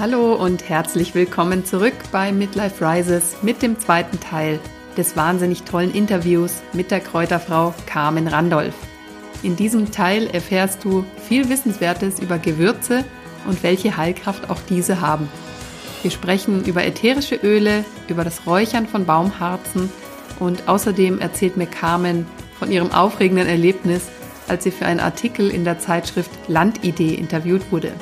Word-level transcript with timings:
Hallo 0.00 0.32
und 0.32 0.66
herzlich 0.66 1.14
willkommen 1.14 1.66
zurück 1.66 1.92
bei 2.10 2.32
Midlife 2.32 2.82
Rises 2.82 3.36
mit 3.42 3.60
dem 3.60 3.78
zweiten 3.78 4.18
Teil 4.18 4.58
des 4.96 5.14
wahnsinnig 5.14 5.64
tollen 5.64 5.92
Interviews 5.92 6.62
mit 6.72 6.90
der 6.90 7.00
Kräuterfrau 7.00 7.74
Carmen 7.84 8.26
Randolph. 8.26 8.74
In 9.42 9.56
diesem 9.56 9.90
Teil 9.90 10.26
erfährst 10.28 10.84
du 10.84 11.04
viel 11.28 11.50
Wissenswertes 11.50 12.18
über 12.18 12.38
Gewürze 12.38 13.04
und 13.46 13.62
welche 13.62 13.98
Heilkraft 13.98 14.48
auch 14.48 14.62
diese 14.70 15.02
haben. 15.02 15.28
Wir 16.00 16.10
sprechen 16.10 16.64
über 16.64 16.82
ätherische 16.82 17.34
Öle, 17.34 17.84
über 18.08 18.24
das 18.24 18.46
Räuchern 18.46 18.86
von 18.86 19.04
Baumharzen 19.04 19.92
und 20.38 20.66
außerdem 20.66 21.20
erzählt 21.20 21.58
mir 21.58 21.66
Carmen 21.66 22.24
von 22.58 22.72
ihrem 22.72 22.90
aufregenden 22.90 23.48
Erlebnis, 23.48 24.08
als 24.48 24.64
sie 24.64 24.70
für 24.70 24.86
einen 24.86 25.00
Artikel 25.00 25.50
in 25.50 25.64
der 25.64 25.78
Zeitschrift 25.78 26.30
Landidee 26.48 27.12
interviewt 27.12 27.70
wurde. 27.70 27.92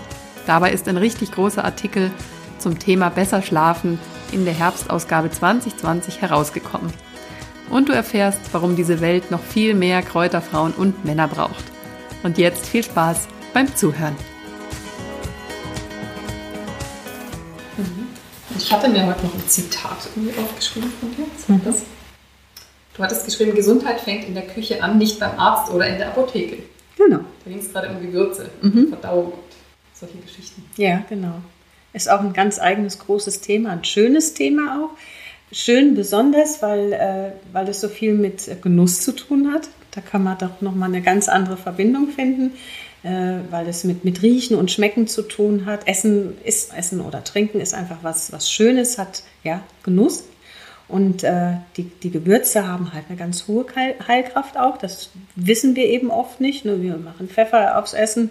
Dabei 0.48 0.72
ist 0.72 0.88
ein 0.88 0.96
richtig 0.96 1.32
großer 1.32 1.62
Artikel 1.62 2.10
zum 2.58 2.78
Thema 2.78 3.10
Besser 3.10 3.42
schlafen 3.42 3.98
in 4.32 4.46
der 4.46 4.54
Herbstausgabe 4.54 5.30
2020 5.30 6.22
herausgekommen. 6.22 6.90
Und 7.68 7.90
du 7.90 7.92
erfährst, 7.92 8.40
warum 8.52 8.74
diese 8.74 9.02
Welt 9.02 9.30
noch 9.30 9.42
viel 9.42 9.74
mehr 9.74 10.00
Kräuterfrauen 10.00 10.72
und 10.72 11.04
Männer 11.04 11.28
braucht. 11.28 11.64
Und 12.22 12.38
jetzt 12.38 12.64
viel 12.64 12.82
Spaß 12.82 13.28
beim 13.52 13.76
Zuhören. 13.76 14.16
Mhm. 17.76 18.06
Ich 18.56 18.72
hatte 18.72 18.88
mir 18.88 19.06
heute 19.06 19.26
noch 19.26 19.34
ein 19.34 19.46
Zitat 19.46 20.08
irgendwie 20.16 20.32
aufgeschrieben 20.38 20.90
von 20.98 21.14
dir. 21.14 21.26
Mhm. 21.46 21.60
Das? 21.62 21.82
Du 22.96 23.02
hattest 23.02 23.26
geschrieben, 23.26 23.54
Gesundheit 23.54 24.00
fängt 24.00 24.24
in 24.24 24.32
der 24.32 24.46
Küche 24.46 24.82
an, 24.82 24.96
nicht 24.96 25.20
beim 25.20 25.38
Arzt 25.38 25.70
oder 25.70 25.86
in 25.86 25.98
der 25.98 26.08
Apotheke. 26.08 26.62
Genau. 26.96 27.18
Da 27.44 27.50
ging 27.50 27.58
es 27.58 27.70
gerade 27.70 27.90
um 27.90 28.00
Gewürze, 28.00 28.48
mhm. 28.62 28.88
Verdauung 28.88 29.26
und 29.26 29.48
solche 29.98 30.18
Geschichten. 30.18 30.64
Ja, 30.76 31.04
genau. 31.08 31.40
Ist 31.92 32.10
auch 32.10 32.20
ein 32.20 32.32
ganz 32.32 32.58
eigenes 32.58 32.98
großes 32.98 33.40
Thema, 33.40 33.70
ein 33.70 33.84
schönes 33.84 34.34
Thema 34.34 34.80
auch. 34.80 34.90
Schön 35.50 35.94
besonders, 35.94 36.60
weil, 36.60 36.92
äh, 36.92 37.32
weil 37.52 37.68
es 37.68 37.80
so 37.80 37.88
viel 37.88 38.12
mit 38.14 38.62
Genuss 38.62 39.00
zu 39.00 39.12
tun 39.12 39.52
hat. 39.52 39.68
Da 39.92 40.02
kann 40.02 40.22
man 40.22 40.36
doch 40.36 40.60
nochmal 40.60 40.90
eine 40.90 41.00
ganz 41.00 41.28
andere 41.28 41.56
Verbindung 41.56 42.08
finden, 42.08 42.52
äh, 43.02 43.38
weil 43.50 43.66
es 43.66 43.84
mit, 43.84 44.04
mit 44.04 44.22
Riechen 44.22 44.56
und 44.56 44.70
Schmecken 44.70 45.06
zu 45.06 45.22
tun 45.22 45.64
hat. 45.64 45.88
Essen 45.88 46.36
ist 46.44 46.74
Essen 46.76 47.00
oder 47.00 47.24
Trinken 47.24 47.60
ist 47.60 47.72
einfach 47.72 47.98
was, 48.02 48.30
was 48.30 48.50
Schönes, 48.50 48.98
hat 48.98 49.22
ja 49.42 49.62
Genuss. 49.82 50.24
Und 50.86 51.22
äh, 51.22 51.52
die, 51.76 51.84
die 51.84 52.10
Gewürze 52.10 52.66
haben 52.66 52.92
halt 52.92 53.04
eine 53.08 53.18
ganz 53.18 53.46
hohe 53.46 53.66
Heilkraft 54.06 54.56
auch. 54.56 54.78
Das 54.78 55.10
wissen 55.36 55.76
wir 55.76 55.84
eben 55.86 56.10
oft 56.10 56.40
nicht. 56.40 56.64
Nur 56.64 56.80
wir 56.80 56.96
machen 56.96 57.28
Pfeffer 57.28 57.78
aufs 57.78 57.92
Essen 57.92 58.30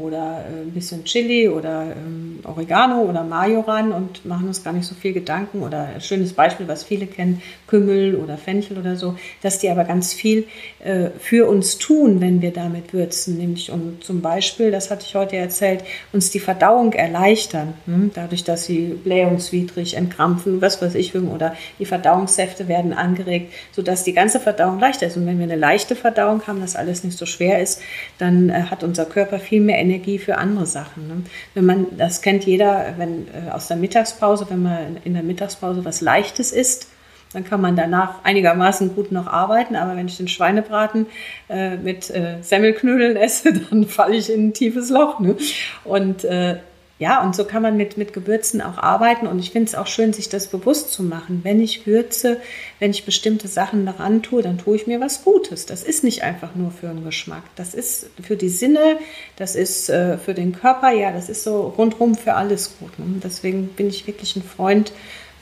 oder 0.00 0.44
äh, 0.48 0.62
ein 0.62 0.72
bisschen 0.72 1.04
Chili 1.04 1.48
oder 1.48 1.82
ähm, 1.96 2.40
Oregano 2.44 3.02
oder 3.02 3.24
Majoran 3.24 3.92
und 3.92 4.24
machen 4.24 4.48
uns 4.48 4.62
gar 4.62 4.72
nicht 4.72 4.86
so 4.86 4.94
viel 4.94 5.12
Gedanken. 5.12 5.62
Oder 5.62 5.88
ein 5.94 6.00
schönes 6.00 6.32
Beispiel, 6.32 6.68
was 6.68 6.84
viele 6.84 7.06
kennen, 7.06 7.42
Kümmel 7.66 8.16
oder 8.16 8.36
Fenchel 8.36 8.78
oder 8.78 8.96
so, 8.96 9.16
dass 9.42 9.58
die 9.58 9.70
aber 9.70 9.84
ganz 9.84 10.12
viel 10.12 10.46
äh, 10.84 11.10
für 11.18 11.48
uns 11.48 11.78
tun, 11.78 12.20
wenn 12.20 12.42
wir 12.42 12.52
damit 12.52 12.92
würzen. 12.92 13.38
Nämlich 13.38 13.70
um 13.70 14.00
zum 14.00 14.20
Beispiel, 14.20 14.70
das 14.70 14.90
hatte 14.90 15.04
ich 15.06 15.14
heute 15.14 15.36
erzählt, 15.36 15.82
uns 16.12 16.30
die 16.30 16.40
Verdauung 16.40 16.92
erleichtern. 16.92 17.74
Hm? 17.86 18.10
Dadurch, 18.14 18.44
dass 18.44 18.66
sie 18.66 18.98
blähungswidrig 19.02 19.94
entkrampfen, 19.94 20.60
was 20.60 20.80
weiß 20.82 20.94
ich, 20.94 21.14
oder 21.14 21.56
die 21.78 21.86
Verdauungssäfte 21.86 22.68
werden 22.68 22.92
angeregt, 22.92 23.52
sodass 23.72 24.04
die 24.04 24.12
ganze 24.12 24.38
Verdauung 24.38 24.78
leichter 24.80 25.06
ist. 25.06 25.16
Und 25.16 25.26
wenn 25.26 25.38
wir 25.38 25.44
eine 25.44 25.56
leichte 25.56 25.96
Verdauung 25.96 26.46
haben, 26.46 26.60
dass 26.60 26.76
alles 26.76 27.04
nicht 27.04 27.16
so 27.16 27.24
schwer 27.24 27.62
ist, 27.62 27.80
dann 28.18 28.50
äh, 28.50 28.64
hat 28.64 28.84
unser 28.84 29.06
Körper 29.06 29.38
viel 29.38 29.60
mehr 29.60 29.78
Energie 29.78 29.85
für 30.18 30.38
andere 30.38 30.66
Sachen. 30.66 31.08
Ne? 31.08 31.22
Wenn 31.54 31.66
man, 31.66 31.86
das 31.96 32.22
kennt 32.22 32.44
jeder, 32.44 32.94
wenn 32.96 33.28
äh, 33.28 33.50
aus 33.50 33.68
der 33.68 33.76
Mittagspause, 33.76 34.46
wenn 34.48 34.62
man 34.62 34.96
in 35.04 35.14
der 35.14 35.22
Mittagspause 35.22 35.84
was 35.84 36.00
Leichtes 36.00 36.52
isst, 36.52 36.88
dann 37.32 37.44
kann 37.44 37.60
man 37.60 37.76
danach 37.76 38.24
einigermaßen 38.24 38.94
gut 38.94 39.12
noch 39.12 39.26
arbeiten. 39.26 39.76
Aber 39.76 39.96
wenn 39.96 40.06
ich 40.06 40.16
den 40.16 40.28
Schweinebraten 40.28 41.06
äh, 41.48 41.76
mit 41.76 42.08
äh, 42.10 42.36
Semmelknödeln 42.40 43.16
esse, 43.16 43.52
dann 43.70 43.86
falle 43.86 44.16
ich 44.16 44.32
in 44.32 44.48
ein 44.48 44.54
tiefes 44.54 44.90
Loch. 44.90 45.20
Ne? 45.20 45.36
Und 45.84 46.24
äh, 46.24 46.56
ja, 46.98 47.22
und 47.22 47.36
so 47.36 47.44
kann 47.44 47.60
man 47.60 47.76
mit, 47.76 47.98
mit 47.98 48.14
Gewürzen 48.14 48.62
auch 48.62 48.78
arbeiten. 48.78 49.26
Und 49.26 49.38
ich 49.38 49.50
finde 49.50 49.68
es 49.68 49.74
auch 49.74 49.86
schön, 49.86 50.14
sich 50.14 50.30
das 50.30 50.46
bewusst 50.46 50.92
zu 50.92 51.02
machen. 51.02 51.40
Wenn 51.42 51.60
ich 51.60 51.86
würze, 51.86 52.40
wenn 52.78 52.90
ich 52.90 53.04
bestimmte 53.04 53.48
Sachen 53.48 53.84
daran 53.84 54.22
tue, 54.22 54.40
dann 54.40 54.56
tue 54.56 54.76
ich 54.76 54.86
mir 54.86 54.98
was 54.98 55.22
Gutes. 55.22 55.66
Das 55.66 55.82
ist 55.82 56.04
nicht 56.04 56.22
einfach 56.22 56.54
nur 56.54 56.70
für 56.70 56.86
den 56.86 57.04
Geschmack. 57.04 57.42
Das 57.54 57.74
ist 57.74 58.08
für 58.22 58.36
die 58.36 58.48
Sinne, 58.48 58.98
das 59.36 59.56
ist 59.56 59.90
äh, 59.90 60.16
für 60.16 60.32
den 60.32 60.52
Körper, 60.52 60.90
ja, 60.90 61.12
das 61.12 61.28
ist 61.28 61.44
so 61.44 61.74
rundherum 61.76 62.14
für 62.14 62.32
alles 62.32 62.78
gut. 62.78 62.98
Ne? 62.98 63.20
Deswegen 63.22 63.68
bin 63.68 63.88
ich 63.88 64.06
wirklich 64.06 64.34
ein 64.36 64.42
Freund 64.42 64.92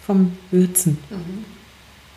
vom 0.05 0.37
Würzen. 0.51 0.99
Mhm. 1.09 1.45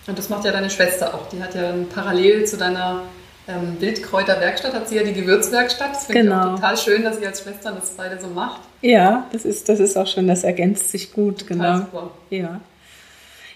Und 0.08 0.18
das 0.18 0.30
macht 0.30 0.46
ja 0.46 0.52
deine 0.52 0.72
Schwester 0.72 1.14
auch. 1.14 1.30
Die 1.30 1.44
hat 1.44 1.53
ja 1.53 1.74
parallel 1.94 2.46
zu 2.46 2.58
deiner 2.58 3.03
ähm, 3.47 3.78
Wildkräuterwerkstatt 3.80 4.74
hat 4.74 4.90
sie 4.90 4.97
ja 4.97 5.03
die 5.03 5.13
Gewürzwerkstatt. 5.13 5.91
Das 5.91 6.06
finde 6.06 6.24
genau. 6.24 6.35
ich 6.35 6.40
auch 6.40 6.46
genau. 6.46 6.56
total 6.56 6.78
schön, 6.78 7.03
dass 7.03 7.18
sie 7.18 7.28
als 7.28 7.41
Schwestern 7.41 7.75
das 7.75 7.91
beide 7.91 8.19
so 8.19 8.28
macht. 8.28 8.62
Ja, 8.81 9.28
das 9.31 9.46
ist, 9.46 9.69
das 9.69 9.80
ist 9.80 9.97
auch 9.97 10.08
schön, 10.08 10.28
das 10.28 10.44
ergänzt 10.44 10.91
sich 10.91 11.13
gut, 11.13 11.47
total 11.47 11.58
genau. 11.58 11.78
Super. 11.78 12.12
Ja. 12.30 12.62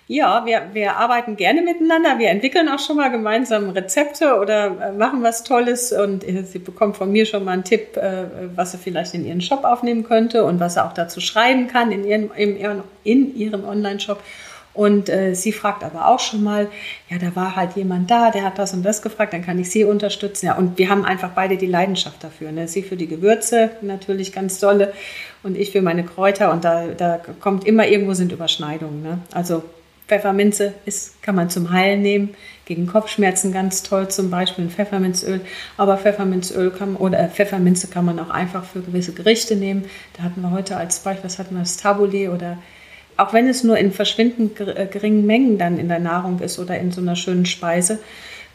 Ja, 0.08 0.46
wir, 0.46 0.72
wir 0.74 0.98
arbeiten 0.98 1.38
gerne 1.38 1.62
miteinander. 1.62 2.20
Wir 2.20 2.32
entwickeln 2.32 2.68
auch 2.68 2.80
schon 2.80 2.98
mal 2.98 3.10
gemeinsam 3.10 3.70
Rezepte 3.70 4.36
oder 4.42 4.90
äh, 4.90 4.92
machen 4.92 5.24
was 5.24 5.46
Tolles. 5.46 5.94
Und 5.94 6.28
äh, 6.28 6.44
sie 6.44 6.60
bekommt 6.60 6.98
von 6.98 7.14
mir 7.14 7.26
schon 7.26 7.46
mal 7.46 7.54
einen 7.54 7.64
Tipp, 7.64 7.96
äh, 7.96 8.26
was 8.54 8.74
sie 8.74 8.78
vielleicht 8.78 9.14
in 9.14 9.26
ihren 9.26 9.40
Shop 9.40 9.64
aufnehmen 9.64 10.04
könnte 10.04 10.44
und 10.44 10.60
was 10.60 10.74
sie 10.74 10.84
auch 10.84 10.92
dazu 10.92 11.22
schreiben 11.22 11.68
kann 11.68 11.94
in 11.94 12.04
ihren, 12.04 12.30
in, 12.32 12.84
in 13.06 13.38
ihrem 13.38 13.64
Online-Shop. 13.64 14.22
Und 14.74 15.10
äh, 15.10 15.34
sie 15.34 15.52
fragt 15.52 15.84
aber 15.84 16.08
auch 16.08 16.20
schon 16.20 16.44
mal, 16.44 16.70
ja, 17.10 17.18
da 17.18 17.36
war 17.36 17.56
halt 17.56 17.76
jemand 17.76 18.10
da, 18.10 18.32
der 18.32 18.44
hat 18.44 18.58
das 18.58 18.74
und 18.74 18.84
das 18.84 19.02
gefragt, 19.02 19.34
dann 19.34 19.44
kann 19.44 19.60
ich 19.60 19.70
sie 19.70 19.84
unterstützen. 19.84 20.46
Ja, 20.46 20.56
und 20.56 20.78
wir 20.78 20.90
haben 20.90 21.04
einfach 21.04 21.32
beide 21.32 21.58
die 21.58 21.66
Leidenschaft 21.66 22.24
dafür. 22.24 22.52
Ne? 22.52 22.68
Sie 22.68 22.82
für 22.82 22.96
die 22.96 23.08
Gewürze 23.08 23.72
natürlich 23.82 24.32
ganz 24.32 24.60
dolle 24.60 24.94
und 25.44 25.58
ich 25.58 25.72
für 25.72 25.82
meine 25.82 26.04
Kräuter. 26.04 26.52
Und 26.52 26.64
da, 26.64 26.88
da 26.88 27.20
kommt 27.40 27.66
immer 27.66 27.88
irgendwo 27.88 28.14
sind 28.14 28.32
Überschneidungen. 28.32 29.04
Ne? 29.04 29.20
Also 29.34 29.64
Pfefferminze 30.08 30.74
ist, 30.86 31.22
kann 31.22 31.36
man 31.36 31.50
zum 31.50 31.72
Heilen 31.72 32.02
nehmen, 32.02 32.36
gegen 32.66 32.86
Kopfschmerzen 32.86 33.54
ganz 33.54 33.82
toll, 33.84 34.10
zum 34.10 34.30
Beispiel 34.30 34.66
ein 34.66 34.70
Pfefferminzöl. 34.70 35.42
Aber 35.78 35.98
Pfefferminzöl 35.98 36.72
kann, 36.72 36.98
oder 36.98 37.20
äh, 37.20 37.30
Pfefferminze 37.30 37.88
kann 37.88 38.06
man 38.06 38.20
auch 38.20 38.30
einfach 38.30 38.66
für 38.66 38.82
gewisse 38.82 39.14
Gerichte 39.14 39.56
nehmen. 39.56 39.86
Da 40.18 40.24
hatten 40.24 40.42
wir 40.42 40.52
heute 40.52 40.78
als 40.78 41.00
Beispiel, 41.00 41.26
was 41.26 41.40
hatten 41.40 41.56
wir, 41.56 41.62
das 41.62 41.78
Tabbouleh 41.78 42.28
oder 42.28 42.58
auch 43.22 43.34
wenn 43.34 43.48
es 43.48 43.64
nur 43.64 43.78
in 43.78 43.92
verschwindend 43.92 44.60
äh, 44.60 44.88
geringen 44.92 45.26
Mengen 45.26 45.58
dann 45.58 45.78
in 45.78 45.88
der 45.88 46.00
Nahrung 46.00 46.40
ist 46.40 46.60
oder 46.60 46.80
in 46.80 46.92
so 46.92 47.02
einer 47.02 47.16
schönen 47.16 47.46
Speise, 47.46 48.00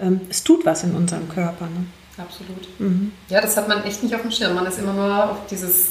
ähm, 0.01 0.21
es 0.29 0.43
tut 0.43 0.67
was 0.67 0.85
in 0.85 0.95
unserem 0.95 1.29
Körper. 1.29 1.67
Ne? 1.67 1.87
Absolut. 2.19 2.69
Mhm. 2.79 3.13
Ja, 3.29 3.41
das 3.41 3.57
hat 3.57 3.69
man 3.69 3.85
echt 3.85 4.03
nicht 4.03 4.15
auf 4.15 4.23
dem 4.23 4.31
Schirm. 4.31 4.55
Man 4.55 4.67
ist 4.67 4.79
immer 4.79 4.93
nur 4.93 5.31
auf 5.31 5.47
dieses 5.51 5.91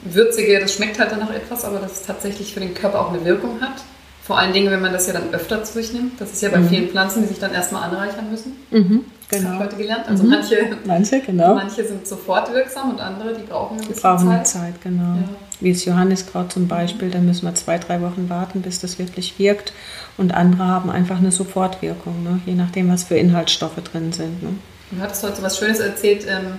Würzige, 0.00 0.58
das 0.60 0.74
schmeckt 0.74 0.98
halt 0.98 1.12
dann 1.12 1.20
noch 1.20 1.32
etwas, 1.32 1.64
aber 1.64 1.78
das 1.78 2.02
tatsächlich 2.02 2.52
für 2.52 2.60
den 2.60 2.74
Körper 2.74 3.00
auch 3.00 3.12
eine 3.12 3.24
Wirkung 3.24 3.60
hat. 3.60 3.82
Vor 4.24 4.38
allen 4.38 4.54
Dingen, 4.54 4.70
wenn 4.70 4.80
man 4.80 4.94
das 4.94 5.06
ja 5.06 5.12
dann 5.12 5.34
öfter 5.34 5.62
zu 5.64 5.74
sich 5.74 5.92
nimmt. 5.92 6.18
Das 6.18 6.32
ist 6.32 6.40
ja 6.40 6.48
bei 6.48 6.56
mhm. 6.56 6.68
vielen 6.70 6.88
Pflanzen, 6.88 7.22
die 7.22 7.28
sich 7.28 7.38
dann 7.38 7.52
erstmal 7.52 7.82
anreichern 7.82 8.30
müssen. 8.30 8.56
Mhm, 8.70 8.80
genau. 8.80 9.04
Das 9.28 9.44
habe 9.44 9.54
ich 9.54 9.60
heute 9.60 9.76
gelernt. 9.76 10.08
Also 10.08 10.24
mhm. 10.24 10.30
manche, 10.30 10.56
manche, 10.86 11.20
genau. 11.20 11.54
manche 11.54 11.84
sind 11.84 12.06
sofort 12.06 12.50
wirksam 12.54 12.92
und 12.92 13.00
andere, 13.02 13.34
die 13.34 13.42
brauchen 13.42 13.78
ein 13.78 13.86
bisschen 13.86 14.00
brauchen 14.00 14.28
Zeit. 14.28 14.46
Zeit, 14.46 14.82
genau. 14.82 15.02
Ja. 15.02 15.28
Wie 15.60 15.72
das 15.74 15.84
Johanniskraut 15.84 16.50
zum 16.50 16.68
Beispiel, 16.68 17.10
da 17.10 17.18
müssen 17.18 17.46
wir 17.46 17.54
zwei, 17.54 17.76
drei 17.76 18.00
Wochen 18.00 18.30
warten, 18.30 18.62
bis 18.62 18.80
das 18.80 18.98
wirklich 18.98 19.38
wirkt. 19.38 19.74
Und 20.16 20.32
andere 20.32 20.64
haben 20.64 20.88
einfach 20.88 21.18
eine 21.18 21.30
Sofortwirkung, 21.30 22.22
ne? 22.22 22.40
je 22.46 22.54
nachdem, 22.54 22.90
was 22.90 23.04
für 23.04 23.16
Inhaltsstoffe 23.16 23.82
drin 23.92 24.12
sind. 24.12 24.42
Ne? 24.42 24.54
Du 24.90 25.02
hattest 25.02 25.22
heute 25.22 25.36
so 25.36 25.42
was 25.42 25.58
Schönes 25.58 25.80
erzählt 25.80 26.24
ähm, 26.26 26.54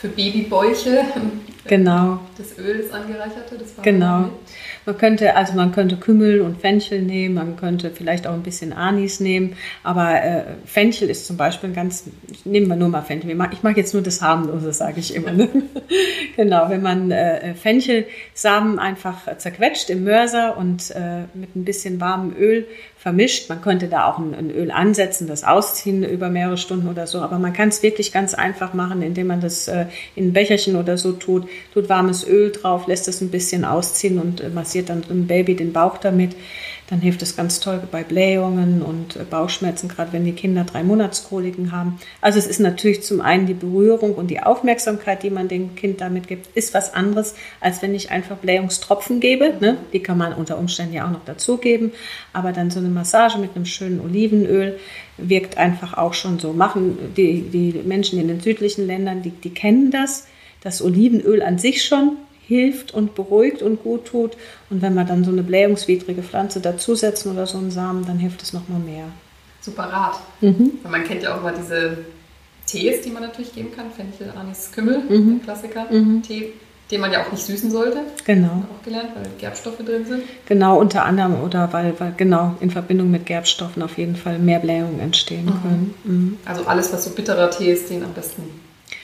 für 0.00 0.06
Babybäuche. 0.06 1.04
Genau. 1.66 2.20
Das 2.38 2.56
Öl, 2.58 2.82
das 2.82 2.92
angereicherte, 2.92 3.58
das 3.58 3.76
war 3.76 3.84
Genau. 3.84 4.30
Man 4.88 4.96
könnte, 4.96 5.36
also 5.36 5.52
man 5.52 5.70
könnte 5.72 5.98
Kümmel 5.98 6.40
und 6.40 6.62
Fenchel 6.62 7.02
nehmen, 7.02 7.34
man 7.34 7.56
könnte 7.56 7.90
vielleicht 7.90 8.26
auch 8.26 8.32
ein 8.32 8.42
bisschen 8.42 8.72
Anis 8.72 9.20
nehmen, 9.20 9.54
aber 9.82 10.24
äh, 10.24 10.44
Fenchel 10.64 11.10
ist 11.10 11.26
zum 11.26 11.36
Beispiel 11.36 11.68
ein 11.68 11.74
ganz, 11.74 12.04
nehmen 12.46 12.68
wir 12.68 12.76
nur 12.76 12.88
mal 12.88 13.02
Fenchel, 13.02 13.36
ich 13.52 13.62
mag 13.62 13.76
jetzt 13.76 13.92
nur 13.92 14.02
das 14.02 14.22
harmlose, 14.22 14.72
sage 14.72 15.00
ich 15.00 15.14
immer. 15.14 15.32
Ne? 15.32 15.50
genau, 16.36 16.70
wenn 16.70 16.80
man 16.80 17.10
äh, 17.10 17.52
Fenchelsamen 17.54 18.78
einfach 18.78 19.36
zerquetscht 19.36 19.90
im 19.90 20.04
Mörser 20.04 20.56
und 20.56 20.90
äh, 20.92 21.24
mit 21.34 21.54
ein 21.54 21.66
bisschen 21.66 22.00
warmem 22.00 22.34
Öl 22.34 22.66
vermischt. 22.98 23.48
Man 23.48 23.62
könnte 23.62 23.86
da 23.86 24.06
auch 24.06 24.18
ein, 24.18 24.34
ein, 24.34 24.50
Öl 24.50 24.72
ansetzen, 24.72 25.28
das 25.28 25.44
ausziehen 25.44 26.02
über 26.02 26.28
mehrere 26.28 26.58
Stunden 26.58 26.88
oder 26.88 27.06
so. 27.06 27.20
Aber 27.20 27.38
man 27.38 27.52
kann 27.52 27.68
es 27.68 27.82
wirklich 27.82 28.12
ganz 28.12 28.34
einfach 28.34 28.74
machen, 28.74 29.02
indem 29.02 29.28
man 29.28 29.40
das 29.40 29.68
äh, 29.68 29.86
in 30.16 30.28
ein 30.28 30.32
Becherchen 30.32 30.74
oder 30.74 30.98
so 30.98 31.12
tut, 31.12 31.48
tut 31.72 31.88
warmes 31.88 32.26
Öl 32.26 32.50
drauf, 32.50 32.88
lässt 32.88 33.06
es 33.06 33.20
ein 33.20 33.30
bisschen 33.30 33.64
ausziehen 33.64 34.18
und 34.18 34.40
äh, 34.40 34.48
massiert 34.48 34.90
dann 34.90 35.02
dem 35.02 35.28
Baby 35.28 35.54
den 35.54 35.72
Bauch 35.72 35.98
damit. 35.98 36.34
Dann 36.90 37.00
hilft 37.02 37.20
es 37.20 37.36
ganz 37.36 37.60
toll 37.60 37.82
bei 37.90 38.02
Blähungen 38.02 38.80
und 38.80 39.16
äh, 39.16 39.24
Bauchschmerzen, 39.24 39.88
gerade 39.88 40.12
wenn 40.14 40.24
die 40.24 40.32
Kinder 40.32 40.64
drei 40.64 40.82
Monatskoliken 40.82 41.70
haben. 41.70 41.98
Also 42.22 42.38
es 42.38 42.46
ist 42.46 42.60
natürlich 42.60 43.02
zum 43.02 43.20
einen 43.20 43.46
die 43.46 43.54
Berührung 43.54 44.14
und 44.14 44.28
die 44.28 44.40
Aufmerksamkeit, 44.40 45.22
die 45.22 45.28
man 45.28 45.48
dem 45.48 45.74
Kind 45.74 46.00
damit 46.00 46.28
gibt, 46.28 46.56
ist 46.56 46.72
was 46.72 46.94
anderes, 46.94 47.34
als 47.60 47.82
wenn 47.82 47.94
ich 47.94 48.10
einfach 48.10 48.36
Blähungstropfen 48.36 49.20
gebe. 49.20 49.54
Ne? 49.60 49.76
Die 49.92 50.00
kann 50.00 50.16
man 50.16 50.32
unter 50.32 50.58
Umständen 50.58 50.94
ja 50.94 51.06
auch 51.06 51.10
noch 51.10 51.24
dazugeben. 51.26 51.92
Aber 52.32 52.52
dann 52.52 52.70
so 52.70 52.78
eine 52.78 52.88
Massage 52.88 53.38
mit 53.38 53.54
einem 53.54 53.66
schönen 53.66 54.00
Olivenöl 54.00 54.78
wirkt 55.18 55.58
einfach 55.58 55.98
auch 55.98 56.14
schon 56.14 56.38
so. 56.38 56.54
Machen 56.54 56.96
die, 57.16 57.42
die 57.42 57.82
Menschen 57.84 58.18
in 58.18 58.28
den 58.28 58.40
südlichen 58.40 58.86
Ländern, 58.86 59.22
die, 59.22 59.30
die 59.30 59.50
kennen 59.50 59.90
das. 59.90 60.26
Das 60.62 60.82
Olivenöl 60.82 61.42
an 61.42 61.58
sich 61.58 61.84
schon 61.84 62.16
hilft 62.48 62.94
und 62.94 63.14
beruhigt 63.14 63.60
und 63.60 63.82
gut 63.82 64.06
tut. 64.06 64.32
Und 64.70 64.80
wenn 64.80 64.94
wir 64.94 65.04
dann 65.04 65.22
so 65.22 65.30
eine 65.30 65.42
blähungswidrige 65.42 66.22
Pflanze 66.22 66.60
dazusetzen 66.60 67.30
oder 67.30 67.46
so 67.46 67.58
einen 67.58 67.70
Samen, 67.70 68.06
dann 68.06 68.18
hilft 68.18 68.42
es 68.42 68.54
nochmal 68.54 68.80
mehr. 68.80 69.04
Super 69.60 69.84
Rat. 69.84 70.18
Mhm. 70.40 70.78
Man 70.90 71.04
kennt 71.04 71.22
ja 71.22 71.36
auch 71.36 71.42
mal 71.42 71.54
diese 71.56 71.98
Tees, 72.66 73.02
die 73.02 73.10
man 73.10 73.22
natürlich 73.22 73.54
geben 73.54 73.70
kann. 73.76 73.90
Fenchel, 73.90 74.32
Anis, 74.34 74.72
Kümmel, 74.72 75.02
mhm. 75.08 75.42
Klassiker. 75.42 75.86
Mhm. 75.90 76.22
Tee, 76.22 76.54
den 76.90 77.02
man 77.02 77.12
ja 77.12 77.22
auch 77.22 77.30
nicht 77.30 77.44
süßen 77.44 77.70
sollte. 77.70 77.98
Genau. 78.24 78.64
Auch 78.72 78.82
gelernt, 78.82 79.10
weil 79.14 79.26
Gerbstoffe 79.38 79.84
drin 79.84 80.06
sind. 80.06 80.22
Genau, 80.46 80.78
unter 80.78 81.04
anderem 81.04 81.42
oder 81.42 81.70
weil, 81.74 82.00
weil 82.00 82.14
genau 82.16 82.56
in 82.60 82.70
Verbindung 82.70 83.10
mit 83.10 83.26
Gerbstoffen 83.26 83.82
auf 83.82 83.98
jeden 83.98 84.16
Fall 84.16 84.38
mehr 84.38 84.60
Blähungen 84.60 85.00
entstehen 85.00 85.44
mhm. 85.44 85.62
können. 85.62 85.94
Mhm. 86.04 86.38
Also 86.46 86.64
alles, 86.64 86.90
was 86.94 87.04
so 87.04 87.10
bitterer 87.10 87.50
Tee 87.50 87.72
ist, 87.72 87.90
den 87.90 88.02
am 88.02 88.14
besten 88.14 88.42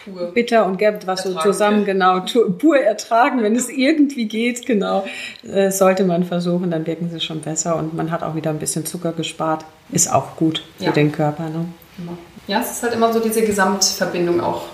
pur. 0.04 0.32
Bitter 0.32 0.66
und 0.66 0.78
Gerb, 0.78 1.06
was 1.06 1.22
so 1.22 1.34
zusammen, 1.34 1.84
genau, 1.84 2.20
pur 2.58 2.78
ertragen, 2.78 3.42
wenn 3.42 3.56
es 3.56 3.68
irgendwie 3.68 4.26
geht, 4.26 4.66
genau, 4.66 5.04
äh, 5.50 5.70
sollte 5.70 6.04
man 6.04 6.24
versuchen, 6.24 6.70
dann 6.70 6.86
wirken 6.86 7.10
sie 7.10 7.20
schon 7.20 7.40
besser 7.40 7.76
und 7.76 7.94
man 7.94 8.10
hat 8.10 8.22
auch 8.22 8.34
wieder 8.34 8.50
ein 8.50 8.58
bisschen 8.58 8.86
Zucker 8.86 9.12
gespart. 9.12 9.64
Ist 9.90 10.12
auch 10.12 10.36
gut 10.36 10.62
für 10.78 10.84
ja. 10.84 10.92
den 10.92 11.12
Körper. 11.12 11.44
Ne? 11.44 11.66
Genau. 11.96 12.12
Ja, 12.46 12.60
es 12.60 12.70
ist 12.70 12.82
halt 12.82 12.94
immer 12.94 13.12
so 13.12 13.20
diese 13.20 13.42
Gesamtverbindung 13.42 14.40
auch, 14.40 14.64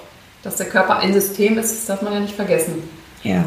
dass 0.43 0.57
der 0.57 0.67
Körper 0.67 0.99
ein 0.99 1.13
System 1.13 1.59
ist, 1.59 1.73
das 1.73 1.87
darf 1.87 2.03
man 2.03 2.13
ja 2.13 2.21
nicht 2.21 2.35
vergessen. 2.35 2.83
Ja. 3.23 3.45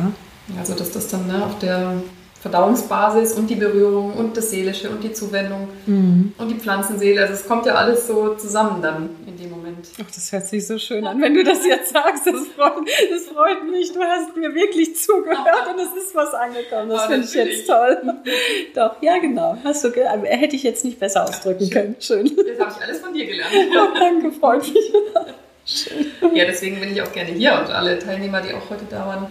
Also, 0.60 0.74
dass 0.74 0.92
das 0.92 1.08
dann 1.08 1.28
ne, 1.28 1.44
auf 1.44 1.58
der 1.60 1.94
Verdauungsbasis 2.44 3.34
und 3.34 3.50
die 3.50 3.56
Berührung 3.56 4.14
und 4.14 4.36
das 4.36 4.52
Seelische 4.52 4.90
und 4.90 5.02
die 5.02 5.14
Zuwendung 5.14 5.70
mhm. 5.86 6.34
und 6.38 6.50
die 6.50 6.56
Pflanzenseele. 6.56 7.22
Also 7.22 7.36
es 7.36 7.48
kommt 7.48 7.66
ja 7.66 7.76
alles 7.76 8.06
so 8.06 8.36
zusammen 8.36 8.82
dann 8.82 9.12
in 9.26 9.38
dem 9.38 9.50
Moment. 9.50 9.63
Ach, 10.02 10.12
das 10.14 10.32
hört 10.32 10.48
sich 10.48 10.66
so 10.68 10.78
schön 10.78 11.06
an, 11.06 11.22
wenn 11.22 11.34
du 11.34 11.44
das 11.44 11.66
jetzt 11.66 11.94
sagst. 11.94 12.26
Das 12.28 12.48
freut, 12.56 12.88
das 13.10 13.24
freut 13.26 13.70
mich. 13.70 13.92
Du 13.94 14.02
hast 14.02 14.36
mir 14.36 14.54
wirklich 14.54 14.96
zugehört 14.96 15.68
und 15.74 15.80
es 15.80 16.04
ist 16.04 16.16
was 16.16 16.34
angekommen. 16.34 16.90
Das 16.90 17.06
oh, 17.06 17.10
finde 17.10 17.28
ich 17.28 17.34
jetzt 17.34 17.68
toll. 17.68 17.98
Doch, 18.76 19.02
ja 19.02 19.18
genau. 19.20 19.58
Hast 19.64 19.84
du, 19.84 19.90
hätte 19.90 20.56
ich 20.56 20.64
jetzt 20.64 20.86
nicht 20.86 21.00
besser 21.00 21.24
ausdrücken 21.24 21.66
ja, 21.66 21.82
können. 21.82 21.96
Schön. 22.00 22.26
Jetzt 22.26 22.60
habe 22.60 22.72
ich 22.76 22.84
alles 22.84 23.00
von 23.00 23.14
dir 23.14 23.26
gelernt. 23.26 23.54
Oh, 23.76 23.98
danke, 23.98 24.32
freut 24.32 24.62
mich. 24.62 24.94
Schön. 25.66 26.06
Ja, 26.34 26.46
deswegen 26.46 26.80
bin 26.80 26.92
ich 26.92 27.02
auch 27.02 27.12
gerne 27.12 27.32
hier 27.32 27.54
und 27.54 27.70
alle 27.70 27.98
Teilnehmer, 28.00 28.42
die 28.42 28.54
auch 28.54 28.70
heute 28.70 28.86
da 28.90 29.06
waren 29.06 29.28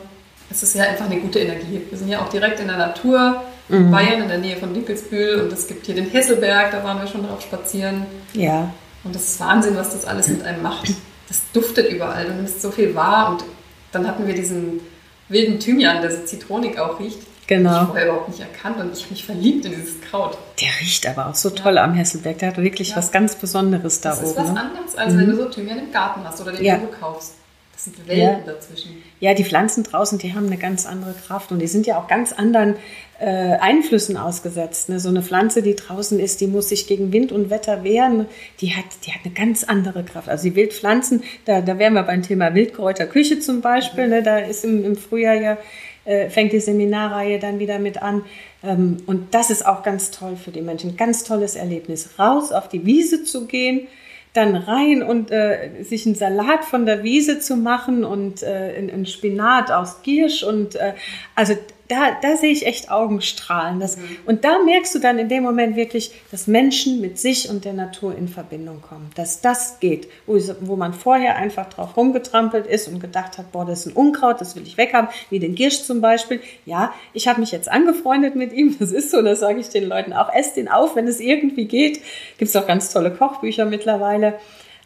es 0.53 0.63
ist 0.63 0.75
ja 0.75 0.85
einfach 0.85 1.07
eine 1.07 1.19
gute 1.19 1.39
Energie. 1.39 1.81
Wir 1.89 1.99
sind 1.99 2.09
ja 2.09 2.21
auch 2.21 2.29
direkt 2.29 2.61
in 2.61 2.67
der 2.67 2.77
Natur, 2.77 3.43
in 3.69 3.87
mhm. 3.87 3.91
Bayern, 3.91 4.23
in 4.23 4.29
der 4.29 4.39
Nähe 4.39 4.57
von 4.57 4.75
Dinkelsbühl 4.75 5.41
und 5.41 5.53
es 5.53 5.67
gibt 5.67 5.87
hier 5.87 5.95
den 5.95 6.11
Hesselberg, 6.11 6.71
da 6.73 6.85
waren 6.85 7.01
wir 7.01 7.07
schon 7.07 7.27
drauf 7.27 7.41
spazieren. 7.41 8.07
Ja. 8.35 8.73
Und 9.05 9.15
das 9.15 9.23
ist 9.23 9.41
Wahnsinn, 9.41 9.77
was 9.77 9.93
das 9.93 10.05
alles 10.05 10.29
mit 10.29 10.43
einem 10.43 10.63
macht. 10.63 10.89
Das 11.29 11.41
duftet 11.53 11.91
überall, 11.91 12.27
du 12.27 12.35
nimmst 12.35 12.61
so 12.61 12.71
viel 12.71 12.95
wahr 12.95 13.31
und 13.31 13.45
dann 13.91 14.07
hatten 14.07 14.27
wir 14.27 14.35
diesen 14.35 14.81
wilden 15.29 15.59
Thymian, 15.59 16.03
der 16.03 16.11
so 16.11 16.25
zitronig 16.25 16.79
auch 16.79 17.01
riecht. 17.01 17.19
Genau. 17.47 17.83
Ich 17.83 17.87
vorher 17.89 18.07
überhaupt 18.07 18.29
nicht 18.29 18.41
erkannt 18.41 18.79
und 18.79 18.93
ich 18.93 19.03
habe 19.03 19.11
mich 19.11 19.25
verliebt 19.25 19.65
in 19.65 19.73
dieses 19.73 20.01
Kraut. 20.01 20.39
Der 20.61 20.69
riecht 20.81 21.07
aber 21.07 21.29
auch 21.29 21.35
so 21.35 21.51
toll 21.51 21.75
ja. 21.75 21.85
am 21.85 21.95
Hesselberg. 21.95 22.39
Der 22.39 22.49
hat 22.49 22.59
wirklich 22.59 22.91
ja. 22.91 22.97
was 22.97 23.11
ganz 23.11 23.35
Besonderes 23.35 24.01
da 24.01 24.13
oben. 24.13 24.21
Das 24.21 24.31
ist 24.31 24.37
was 24.37 24.53
ne? 24.53 24.61
anderes, 24.61 24.95
als 24.95 25.13
mhm. 25.13 25.19
wenn 25.19 25.27
du 25.31 25.37
so 25.37 25.45
Thymian 25.47 25.79
im 25.79 25.93
Garten 25.93 26.21
hast 26.25 26.41
oder 26.41 26.53
den 26.53 26.65
ja. 26.65 26.77
du 26.77 26.87
kaufst. 26.87 27.35
Das 27.73 27.85
sind 27.85 28.07
Welten 28.07 28.47
dazwischen. 28.47 29.03
Ja, 29.19 29.35
die 29.35 29.45
Pflanzen 29.45 29.83
draußen, 29.83 30.19
die 30.19 30.35
haben 30.35 30.47
eine 30.47 30.57
ganz 30.57 30.87
andere 30.87 31.15
Kraft 31.15 31.51
und 31.51 31.59
die 31.59 31.67
sind 31.67 31.87
ja 31.87 31.99
auch 31.99 32.07
ganz 32.07 32.33
anderen 32.33 32.77
äh, 33.23 33.57
Einflüssen 33.61 34.17
ausgesetzt. 34.17 34.89
Ne? 34.89 34.99
So 34.99 35.09
eine 35.09 35.23
Pflanze, 35.23 35.63
die 35.63 35.77
draußen 35.77 36.19
ist, 36.19 36.41
die 36.41 36.49
muss 36.49 36.71
sich 36.71 36.89
gegen 36.89 37.13
Wind 37.13 37.31
und 37.31 37.51
Wetter 37.51 37.85
wehren. 37.85 38.27
Die 38.61 38.75
hat, 38.75 38.85
die 39.07 39.13
hat 39.13 39.21
eine 39.25 39.33
ganz 39.33 39.63
andere 39.63 40.03
Kraft. 40.03 40.29
Also 40.29 40.49
die 40.49 40.57
Wildpflanzen, 40.57 41.23
da, 41.45 41.61
da 41.61 41.79
wären 41.79 41.95
wir 41.95 42.03
beim 42.03 42.23
Thema 42.23 42.53
Wildkräuterküche 42.53 43.39
zum 43.39 43.61
Beispiel. 43.61 44.09
Ne? 44.09 44.25
Da 44.25 44.39
ist 44.39 44.65
im, 44.65 44.85
im 44.85 44.97
Frühjahr 44.97 45.35
ja 45.35 45.59
äh, 46.05 46.31
fängt 46.31 46.53
die 46.53 46.59
Seminarreihe 46.59 47.39
dann 47.39 47.61
wieder 47.61 47.79
mit 47.79 48.03
an. 48.03 48.25
Ähm, 48.65 48.97
und 49.07 49.35
das 49.35 49.51
ist 49.51 49.65
auch 49.65 49.85
ganz 49.85 50.11
toll 50.11 50.35
für 50.35 50.51
die 50.51 50.61
Menschen. 50.61 50.97
Ganz 50.97 51.23
tolles 51.23 51.55
Erlebnis. 51.55 52.19
Raus 52.19 52.51
auf 52.51 52.69
die 52.69 52.85
Wiese 52.85 53.23
zu 53.23 53.47
gehen, 53.47 53.87
dann 54.33 54.57
rein 54.57 55.05
und 55.05 55.31
äh, 55.31 55.83
sich 55.83 56.07
einen 56.07 56.17
Salat 56.17 56.65
von 56.65 56.87
der 56.87 57.05
Wiese 57.05 57.39
zu 57.39 57.55
machen 57.55 58.03
und 58.05 58.43
äh, 58.43 58.75
einen 58.77 59.07
Spinat 59.07 59.71
aus 59.71 60.03
Giersch 60.03 60.43
und 60.43 60.75
äh, 60.75 60.95
also 61.37 61.55
da, 61.93 62.17
da 62.23 62.39
sehe 62.39 62.53
ich 62.53 62.65
echt 62.65 62.91
Augenstrahlen. 62.91 63.79
Das, 63.79 63.99
mhm. 63.99 64.17
Und 64.25 64.45
da 64.45 64.59
merkst 64.65 64.95
du 64.95 64.99
dann 64.99 65.19
in 65.19 65.29
dem 65.29 65.43
Moment 65.43 65.77
wirklich, 65.77 66.11
dass 66.31 66.47
Menschen 66.47 67.03
mit 67.03 67.19
sich 67.19 67.51
und 67.51 67.67
der 67.67 67.75
Natur 67.75 68.17
in 68.17 68.29
Verbindung 68.29 68.81
kommen. 68.81 69.11
Dass 69.15 69.43
das 69.43 69.79
geht, 69.79 70.09
wo, 70.27 70.39
wo 70.61 70.77
man 70.77 70.95
vorher 70.95 71.37
einfach 71.37 71.69
drauf 71.69 71.95
rumgetrampelt 71.97 72.67
ist 72.67 72.89
und 72.89 73.01
gedacht 73.01 73.37
hat, 73.37 73.53
boah, 73.53 73.67
das 73.67 73.85
ist 73.85 73.93
ein 73.93 73.97
Unkraut, 73.97 74.41
das 74.41 74.57
will 74.57 74.63
ich 74.67 74.79
weghaben, 74.79 75.11
wie 75.29 75.39
den 75.39 75.55
Giersch 75.55 75.83
zum 75.83 76.01
Beispiel. 76.01 76.41
Ja, 76.65 76.95
ich 77.13 77.29
habe 77.29 77.41
mich 77.41 77.53
jetzt 77.53 77.71
angefreundet 77.71 78.37
mit 78.37 78.55
ihm, 78.55 78.75
das 78.79 78.91
ist 78.91 79.11
so, 79.11 79.21
das 79.21 79.41
sage 79.41 79.61
ich 79.61 79.69
den 79.69 79.87
Leuten 79.87 80.15
auch. 80.15 80.33
Esst 80.33 80.57
ihn 80.57 80.69
auf, 80.69 80.97
wenn 80.97 81.07
es 81.07 81.21
irgendwie 81.21 81.67
geht. 81.67 82.01
Gibt 82.39 82.49
es 82.49 82.57
auch 82.57 82.67
ganz 82.67 82.91
tolle 82.91 83.11
Kochbücher 83.11 83.67
mittlerweile. 83.67 84.39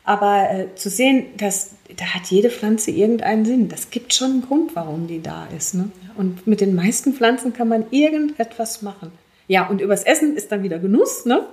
Aber 0.06 0.49
äh, 0.50 0.75
zu 0.76 0.88
sehen, 0.88 1.26
dass 1.37 1.73
da 1.97 2.06
hat 2.14 2.26
jede 2.29 2.49
Pflanze 2.49 2.93
irgendeinen 2.93 3.44
Sinn. 3.44 3.69
Das 3.69 3.91
gibt 3.91 4.14
schon 4.14 4.31
einen 4.31 4.43
Grund, 4.43 4.75
warum 4.75 5.08
die 5.08 5.20
da 5.20 5.47
ist. 5.56 5.75
Ne? 5.75 5.91
Und 6.17 6.47
mit 6.47 6.61
den 6.61 6.75
meisten 6.75 7.12
Pflanzen 7.12 7.53
kann 7.53 7.69
man 7.69 7.87
irgendetwas 7.91 8.82
machen. 8.82 9.11
Ja, 9.49 9.67
und 9.67 9.81
übers 9.81 10.05
Essen 10.05 10.37
ist 10.37 10.50
dann 10.50 10.62
wieder 10.62 10.79
Genuss, 10.79 11.25
ne? 11.26 11.44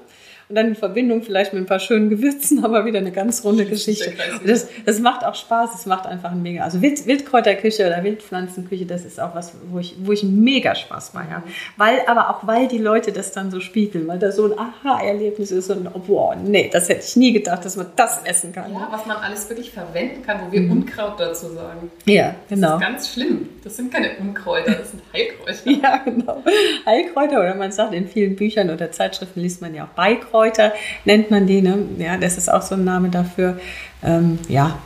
Und 0.50 0.56
dann 0.56 0.68
in 0.68 0.75
Verbindung 0.75 1.24
vielleicht 1.24 1.54
mit 1.54 1.63
ein 1.63 1.66
paar 1.66 1.80
schönen 1.80 2.10
Gewürzen, 2.10 2.63
aber 2.66 2.86
wieder 2.86 3.00
eine 3.00 3.12
ganz 3.12 3.44
runde 3.44 3.66
Geschichte. 3.66 4.13
Das, 4.45 4.68
das 4.86 5.00
macht 5.00 5.25
auch 5.25 5.36
Spaß, 5.36 5.72
es 5.75 5.86
macht 5.86 6.06
einfach 6.06 6.31
ein 6.31 6.42
mega. 6.42 6.63
Also 6.63 6.81
Wild, 6.81 7.06
Wildkräuterküche 7.07 7.88
oder 7.88 8.04
Wildpflanzenküche, 8.04 8.86
das 8.86 9.06
ist 9.06 9.19
auch 9.19 9.36
was, 9.36 9.54
wo 9.69 9.80
ich, 9.80 9.95
wo 10.00 10.12
ich 10.12 10.24
mega 10.24 10.75
Spaß 10.75 11.12
bei 11.12 11.24
habe. 11.24 11.44
Weil, 11.78 12.01
aber 12.07 12.30
auch 12.30 12.45
weil 12.45 12.68
die 12.68 12.78
Leute 12.78 13.12
das 13.12 13.31
dann 13.31 13.51
so 13.51 13.60
spiegeln, 13.60 14.07
weil 14.07 14.19
da 14.19 14.31
so 14.31 14.45
ein 14.45 14.60
Aha-Erlebnis 14.60 15.51
ist 15.51 15.69
und 15.69 15.90
boah, 16.06 16.36
nee, 16.36 16.69
das 16.72 16.90
hätte 16.90 17.04
ich 17.06 17.16
nie 17.16 17.31
gedacht, 17.31 17.63
dass 17.63 17.78
man 17.78 17.88
das 17.95 18.24
essen 18.25 18.51
kann. 18.51 18.72
Ja, 18.74 18.88
was 18.92 19.06
man 19.06 19.18
alles 19.18 19.50
wirklich 19.50 19.72
verwenden 19.72 20.23
kann, 20.23 20.42
wo 20.45 20.52
wir 20.52 20.62
mhm. 20.62 20.71
Unkraut 20.71 21.19
dazu 21.19 21.47
sagen. 21.47 21.92
Ja, 22.06 22.35
genau. 22.50 22.68
Das 22.68 22.76
ist 22.76 22.81
ganz 22.81 23.14
schlimm. 23.14 23.50
Das 23.64 23.78
sind 23.78 23.94
keine 23.94 24.18
Unkräuter, 24.19 24.73
das 24.73 24.92
sind 24.92 25.02
Heilkräuter. 25.14 25.54
ja, 25.83 25.97
genau. 25.97 26.44
Heilkräuter 26.85 27.40
oder 27.40 27.56
man 27.56 27.71
sagt 27.71 27.94
in 27.94 28.07
vielen 28.07 28.35
Büchern 28.35 28.69
oder 28.69 28.92
Zeitschriften 28.92 29.40
liest 29.40 29.62
man 29.62 29.73
ja 29.73 29.85
auch 29.85 29.95
Beikräuter. 29.95 30.32
Kräuter 30.33 30.73
nennt 31.06 31.30
man 31.30 31.45
die. 31.45 31.61
Ne? 31.61 31.85
Ja, 31.99 32.18
das 32.18 32.40
ist 32.40 32.52
auch 32.52 32.63
so 32.63 32.73
ein 32.73 32.83
Name 32.83 33.09
dafür. 33.09 33.59
Ähm, 34.04 34.40
ja. 34.49 34.80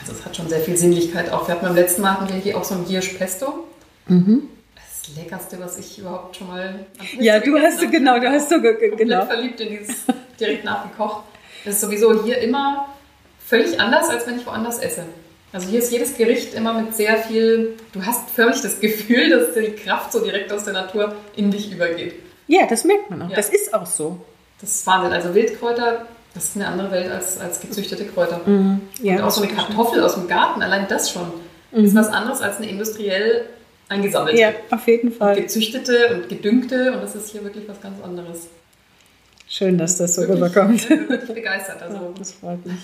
Also 0.00 0.12
es 0.12 0.24
hat 0.24 0.36
schon 0.36 0.48
sehr 0.48 0.60
viel 0.60 0.76
Sinnlichkeit 0.76 1.32
auch. 1.32 1.48
Wir 1.48 1.56
hatten 1.56 1.66
beim 1.66 1.74
letzten 1.74 2.02
Mal 2.02 2.12
hatten 2.12 2.32
wir 2.32 2.36
hier 2.36 2.56
auch 2.56 2.62
so 2.62 2.76
ein 2.76 2.84
Giersch 2.86 3.08
Pesto. 3.14 3.66
Mhm. 4.06 4.44
Das 4.76 5.16
Leckerste, 5.16 5.58
was 5.58 5.76
ich 5.78 5.98
überhaupt 5.98 6.36
schon 6.36 6.46
mal 6.46 6.86
Ja, 7.18 7.40
du 7.40 7.58
hast 7.58 7.80
so, 7.80 7.88
genau, 7.88 8.20
du 8.20 8.30
hast 8.30 8.48
so 8.48 8.60
genau. 8.60 9.26
verliebt 9.26 9.60
in 9.60 9.70
dieses 9.70 10.04
direkt 10.38 10.64
nachgekocht. 10.64 11.24
Das 11.64 11.74
ist 11.74 11.80
sowieso 11.80 12.24
hier 12.24 12.38
immer 12.38 12.86
völlig 13.44 13.80
anders, 13.80 14.08
als 14.08 14.24
wenn 14.28 14.38
ich 14.38 14.46
woanders 14.46 14.78
esse. 14.78 15.02
Also 15.52 15.68
hier 15.68 15.80
ist 15.80 15.90
jedes 15.90 16.16
Gericht 16.16 16.54
immer 16.54 16.80
mit 16.80 16.94
sehr 16.94 17.16
viel, 17.16 17.76
du 17.92 18.06
hast 18.06 18.30
förmlich 18.30 18.62
das 18.62 18.78
Gefühl, 18.78 19.30
dass 19.30 19.52
die 19.54 19.72
Kraft 19.72 20.12
so 20.12 20.20
direkt 20.20 20.52
aus 20.52 20.62
der 20.64 20.74
Natur 20.74 21.16
in 21.34 21.50
dich 21.50 21.72
übergeht. 21.72 22.14
Ja, 22.46 22.66
das 22.68 22.84
merkt 22.84 23.10
man 23.10 23.22
auch. 23.22 23.30
Ja. 23.30 23.36
Das 23.36 23.48
ist 23.48 23.74
auch 23.74 23.86
so. 23.86 24.20
Das 24.62 24.70
ist 24.70 24.86
Wahnsinn. 24.86 25.12
Also 25.12 25.34
Wildkräuter, 25.34 26.06
das 26.32 26.44
ist 26.44 26.56
eine 26.56 26.68
andere 26.68 26.90
Welt 26.90 27.10
als, 27.10 27.38
als 27.38 27.60
gezüchtete 27.60 28.06
Kräuter. 28.06 28.40
Mhm. 28.46 28.80
Ja, 29.02 29.16
und 29.16 29.22
auch 29.22 29.30
so 29.30 29.42
eine 29.42 29.52
Kartoffel 29.52 30.02
aus 30.02 30.14
dem 30.14 30.28
Garten, 30.28 30.62
allein 30.62 30.86
das 30.88 31.10
schon, 31.10 31.30
mhm. 31.72 31.84
ist 31.84 31.94
was 31.94 32.08
anderes 32.08 32.40
als 32.40 32.56
eine 32.56 32.68
industriell 32.68 33.46
eingesammelte. 33.88 34.40
Ja, 34.40 34.52
auf 34.70 34.86
jeden 34.86 35.12
Fall. 35.12 35.36
Und 35.36 35.42
gezüchtete 35.42 36.14
und 36.14 36.28
gedüngte 36.28 36.92
und 36.92 37.02
das 37.02 37.14
ist 37.14 37.30
hier 37.30 37.44
wirklich 37.44 37.68
was 37.68 37.80
ganz 37.80 38.02
anderes. 38.02 38.48
Schön, 39.48 39.76
dass 39.76 39.98
das 39.98 40.14
so 40.14 40.22
rüberkommt. 40.22 40.76
Ich 40.76 40.88
bin 40.88 41.08
wirklich 41.10 41.34
begeistert. 41.34 41.82
Also. 41.82 41.96
Ja, 42.02 42.08
das 42.18 42.32
freut 42.32 42.64
mich. 42.64 42.78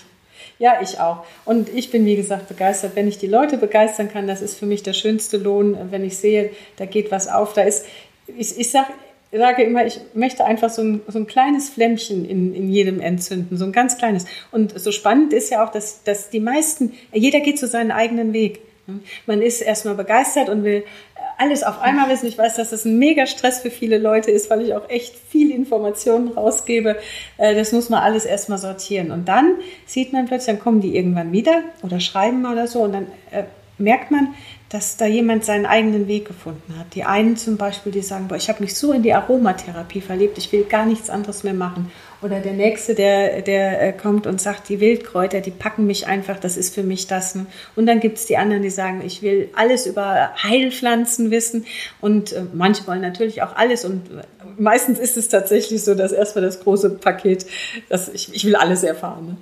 Ja, 0.58 0.80
ich 0.82 1.00
auch. 1.00 1.24
Und 1.44 1.68
ich 1.68 1.90
bin, 1.90 2.04
wie 2.04 2.16
gesagt, 2.16 2.48
begeistert. 2.48 2.94
Wenn 2.94 3.08
ich 3.08 3.18
die 3.18 3.26
Leute 3.26 3.56
begeistern 3.56 4.10
kann, 4.10 4.26
das 4.26 4.42
ist 4.42 4.58
für 4.58 4.66
mich 4.66 4.82
der 4.82 4.92
schönste 4.92 5.38
Lohn. 5.38 5.78
Wenn 5.90 6.04
ich 6.04 6.18
sehe, 6.18 6.50
da 6.76 6.84
geht 6.84 7.10
was 7.10 7.28
auf, 7.28 7.54
da 7.54 7.62
ist, 7.62 7.86
ich, 8.26 8.58
ich 8.58 8.70
sage 8.70 8.88
sage 9.32 9.62
immer, 9.62 9.84
ich 9.84 10.00
möchte 10.14 10.44
einfach 10.44 10.70
so 10.70 10.82
ein, 10.82 11.00
so 11.06 11.18
ein 11.18 11.26
kleines 11.26 11.68
Flämmchen 11.68 12.24
in, 12.24 12.54
in 12.54 12.70
jedem 12.70 13.00
entzünden, 13.00 13.56
so 13.56 13.64
ein 13.64 13.72
ganz 13.72 13.98
kleines. 13.98 14.24
Und 14.50 14.78
so 14.78 14.90
spannend 14.90 15.32
ist 15.32 15.50
ja 15.50 15.64
auch, 15.64 15.70
dass, 15.70 16.02
dass 16.02 16.30
die 16.30 16.40
meisten, 16.40 16.94
jeder 17.12 17.40
geht 17.40 17.58
so 17.58 17.66
seinen 17.66 17.90
eigenen 17.90 18.32
Weg. 18.32 18.60
Man 19.26 19.42
ist 19.42 19.60
erstmal 19.60 19.94
begeistert 19.94 20.48
und 20.48 20.64
will 20.64 20.84
alles 21.36 21.62
auf 21.62 21.80
einmal 21.80 22.08
wissen. 22.08 22.26
Ich 22.26 22.36
weiß, 22.36 22.56
dass 22.56 22.70
das 22.70 22.84
ein 22.84 22.98
mega 22.98 23.26
Stress 23.26 23.60
für 23.60 23.70
viele 23.70 23.98
Leute 23.98 24.30
ist, 24.30 24.50
weil 24.50 24.62
ich 24.62 24.74
auch 24.74 24.88
echt 24.90 25.14
viel 25.14 25.52
Informationen 25.52 26.28
rausgebe. 26.28 26.96
Äh, 27.36 27.54
das 27.54 27.72
muss 27.72 27.90
man 27.90 28.02
alles 28.02 28.24
erstmal 28.24 28.58
sortieren. 28.58 29.12
Und 29.12 29.28
dann 29.28 29.54
sieht 29.86 30.12
man 30.12 30.26
plötzlich, 30.26 30.56
dann 30.56 30.62
kommen 30.62 30.80
die 30.80 30.96
irgendwann 30.96 31.32
wieder 31.32 31.62
oder 31.82 32.00
schreiben 32.00 32.44
oder 32.44 32.66
so 32.66 32.80
und 32.80 32.92
dann 32.92 33.06
äh, 33.30 33.44
merkt 33.78 34.10
man, 34.10 34.34
dass 34.68 34.98
da 34.98 35.06
jemand 35.06 35.44
seinen 35.44 35.64
eigenen 35.64 36.08
Weg 36.08 36.26
gefunden 36.26 36.78
hat. 36.78 36.94
Die 36.94 37.04
einen 37.04 37.36
zum 37.38 37.56
Beispiel, 37.56 37.90
die 37.90 38.02
sagen, 38.02 38.28
boah, 38.28 38.36
ich 38.36 38.50
habe 38.50 38.60
mich 38.60 38.74
so 38.74 38.92
in 38.92 39.02
die 39.02 39.14
Aromatherapie 39.14 40.02
verliebt, 40.02 40.36
ich 40.36 40.52
will 40.52 40.64
gar 40.64 40.84
nichts 40.84 41.08
anderes 41.08 41.42
mehr 41.42 41.54
machen. 41.54 41.90
Oder 42.20 42.40
der 42.40 42.52
nächste, 42.52 42.94
der, 42.94 43.40
der 43.42 43.80
äh, 43.80 43.92
kommt 43.92 44.26
und 44.26 44.40
sagt, 44.40 44.68
die 44.68 44.80
Wildkräuter, 44.80 45.40
die 45.40 45.52
packen 45.52 45.86
mich 45.86 46.06
einfach, 46.06 46.38
das 46.38 46.56
ist 46.56 46.74
für 46.74 46.82
mich 46.82 47.06
das. 47.06 47.34
Ne? 47.34 47.46
Und 47.76 47.86
dann 47.86 48.00
gibt 48.00 48.18
es 48.18 48.26
die 48.26 48.36
anderen, 48.36 48.62
die 48.62 48.70
sagen, 48.70 49.02
ich 49.06 49.22
will 49.22 49.48
alles 49.54 49.86
über 49.86 50.34
Heilpflanzen 50.42 51.30
wissen. 51.30 51.64
Und 52.00 52.32
äh, 52.32 52.42
manche 52.52 52.86
wollen 52.86 53.00
natürlich 53.00 53.42
auch 53.42 53.56
alles. 53.56 53.84
Und 53.86 54.10
äh, 54.10 54.22
meistens 54.58 54.98
ist 54.98 55.16
es 55.16 55.28
tatsächlich 55.28 55.82
so, 55.82 55.94
dass 55.94 56.12
erstmal 56.12 56.44
das 56.44 56.60
große 56.60 56.90
Paket, 56.90 57.46
dass 57.88 58.08
ich, 58.08 58.34
ich 58.34 58.44
will 58.44 58.56
alles 58.56 58.82
erfahren. 58.82 59.38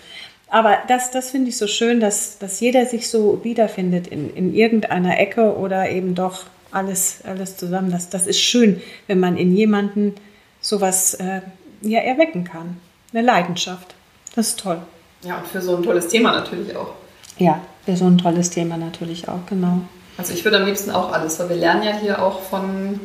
Aber 0.49 0.79
das, 0.88 1.11
das 1.11 1.31
finde 1.31 1.49
ich 1.49 1.57
so 1.57 1.67
schön, 1.67 2.00
dass, 2.00 2.38
dass 2.38 2.61
jeder 2.61 2.87
sich 2.87 3.11
so 3.11 3.43
wiederfindet 3.43 4.07
in, 4.07 4.35
in 4.35 4.55
irgendeiner 4.55 5.19
Ecke 5.19 5.57
oder 5.57 5.91
eben 5.91 6.15
doch 6.15 6.45
alles, 6.71 7.19
alles 7.25 7.57
zusammen. 7.57 7.91
Das, 7.91 8.11
das 8.11 8.26
ist 8.26 8.41
schön, 8.41 8.81
wenn 9.07 9.19
man 9.19 9.37
in 9.37 9.57
jemanden 9.57 10.15
sowas 10.61 11.15
äh, 11.15 11.41
ja, 11.83 12.00
erwecken 12.00 12.45
kann. 12.45 12.81
Eine 13.12 13.23
Leidenschaft. 13.23 13.95
Das 14.35 14.49
ist 14.49 14.61
toll. 14.61 14.79
Ja, 15.23 15.38
und 15.38 15.47
für 15.47 15.61
so 15.61 15.76
ein 15.76 15.83
tolles 15.83 16.09
Thema 16.09 16.33
natürlich 16.33 16.76
auch. 16.76 16.93
Ja, 17.38 17.61
für 17.85 17.97
so 17.97 18.07
ein 18.07 18.19
tolles 18.19 18.50
Thema 18.50 18.76
natürlich 18.76 19.29
auch, 19.29 19.47
genau. 19.49 19.81
Also 20.19 20.33
ich 20.33 20.45
würde 20.45 20.59
am 20.59 20.67
liebsten 20.67 20.91
auch 20.91 21.12
alles, 21.12 21.38
weil 21.38 21.50
wir 21.50 21.57
lernen 21.57 21.83
ja 21.83 21.93
hier 21.99 22.23
auch 22.23 22.41
von 22.41 23.00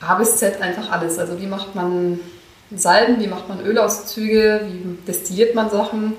A 0.00 0.14
bis 0.16 0.36
Z 0.36 0.60
einfach 0.60 0.90
alles. 0.90 1.18
Also 1.18 1.40
wie 1.40 1.46
macht 1.46 1.74
man 1.74 2.20
Salben, 2.78 3.20
wie 3.20 3.26
macht 3.26 3.48
man 3.48 3.64
Ölauszüge, 3.64 4.62
wie 4.68 4.98
destilliert 5.06 5.54
man 5.54 5.70
Sachen. 5.70 6.14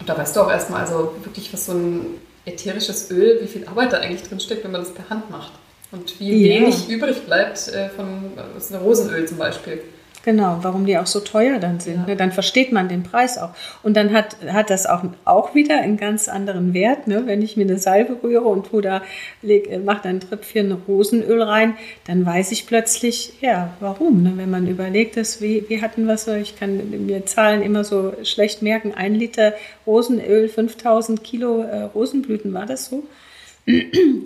Und 0.00 0.08
da 0.08 0.16
weißt 0.16 0.36
du 0.36 0.40
auch 0.40 0.50
erstmal, 0.50 0.82
also 0.82 1.14
wirklich, 1.22 1.52
was 1.52 1.66
so 1.66 1.72
ein 1.72 2.06
ätherisches 2.44 3.10
Öl, 3.10 3.40
wie 3.42 3.48
viel 3.48 3.66
Arbeit 3.66 3.92
da 3.92 3.98
eigentlich 3.98 4.28
drin 4.28 4.40
steckt, 4.40 4.64
wenn 4.64 4.72
man 4.72 4.82
das 4.82 4.94
per 4.94 5.08
Hand 5.10 5.30
macht. 5.30 5.52
Und 5.90 6.20
wie 6.20 6.46
ja. 6.46 6.60
wenig 6.60 6.88
übrig 6.88 7.24
bleibt 7.24 7.68
äh, 7.68 7.88
von 7.90 8.32
aus 8.56 8.72
einem 8.72 8.82
Rosenöl 8.82 9.26
zum 9.26 9.38
Beispiel. 9.38 9.82
Genau, 10.28 10.58
warum 10.60 10.84
die 10.84 10.98
auch 10.98 11.06
so 11.06 11.20
teuer 11.20 11.58
dann 11.58 11.80
sind. 11.80 12.00
Ja. 12.00 12.06
Ne? 12.08 12.14
Dann 12.14 12.32
versteht 12.32 12.70
man 12.70 12.90
den 12.90 13.02
Preis 13.02 13.38
auch. 13.38 13.48
Und 13.82 13.96
dann 13.96 14.12
hat, 14.12 14.36
hat 14.46 14.68
das 14.68 14.84
auch, 14.84 15.02
auch 15.24 15.54
wieder 15.54 15.80
einen 15.80 15.96
ganz 15.96 16.28
anderen 16.28 16.74
Wert. 16.74 17.06
Ne? 17.06 17.22
Wenn 17.24 17.40
ich 17.40 17.56
mir 17.56 17.62
eine 17.62 17.78
Salbe 17.78 18.18
rühre 18.22 18.44
und 18.44 18.66
tu 18.66 18.82
da, 18.82 19.00
leg, 19.40 19.70
mach 19.86 20.02
da 20.02 20.10
ein 20.10 20.20
Tröpfchen 20.20 20.70
Rosenöl 20.86 21.40
rein, 21.40 21.78
dann 22.06 22.26
weiß 22.26 22.52
ich 22.52 22.66
plötzlich, 22.66 23.40
ja, 23.40 23.72
warum. 23.80 24.22
Ne? 24.22 24.34
Wenn 24.36 24.50
man 24.50 24.66
überlegt, 24.66 25.16
dass, 25.16 25.40
wie, 25.40 25.64
wie 25.68 25.80
hatten 25.80 26.04
wir 26.04 26.18
so, 26.18 26.34
ich 26.34 26.58
kann 26.58 27.06
mir 27.06 27.24
Zahlen 27.24 27.62
immer 27.62 27.82
so 27.82 28.12
schlecht 28.22 28.60
merken, 28.60 28.92
ein 28.94 29.14
Liter 29.14 29.54
Rosenöl, 29.86 30.50
5000 30.50 31.24
Kilo 31.24 31.62
äh, 31.62 31.84
Rosenblüten, 31.84 32.52
war 32.52 32.66
das 32.66 32.84
so? 32.84 33.02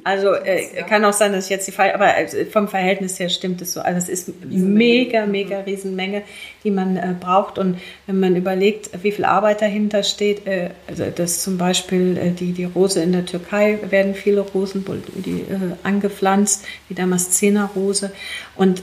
Also 0.05 0.35
äh, 0.35 0.83
kann 0.89 1.05
auch 1.05 1.13
sein, 1.13 1.33
dass 1.33 1.45
ich 1.45 1.51
jetzt 1.51 1.67
die 1.67 1.73
Fall, 1.73 1.93
aber 1.93 2.17
äh, 2.17 2.45
vom 2.47 2.69
Verhältnis 2.69 3.19
her 3.19 3.29
stimmt 3.29 3.61
es 3.63 3.73
so. 3.73 3.81
Also 3.81 3.99
es 3.99 4.09
ist 4.09 4.45
mega, 4.45 5.27
mega 5.27 5.61
Riesenmenge, 5.61 6.23
die 6.65 6.71
man 6.71 6.97
äh, 6.97 7.15
braucht. 7.19 7.59
Und 7.59 7.79
wenn 8.07 8.21
man 8.21 8.37
überlegt, 8.37 8.91
wie 9.03 9.13
viel 9.13 9.25
Arbeit 9.25 9.63
dahinter 9.63 10.03
steht, 10.03 10.47
äh, 10.47 10.71
also 10.87 11.05
das 11.15 11.43
zum 11.43 11.59
Beispiel 11.59 12.17
äh, 12.17 12.31
die, 12.31 12.53
die 12.53 12.65
Rose 12.65 13.03
in 13.03 13.13
der 13.13 13.27
Türkei 13.27 13.79
werden 13.91 14.15
viele 14.15 14.41
Rosen 14.41 14.85
die, 15.25 15.41
äh, 15.41 15.75
angepflanzt, 15.83 16.65
die 16.89 16.95
Damaszener-Rose. 16.95 18.13
Und 18.55 18.83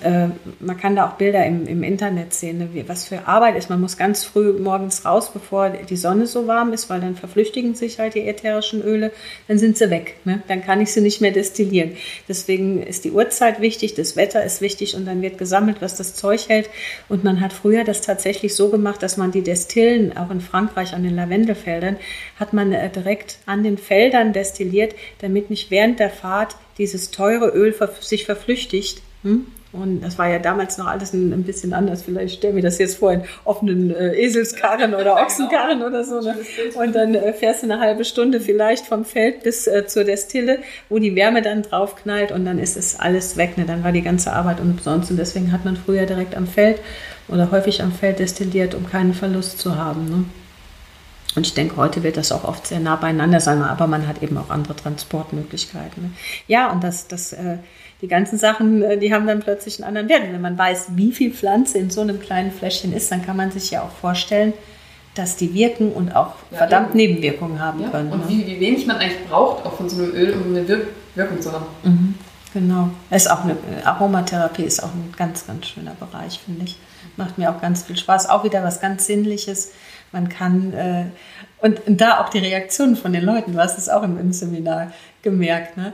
man 0.60 0.78
kann 0.78 0.96
da 0.96 1.08
auch 1.08 1.14
Bilder 1.14 1.46
im, 1.46 1.68
im 1.68 1.84
Internet 1.84 2.34
sehen, 2.34 2.58
ne, 2.58 2.70
wie, 2.74 2.90
was 2.90 3.06
für 3.06 3.28
Arbeit 3.28 3.56
ist. 3.56 3.70
Man 3.70 3.80
muss 3.80 3.98
ganz 3.98 4.24
früh 4.24 4.54
morgens 4.54 5.06
raus, 5.06 5.32
bevor 5.32 5.70
die 5.70 5.96
Sonne 5.96 6.26
so 6.26 6.48
warm 6.48 6.74
ist, 6.74 6.90
weil 6.90 7.00
dann 7.02 7.16
verflüchtigen 7.16 7.76
sich 7.76 8.00
halt 8.00 8.16
die 8.16 8.28
ätherischen 8.28 8.82
Öle, 8.82 9.12
dann 9.48 9.60
sind 9.60 9.78
sie 9.78 9.92
weg. 9.92 10.16
Ne? 10.26 10.42
dann 10.50 10.64
kann 10.64 10.82
ich 10.82 10.92
sie 10.92 11.02
nicht 11.02 11.22
mehr 11.22 11.32
destillieren. 11.32 11.92
Deswegen 12.28 12.82
ist 12.82 13.06
die 13.06 13.12
Uhrzeit 13.12 13.62
wichtig, 13.62 13.94
das 13.94 14.16
Wetter 14.16 14.44
ist 14.44 14.62
wichtig 14.62 14.96
und 14.96 15.06
dann 15.06 15.22
wird 15.22 15.38
gesammelt, 15.38 15.78
was 15.82 15.96
das 15.96 16.16
Zeug 16.16 16.50
hält. 16.50 16.70
Und 17.08 17.24
man 17.24 17.40
hat 17.40 17.54
früher 17.70 17.84
das 17.84 18.02
tatsächlich 18.02 18.56
so 18.56 18.70
gemacht, 18.70 19.04
dass 19.04 19.16
man 19.16 19.32
die 19.32 19.44
Destillen, 19.44 20.18
auch 20.18 20.32
in 20.32 20.42
Frankreich 20.42 20.96
an 20.96 21.04
den 21.04 21.16
Lavendelfeldern, 21.16 21.98
hat 22.40 22.52
man 22.52 22.74
äh, 22.74 22.90
direkt 22.90 23.38
an 23.46 23.64
den 23.64 23.78
Feldern 23.78 24.34
destilliert, 24.34 24.96
damit 25.22 25.52
nicht 25.52 25.70
während 25.70 26.00
der 26.00 26.10
Fahrt 26.10 26.56
dieses 26.80 27.12
teure 27.12 27.50
Öl 27.50 27.76
sich 28.02 28.26
verflüchtigt. 28.26 29.04
Hm? 29.22 29.46
Und 29.72 30.02
das 30.02 30.18
war 30.18 30.28
ja 30.28 30.40
damals 30.40 30.80
noch 30.80 30.88
alles 30.88 31.14
ein, 31.14 31.32
ein 31.32 31.44
bisschen 31.44 31.74
anders. 31.74 32.02
Vielleicht 32.02 32.38
stellen 32.38 32.56
wir 32.56 32.64
das 32.64 32.80
jetzt 32.80 32.98
vor 32.98 33.12
in 33.12 33.22
offenen 33.46 33.96
äh, 33.96 34.16
Eselskarren 34.16 34.96
oder 34.96 35.04
genau. 35.04 35.22
Ochsenkarren 35.22 35.84
oder 35.84 36.04
so. 36.04 36.22
Ne? 36.22 36.36
Und 36.74 36.96
dann 36.96 37.14
äh, 37.14 37.34
fährst 37.34 37.62
du 37.62 37.68
eine 37.68 37.80
halbe 37.80 38.04
Stunde 38.04 38.42
vielleicht 38.42 38.88
vom 38.88 39.06
Feld 39.06 39.44
bis 39.44 39.68
äh, 39.68 39.86
zur 39.86 40.06
Destille, 40.06 40.58
wo 40.90 40.98
die 40.98 41.16
Wärme 41.16 41.44
dann 41.44 41.62
drauf 41.62 41.96
knallt 41.98 42.32
und 42.32 42.46
dann 42.46 42.58
ist 42.58 42.78
es 42.78 43.00
alles 43.00 43.38
weg. 43.38 43.60
Ne? 43.60 43.66
Dann 43.66 43.84
war 43.84 43.92
die 43.92 44.02
ganze 44.02 44.34
Arbeit 44.34 44.60
umsonst. 44.60 45.12
Und 45.12 45.18
deswegen 45.18 45.52
hat 45.52 45.66
man 45.66 45.78
früher 45.78 46.08
direkt 46.08 46.36
am 46.36 46.48
Feld 46.48 46.80
oder 47.30 47.52
häufig 47.52 47.82
am 47.82 47.92
Feld 47.92 48.20
destilliert, 48.20 48.76
um 48.76 48.90
keinen 48.90 49.14
Verlust 49.14 49.60
zu 49.60 49.76
haben. 49.76 50.10
Ne? 50.10 50.26
Und 51.36 51.46
ich 51.46 51.54
denke, 51.54 51.78
heute 51.78 52.04
wird 52.04 52.18
das 52.18 52.32
auch 52.32 52.44
oft 52.44 52.68
sehr 52.68 52.80
nah 52.80 52.96
beieinander 52.96 53.40
sein, 53.40 53.62
aber 53.62 53.88
man 53.88 54.08
hat 54.08 54.24
eben 54.24 54.38
auch 54.38 54.50
andere 54.50 54.76
Transportmöglichkeiten. 54.76 56.04
Ne? 56.04 56.12
Ja, 56.48 56.72
und 56.72 56.84
das, 56.84 57.08
das 57.08 57.34
äh, 57.34 57.58
die 58.02 58.08
ganzen 58.08 58.38
Sachen, 58.38 58.82
äh, 58.82 58.98
die 58.98 59.14
haben 59.14 59.28
dann 59.28 59.40
plötzlich 59.40 59.78
einen 59.78 59.88
anderen 59.88 60.10
Wert. 60.10 60.24
Und 60.24 60.34
wenn 60.34 60.42
man 60.42 60.58
weiß, 60.58 60.90
wie 60.96 61.12
viel 61.12 61.32
Pflanze 61.32 61.78
in 61.78 61.90
so 61.90 62.02
einem 62.02 62.20
kleinen 62.20 62.52
Fläschchen 62.52 62.94
ist, 62.94 63.12
dann 63.12 63.26
kann 63.26 63.38
man 63.38 63.52
sich 63.52 63.72
ja 63.72 63.84
auch 63.84 63.92
vorstellen, 63.92 64.54
dass 65.16 65.36
die 65.36 65.54
wirken 65.54 65.92
und 65.92 66.16
auch 66.16 66.36
ja, 66.52 66.60
verdammt 66.60 66.96
eben. 66.96 66.98
Nebenwirkungen 66.98 67.60
haben 67.60 67.82
ja, 67.82 67.90
können. 67.90 68.12
Und 68.12 68.22
ne? 68.22 68.30
wie, 68.30 68.46
wie, 68.48 68.60
wenig 68.60 68.86
man 68.88 68.98
eigentlich 68.98 69.28
braucht, 69.28 69.66
auch 69.66 69.74
von 69.74 69.90
so 69.90 70.02
einem 70.02 70.14
Öl, 70.14 70.34
um 70.34 70.56
eine 70.56 70.68
Wirk 70.68 70.88
Wirkung 71.16 71.42
zu 71.42 71.52
haben. 71.52 71.66
Mhm, 71.84 72.16
genau. 72.54 72.90
Ist 73.10 73.30
auch 73.30 73.44
eine, 73.44 73.58
Aromatherapie 73.84 74.64
ist 74.64 74.82
auch 74.82 74.94
ein 74.94 75.14
ganz, 75.18 75.46
ganz 75.46 75.68
schöner 75.68 75.96
Bereich, 76.00 76.40
finde 76.40 76.66
ich. 76.66 76.78
Macht 77.18 77.38
mir 77.38 77.52
auch 77.52 77.62
ganz 77.62 77.84
viel 77.84 77.98
Spaß. 77.98 78.30
Auch 78.30 78.44
wieder 78.44 78.64
was 78.64 78.82
ganz 78.82 79.06
Sinnliches. 79.06 79.72
Man 80.12 80.30
kann, 80.30 80.74
äh, 80.74 81.06
und, 81.62 81.86
und, 81.86 82.02
da 82.02 82.22
auch 82.22 82.30
die 82.30 82.40
Reaktionen 82.40 82.96
von 82.96 83.14
den 83.14 83.24
Leuten, 83.24 83.54
du 83.54 83.60
hast 83.60 83.78
es 83.78 83.90
auch 83.90 84.04
im, 84.04 84.18
im 84.18 84.34
Seminar 84.34 84.92
gemerkt. 85.22 85.78
Ne? 85.78 85.94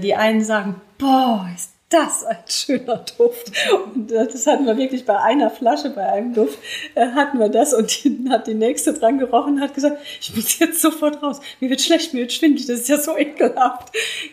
Die 0.00 0.14
einen 0.14 0.42
sagen, 0.42 0.80
boah, 0.98 1.48
ist 1.54 1.74
das 1.94 2.24
ein 2.24 2.38
schöner 2.48 3.04
Duft. 3.16 3.52
Und 3.94 4.10
das 4.10 4.46
hatten 4.46 4.66
wir 4.66 4.76
wirklich 4.76 5.04
bei 5.04 5.18
einer 5.18 5.50
Flasche, 5.50 5.90
bei 5.90 6.04
einem 6.04 6.34
Duft, 6.34 6.58
äh, 6.94 7.06
hatten 7.08 7.38
wir 7.38 7.48
das 7.48 7.72
und 7.72 8.04
die 8.04 8.26
hat 8.30 8.46
die 8.46 8.54
nächste 8.54 8.94
dran 8.94 9.18
gerochen 9.18 9.54
und 9.54 9.60
hat 9.60 9.74
gesagt, 9.74 9.98
ich 10.20 10.34
muss 10.34 10.58
jetzt 10.58 10.80
sofort 10.80 11.22
raus. 11.22 11.40
Mir 11.60 11.70
wird 11.70 11.80
schlecht, 11.80 12.12
mir 12.12 12.20
wird 12.20 12.32
schwindelig, 12.32 12.66
das 12.66 12.80
ist 12.80 12.88
ja 12.88 12.98
so 12.98 13.16
ekelhaft. 13.16 13.92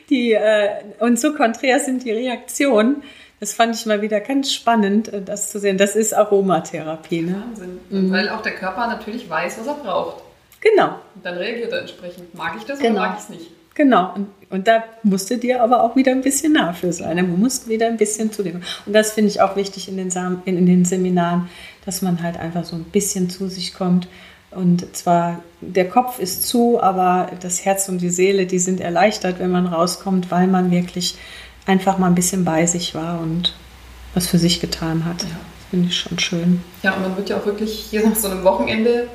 Die, 0.09 0.33
äh, 0.33 0.69
und 0.99 1.19
so 1.19 1.33
konträr 1.33 1.79
sind 1.79 2.03
die 2.03 2.11
Reaktionen. 2.11 3.03
Das 3.41 3.53
fand 3.53 3.75
ich 3.75 3.87
mal 3.87 4.03
wieder 4.03 4.19
ganz 4.19 4.53
spannend, 4.53 5.11
äh, 5.11 5.21
das 5.21 5.49
zu 5.49 5.59
sehen. 5.59 5.77
Das 5.77 5.95
ist 5.95 6.13
Aromatherapie. 6.13 7.23
Ne? 7.23 7.43
Wahnsinn. 7.47 7.79
Mhm. 7.89 8.11
Weil 8.11 8.29
auch 8.29 8.43
der 8.43 8.53
Körper 8.53 8.87
natürlich 8.87 9.27
weiß, 9.27 9.57
was 9.59 9.67
er 9.67 9.73
braucht. 9.73 10.23
Genau. 10.61 10.89
Und 11.15 11.25
dann 11.25 11.37
reagiert 11.37 11.73
er 11.73 11.79
entsprechend. 11.81 12.33
Mag 12.35 12.53
ich 12.57 12.63
das 12.65 12.77
genau. 12.77 12.99
oder 12.99 13.09
mag 13.09 13.17
ich 13.17 13.23
es 13.23 13.29
nicht? 13.29 13.51
Genau, 13.73 14.13
und, 14.13 14.27
und 14.49 14.67
da 14.67 14.83
musste 15.01 15.37
dir 15.37 15.63
aber 15.63 15.81
auch 15.81 15.95
wieder 15.95 16.11
ein 16.11 16.21
bisschen 16.21 16.53
nah 16.53 16.73
für 16.73 16.91
sein. 16.91 17.17
Du 17.17 17.23
musst 17.23 17.67
wieder 17.67 17.87
ein 17.87 17.97
bisschen 17.97 18.31
zu 18.31 18.43
dem. 18.43 18.61
Und 18.85 18.93
das 18.93 19.13
finde 19.13 19.31
ich 19.31 19.41
auch 19.41 19.55
wichtig 19.55 19.87
in 19.87 19.97
den, 19.97 20.11
Sam 20.11 20.43
in, 20.45 20.57
in 20.57 20.65
den 20.65 20.85
Seminaren, 20.85 21.49
dass 21.85 22.01
man 22.01 22.21
halt 22.21 22.37
einfach 22.37 22.65
so 22.65 22.75
ein 22.75 22.83
bisschen 22.83 23.29
zu 23.29 23.47
sich 23.47 23.73
kommt. 23.73 24.07
Und 24.51 24.95
zwar 24.95 25.41
der 25.61 25.89
Kopf 25.89 26.19
ist 26.19 26.45
zu, 26.45 26.83
aber 26.83 27.31
das 27.41 27.65
Herz 27.65 27.87
und 27.87 28.01
die 28.01 28.09
Seele, 28.09 28.45
die 28.45 28.59
sind 28.59 28.81
erleichtert, 28.81 29.39
wenn 29.39 29.51
man 29.51 29.65
rauskommt, 29.65 30.29
weil 30.29 30.47
man 30.47 30.69
wirklich 30.69 31.17
einfach 31.65 31.97
mal 31.97 32.07
ein 32.07 32.15
bisschen 32.15 32.45
bei 32.45 32.65
sich 32.65 32.95
war 32.95 33.19
und 33.19 33.53
was 34.13 34.27
für 34.27 34.37
sich 34.37 34.59
getan 34.59 35.05
hat. 35.05 35.21
Ja. 35.23 35.29
Das 35.29 35.69
finde 35.69 35.87
ich 35.87 35.97
schon 35.97 36.19
schön. 36.19 36.63
Ja, 36.83 36.93
und 36.95 37.01
man 37.03 37.17
wird 37.17 37.29
ja 37.29 37.37
auch 37.37 37.45
wirklich 37.45 37.87
hier 37.89 38.05
nach 38.07 38.15
so 38.15 38.27
einem 38.27 38.43
Wochenende 38.43 39.07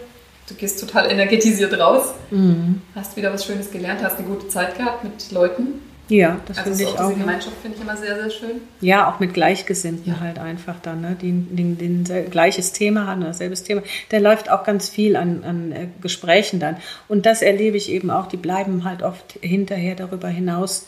du 0.48 0.54
gehst 0.54 0.80
total 0.80 1.10
energetisiert 1.10 1.78
raus, 1.78 2.14
mhm. 2.30 2.80
hast 2.94 3.16
wieder 3.16 3.32
was 3.32 3.44
Schönes 3.44 3.70
gelernt, 3.70 4.02
hast 4.02 4.18
eine 4.18 4.28
gute 4.28 4.48
Zeit 4.48 4.76
gehabt 4.76 5.04
mit 5.04 5.32
Leuten. 5.32 5.82
Ja, 6.08 6.40
das 6.46 6.58
also 6.58 6.70
finde 6.70 6.84
ich 6.84 7.00
auch. 7.00 7.08
Diese 7.08 7.20
Gemeinschaft 7.20 7.56
finde 7.62 7.76
ich 7.76 7.82
immer 7.82 7.96
sehr, 7.96 8.14
sehr 8.14 8.30
schön. 8.30 8.60
Ja, 8.80 9.10
auch 9.10 9.18
mit 9.18 9.34
Gleichgesinnten 9.34 10.12
ja. 10.12 10.20
halt 10.20 10.38
einfach 10.38 10.76
dann, 10.80 11.00
ne? 11.00 11.16
die, 11.20 11.32
die, 11.32 11.74
die, 11.74 12.30
gleiches 12.30 12.70
Thema 12.70 13.08
haben, 13.08 13.22
dasselbe 13.22 13.56
Thema. 13.56 13.82
Da 14.10 14.18
läuft 14.18 14.48
auch 14.48 14.62
ganz 14.62 14.88
viel 14.88 15.16
an, 15.16 15.42
an 15.42 15.72
äh, 15.72 15.88
Gesprächen 16.00 16.60
dann. 16.60 16.76
Und 17.08 17.26
das 17.26 17.42
erlebe 17.42 17.76
ich 17.76 17.90
eben 17.90 18.12
auch, 18.12 18.28
die 18.28 18.36
bleiben 18.36 18.84
halt 18.84 19.02
oft 19.02 19.36
hinterher 19.40 19.96
darüber 19.96 20.28
hinaus 20.28 20.86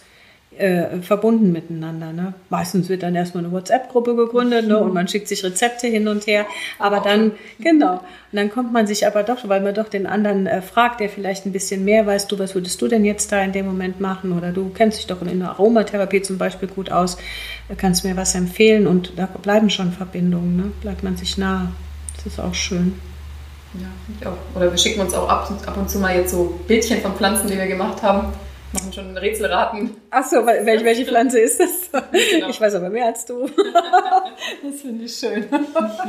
äh, 0.58 1.00
verbunden 1.02 1.52
miteinander. 1.52 2.12
Ne? 2.12 2.34
Meistens 2.50 2.88
wird 2.88 3.02
dann 3.02 3.14
erstmal 3.14 3.44
eine 3.44 3.52
WhatsApp-Gruppe 3.52 4.16
gegründet 4.16 4.66
ne? 4.66 4.78
und 4.78 4.92
man 4.92 5.06
schickt 5.06 5.28
sich 5.28 5.44
Rezepte 5.44 5.86
hin 5.86 6.08
und 6.08 6.26
her. 6.26 6.46
Aber 6.78 7.00
dann, 7.00 7.32
genau, 7.60 7.94
und 7.94 8.36
dann 8.36 8.50
kommt 8.50 8.72
man 8.72 8.86
sich 8.86 9.06
aber 9.06 9.22
doch, 9.22 9.48
weil 9.48 9.60
man 9.60 9.74
doch 9.74 9.88
den 9.88 10.06
anderen 10.06 10.46
äh, 10.46 10.60
fragt, 10.60 11.00
der 11.00 11.08
vielleicht 11.08 11.46
ein 11.46 11.52
bisschen 11.52 11.84
mehr 11.84 12.06
weiß, 12.06 12.26
du, 12.26 12.38
was 12.38 12.54
würdest 12.54 12.80
du 12.82 12.88
denn 12.88 13.04
jetzt 13.04 13.30
da 13.32 13.42
in 13.42 13.52
dem 13.52 13.66
Moment 13.66 14.00
machen? 14.00 14.32
Oder 14.32 14.52
du 14.52 14.70
kennst 14.70 14.98
dich 14.98 15.06
doch 15.06 15.22
in 15.22 15.38
der 15.38 15.50
Aromatherapie 15.50 16.22
zum 16.22 16.38
Beispiel 16.38 16.68
gut 16.68 16.90
aus, 16.90 17.16
kannst 17.76 18.04
mir 18.04 18.16
was 18.16 18.34
empfehlen 18.34 18.86
und 18.86 19.12
da 19.16 19.26
bleiben 19.26 19.70
schon 19.70 19.92
Verbindungen, 19.92 20.56
ne? 20.56 20.72
bleibt 20.80 21.02
man 21.02 21.16
sich 21.16 21.38
nah. 21.38 21.72
Das 22.16 22.26
ist 22.26 22.40
auch 22.40 22.54
schön. 22.54 22.94
Ja, 23.74 23.86
finde 24.06 24.20
ich 24.20 24.26
auch. 24.26 24.56
Oder 24.56 24.70
wir 24.70 24.78
schicken 24.78 25.00
uns 25.00 25.14
auch 25.14 25.28
ab, 25.28 25.50
ab 25.66 25.76
und 25.76 25.88
zu 25.88 25.98
mal 25.98 26.16
jetzt 26.16 26.32
so 26.32 26.58
Bildchen 26.66 27.00
von 27.00 27.14
Pflanzen, 27.14 27.48
die 27.48 27.56
wir 27.56 27.66
gemacht 27.66 28.02
haben 28.02 28.32
machen 28.72 28.92
schon 28.92 29.16
Rätselraten. 29.16 29.96
Ach 30.10 30.24
so, 30.24 30.44
welche, 30.44 30.84
welche 30.84 31.06
Pflanze 31.06 31.40
ist 31.40 31.60
das? 31.60 32.02
Genau. 32.30 32.48
Ich 32.48 32.60
weiß 32.60 32.74
aber 32.74 32.90
mehr 32.90 33.06
als 33.06 33.24
du. 33.24 33.48
Das 34.62 34.80
finde 34.80 35.04
ich 35.04 35.14
schön. 35.14 35.44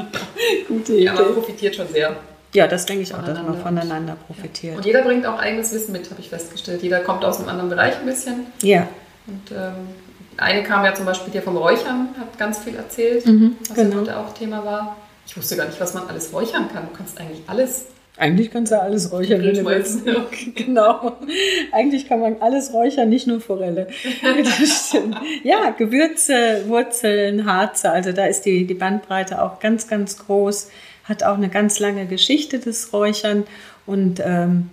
Gute 0.68 0.94
Idee. 0.94 1.06
Ja, 1.06 1.14
man 1.14 1.34
profitiert 1.34 1.76
schon 1.76 1.88
sehr. 1.88 2.16
Ja, 2.54 2.68
das 2.68 2.86
denke 2.86 3.04
ich 3.04 3.14
auch, 3.14 3.24
dass 3.24 3.42
man 3.42 3.60
voneinander 3.60 4.16
profitiert. 4.28 4.78
Und 4.78 4.86
jeder 4.86 5.02
bringt 5.02 5.26
auch 5.26 5.40
eigenes 5.40 5.74
Wissen 5.74 5.92
mit, 5.92 6.10
habe 6.10 6.22
ich 6.22 6.30
festgestellt. 6.30 6.82
Jeder 6.82 7.00
kommt 7.00 7.26
aus 7.26 7.40
einem 7.40 7.50
anderen 7.50 7.70
Bereich 7.70 8.00
ein 8.00 8.06
bisschen. 8.06 8.48
Ja. 8.62 8.88
Und 9.28 9.52
ähm, 9.52 9.90
eine 10.38 10.64
kam 10.64 10.86
ja 10.86 10.94
zum 10.94 11.06
Beispiel 11.06 11.32
dir 11.32 11.42
vom 11.42 11.58
Räuchern, 11.58 12.10
hat 12.20 12.38
ganz 12.38 12.60
viel 12.60 12.76
erzählt, 12.76 13.26
mhm, 13.26 13.56
was 13.68 13.76
genau. 13.76 13.98
heute 13.98 14.18
auch 14.18 14.34
Thema 14.34 14.64
war. 14.66 14.96
Ich 15.28 15.36
wusste 15.38 15.56
gar 15.56 15.66
nicht, 15.66 15.80
was 15.80 15.94
man 15.94 16.08
alles 16.08 16.34
räuchern 16.34 16.70
kann. 16.74 16.88
Du 16.90 16.98
kannst 16.98 17.20
eigentlich 17.20 17.42
alles. 17.48 17.86
Eigentlich 18.20 18.52
kannst 18.52 18.74
du 18.74 18.82
alles 18.82 19.14
räuchern, 19.14 19.42
wenn 19.44 19.56
du 19.56 19.66
willst. 19.66 20.02
genau. 20.56 21.18
Eigentlich 21.72 22.08
kann 22.08 22.20
man 22.20 22.42
alles 22.42 22.74
räuchern, 22.74 23.08
nicht 23.08 23.28
nur 23.28 23.40
Forelle. 23.40 23.88
Ja, 25.44 25.70
Gewürze, 25.72 26.64
Wurzeln, 26.68 27.46
Harze, 27.46 27.90
also 27.92 28.12
da 28.12 28.26
ist 28.26 28.42
die, 28.42 28.66
die 28.66 28.74
Bandbreite 28.74 29.42
auch 29.42 29.60
ganz, 29.60 29.88
ganz 29.88 30.18
groß. 30.18 30.70
Hat 31.06 31.24
auch 31.24 31.38
eine 31.38 31.50
ganz 31.50 31.80
lange 31.80 32.06
Geschichte 32.06 32.60
des 32.60 32.92
Räuchern 32.92 33.46
und 33.86 34.22
ähm, 34.24 34.70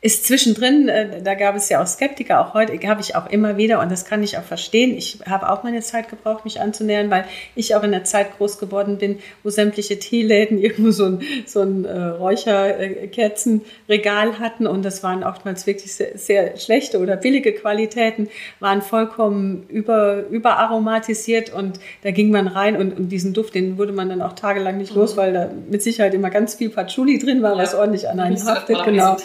ist 0.00 0.26
zwischendrin, 0.26 0.88
äh, 0.88 1.20
da 1.22 1.34
gab 1.34 1.56
es 1.56 1.68
ja 1.68 1.82
auch 1.82 1.86
Skeptiker, 1.88 2.40
auch 2.40 2.54
heute 2.54 2.78
habe 2.86 3.00
ich 3.00 3.16
auch 3.16 3.28
immer 3.28 3.56
wieder 3.56 3.80
und 3.80 3.90
das 3.90 4.04
kann 4.04 4.22
ich 4.22 4.38
auch 4.38 4.44
verstehen. 4.44 4.96
Ich 4.96 5.18
habe 5.28 5.50
auch 5.50 5.64
meine 5.64 5.80
Zeit 5.80 6.08
gebraucht, 6.08 6.44
mich 6.44 6.60
anzunähern, 6.60 7.10
weil 7.10 7.24
ich 7.56 7.74
auch 7.74 7.82
in 7.82 7.90
der 7.90 8.04
Zeit 8.04 8.36
groß 8.36 8.60
geworden 8.60 8.98
bin, 8.98 9.18
wo 9.42 9.50
sämtliche 9.50 9.98
Teeläden 9.98 10.58
irgendwo 10.62 10.92
so 10.92 11.06
ein, 11.06 11.22
so 11.46 11.62
ein 11.62 11.84
äh, 11.84 12.00
Räucherkerzenregal 12.00 14.38
hatten 14.38 14.68
und 14.68 14.84
das 14.84 15.02
waren 15.02 15.24
oftmals 15.24 15.66
wirklich 15.66 15.92
sehr, 15.92 16.16
sehr, 16.16 16.56
schlechte 16.58 17.00
oder 17.00 17.16
billige 17.16 17.52
Qualitäten, 17.52 18.28
waren 18.60 18.82
vollkommen 18.82 19.66
über, 19.68 20.28
überaromatisiert 20.30 21.52
und 21.52 21.80
da 22.02 22.12
ging 22.12 22.30
man 22.30 22.46
rein 22.46 22.76
und, 22.76 22.96
und 22.96 23.08
diesen 23.08 23.34
Duft, 23.34 23.56
den 23.56 23.78
wurde 23.78 23.90
man 23.92 24.10
dann 24.10 24.22
auch 24.22 24.34
tagelang 24.34 24.78
nicht 24.78 24.92
mhm. 24.92 25.00
los, 25.00 25.16
weil 25.16 25.32
da 25.32 25.50
mit 25.68 25.82
Sicherheit 25.82 26.14
immer 26.14 26.30
ganz 26.30 26.54
viel 26.54 26.70
Patchouli 26.70 27.18
drin 27.18 27.42
war, 27.42 27.56
ja. 27.56 27.62
was 27.62 27.74
ordentlich 27.74 28.08
an 28.08 28.20
einen 28.20 28.46
haftet. 28.46 28.84
Genau. 28.84 29.16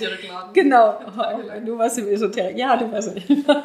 Genau, 0.64 0.96
du 1.66 1.78
warst 1.78 1.98
im 1.98 2.08
Esoterik. 2.08 2.58
Ja, 2.58 2.78
du 2.78 2.92
warst. 2.92 3.12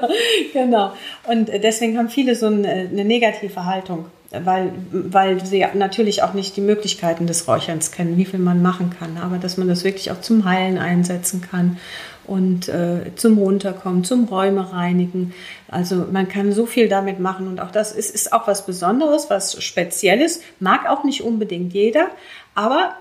genau. 0.52 0.92
Und 1.26 1.48
deswegen 1.48 1.96
haben 1.96 2.08
viele 2.08 2.34
so 2.34 2.46
eine, 2.46 2.68
eine 2.68 3.04
negative 3.04 3.64
Haltung, 3.64 4.06
weil, 4.30 4.72
weil 4.90 5.44
sie 5.44 5.64
natürlich 5.74 6.22
auch 6.22 6.34
nicht 6.34 6.56
die 6.56 6.60
Möglichkeiten 6.60 7.26
des 7.26 7.46
Räucherns 7.46 7.92
kennen, 7.92 8.16
wie 8.16 8.24
viel 8.24 8.40
man 8.40 8.62
machen 8.62 8.90
kann, 8.98 9.16
aber 9.18 9.38
dass 9.38 9.56
man 9.56 9.68
das 9.68 9.84
wirklich 9.84 10.10
auch 10.10 10.20
zum 10.20 10.44
Heilen 10.44 10.78
einsetzen 10.78 11.40
kann 11.40 11.78
und 12.26 12.68
äh, 12.68 13.14
zum 13.14 13.38
Runterkommen, 13.38 14.04
zum 14.04 14.24
Räume 14.24 14.72
reinigen. 14.72 15.32
Also 15.68 16.06
man 16.10 16.28
kann 16.28 16.52
so 16.52 16.66
viel 16.66 16.88
damit 16.88 17.20
machen 17.20 17.46
und 17.46 17.60
auch 17.60 17.70
das 17.70 17.92
ist, 17.92 18.14
ist 18.14 18.32
auch 18.32 18.46
was 18.46 18.66
Besonderes, 18.66 19.30
was 19.30 19.62
Spezielles, 19.62 20.42
mag 20.58 20.90
auch 20.90 21.04
nicht 21.04 21.22
unbedingt 21.22 21.72
jeder, 21.72 22.08
aber 22.54 22.96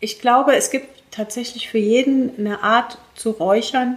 ich 0.00 0.20
glaube, 0.20 0.54
es 0.56 0.70
gibt 0.70 0.88
tatsächlich 1.10 1.70
für 1.70 1.78
jeden 1.78 2.32
eine 2.38 2.62
Art 2.62 2.98
zu 3.16 3.30
räuchern, 3.30 3.96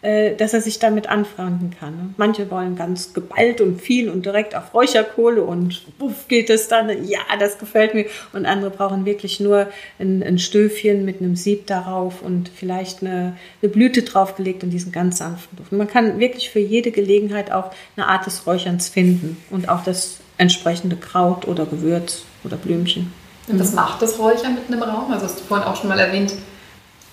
äh, 0.00 0.36
dass 0.36 0.54
er 0.54 0.60
sich 0.60 0.78
damit 0.78 1.08
anfreunden 1.08 1.74
kann. 1.78 1.96
Ne? 1.96 2.10
Manche 2.18 2.48
wollen 2.52 2.76
ganz 2.76 3.14
geballt 3.14 3.60
und 3.60 3.80
viel 3.80 4.08
und 4.10 4.24
direkt 4.24 4.54
auf 4.54 4.72
Räucherkohle 4.72 5.42
und 5.42 5.98
buff 5.98 6.28
geht 6.28 6.50
es 6.50 6.68
dann, 6.68 6.88
ja, 7.08 7.18
das 7.40 7.58
gefällt 7.58 7.94
mir. 7.94 8.06
Und 8.32 8.46
andere 8.46 8.70
brauchen 8.70 9.04
wirklich 9.06 9.40
nur 9.40 9.66
ein, 9.98 10.22
ein 10.22 10.38
Stöfchen 10.38 11.04
mit 11.04 11.20
einem 11.20 11.34
Sieb 11.34 11.66
darauf 11.66 12.22
und 12.22 12.48
vielleicht 12.48 13.00
eine, 13.00 13.36
eine 13.60 13.72
Blüte 13.72 14.02
draufgelegt 14.02 14.62
und 14.62 14.70
diesen 14.70 14.92
ganz 14.92 15.18
sanften 15.18 15.56
Duft. 15.56 15.72
Man 15.72 15.88
kann 15.88 16.20
wirklich 16.20 16.50
für 16.50 16.60
jede 16.60 16.92
Gelegenheit 16.92 17.50
auch 17.50 17.72
eine 17.96 18.06
Art 18.06 18.24
des 18.24 18.46
Räucherns 18.46 18.88
finden 18.88 19.36
und 19.50 19.68
auch 19.68 19.82
das 19.82 20.18
entsprechende 20.36 20.94
Kraut 20.94 21.48
oder 21.48 21.66
Gewürz 21.66 22.22
oder 22.44 22.56
Blümchen. 22.56 23.12
Und 23.48 23.58
was 23.58 23.72
macht 23.72 24.00
das 24.00 24.16
Räuchern 24.18 24.54
mit 24.54 24.68
einem 24.68 24.80
Raum? 24.80 25.12
Also 25.12 25.24
hast 25.24 25.40
du 25.40 25.44
vorhin 25.44 25.66
auch 25.66 25.74
schon 25.74 25.88
mal 25.88 25.98
erwähnt, 25.98 26.34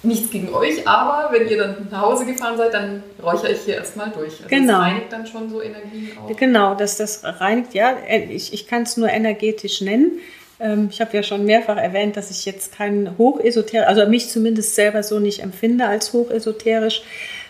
nichts 0.05 0.29
gegen 0.29 0.53
euch, 0.53 0.87
aber 0.87 1.31
wenn 1.31 1.47
ihr 1.47 1.57
dann 1.57 1.87
nach 1.91 2.01
Hause 2.01 2.25
gefahren 2.25 2.57
seid, 2.57 2.73
dann 2.73 3.03
räuchere 3.21 3.51
ich 3.51 3.61
hier 3.61 3.75
erstmal 3.75 4.09
durch. 4.09 4.33
Also 4.33 4.47
genau. 4.47 4.73
Das 4.73 4.81
reinigt 4.81 5.11
dann 5.11 5.27
schon 5.27 5.49
so 5.49 5.61
Energien 5.61 6.17
auch. 6.17 6.35
Genau, 6.35 6.75
dass 6.75 6.97
das 6.97 7.23
reinigt, 7.23 7.73
ja, 7.73 7.95
ich, 8.29 8.53
ich 8.53 8.67
kann 8.67 8.83
es 8.83 8.97
nur 8.97 9.09
energetisch 9.09 9.81
nennen. 9.81 10.19
Ähm, 10.59 10.89
ich 10.91 11.01
habe 11.01 11.15
ja 11.15 11.23
schon 11.23 11.45
mehrfach 11.45 11.77
erwähnt, 11.77 12.17
dass 12.17 12.31
ich 12.31 12.45
jetzt 12.45 12.75
kein 12.75 13.17
hochesoterisch, 13.17 13.87
also 13.87 14.05
mich 14.07 14.29
zumindest 14.29 14.75
selber 14.75 15.03
so 15.03 15.19
nicht 15.19 15.41
empfinde 15.41 15.85
als 15.85 16.13
hochesoterisch. 16.13 17.03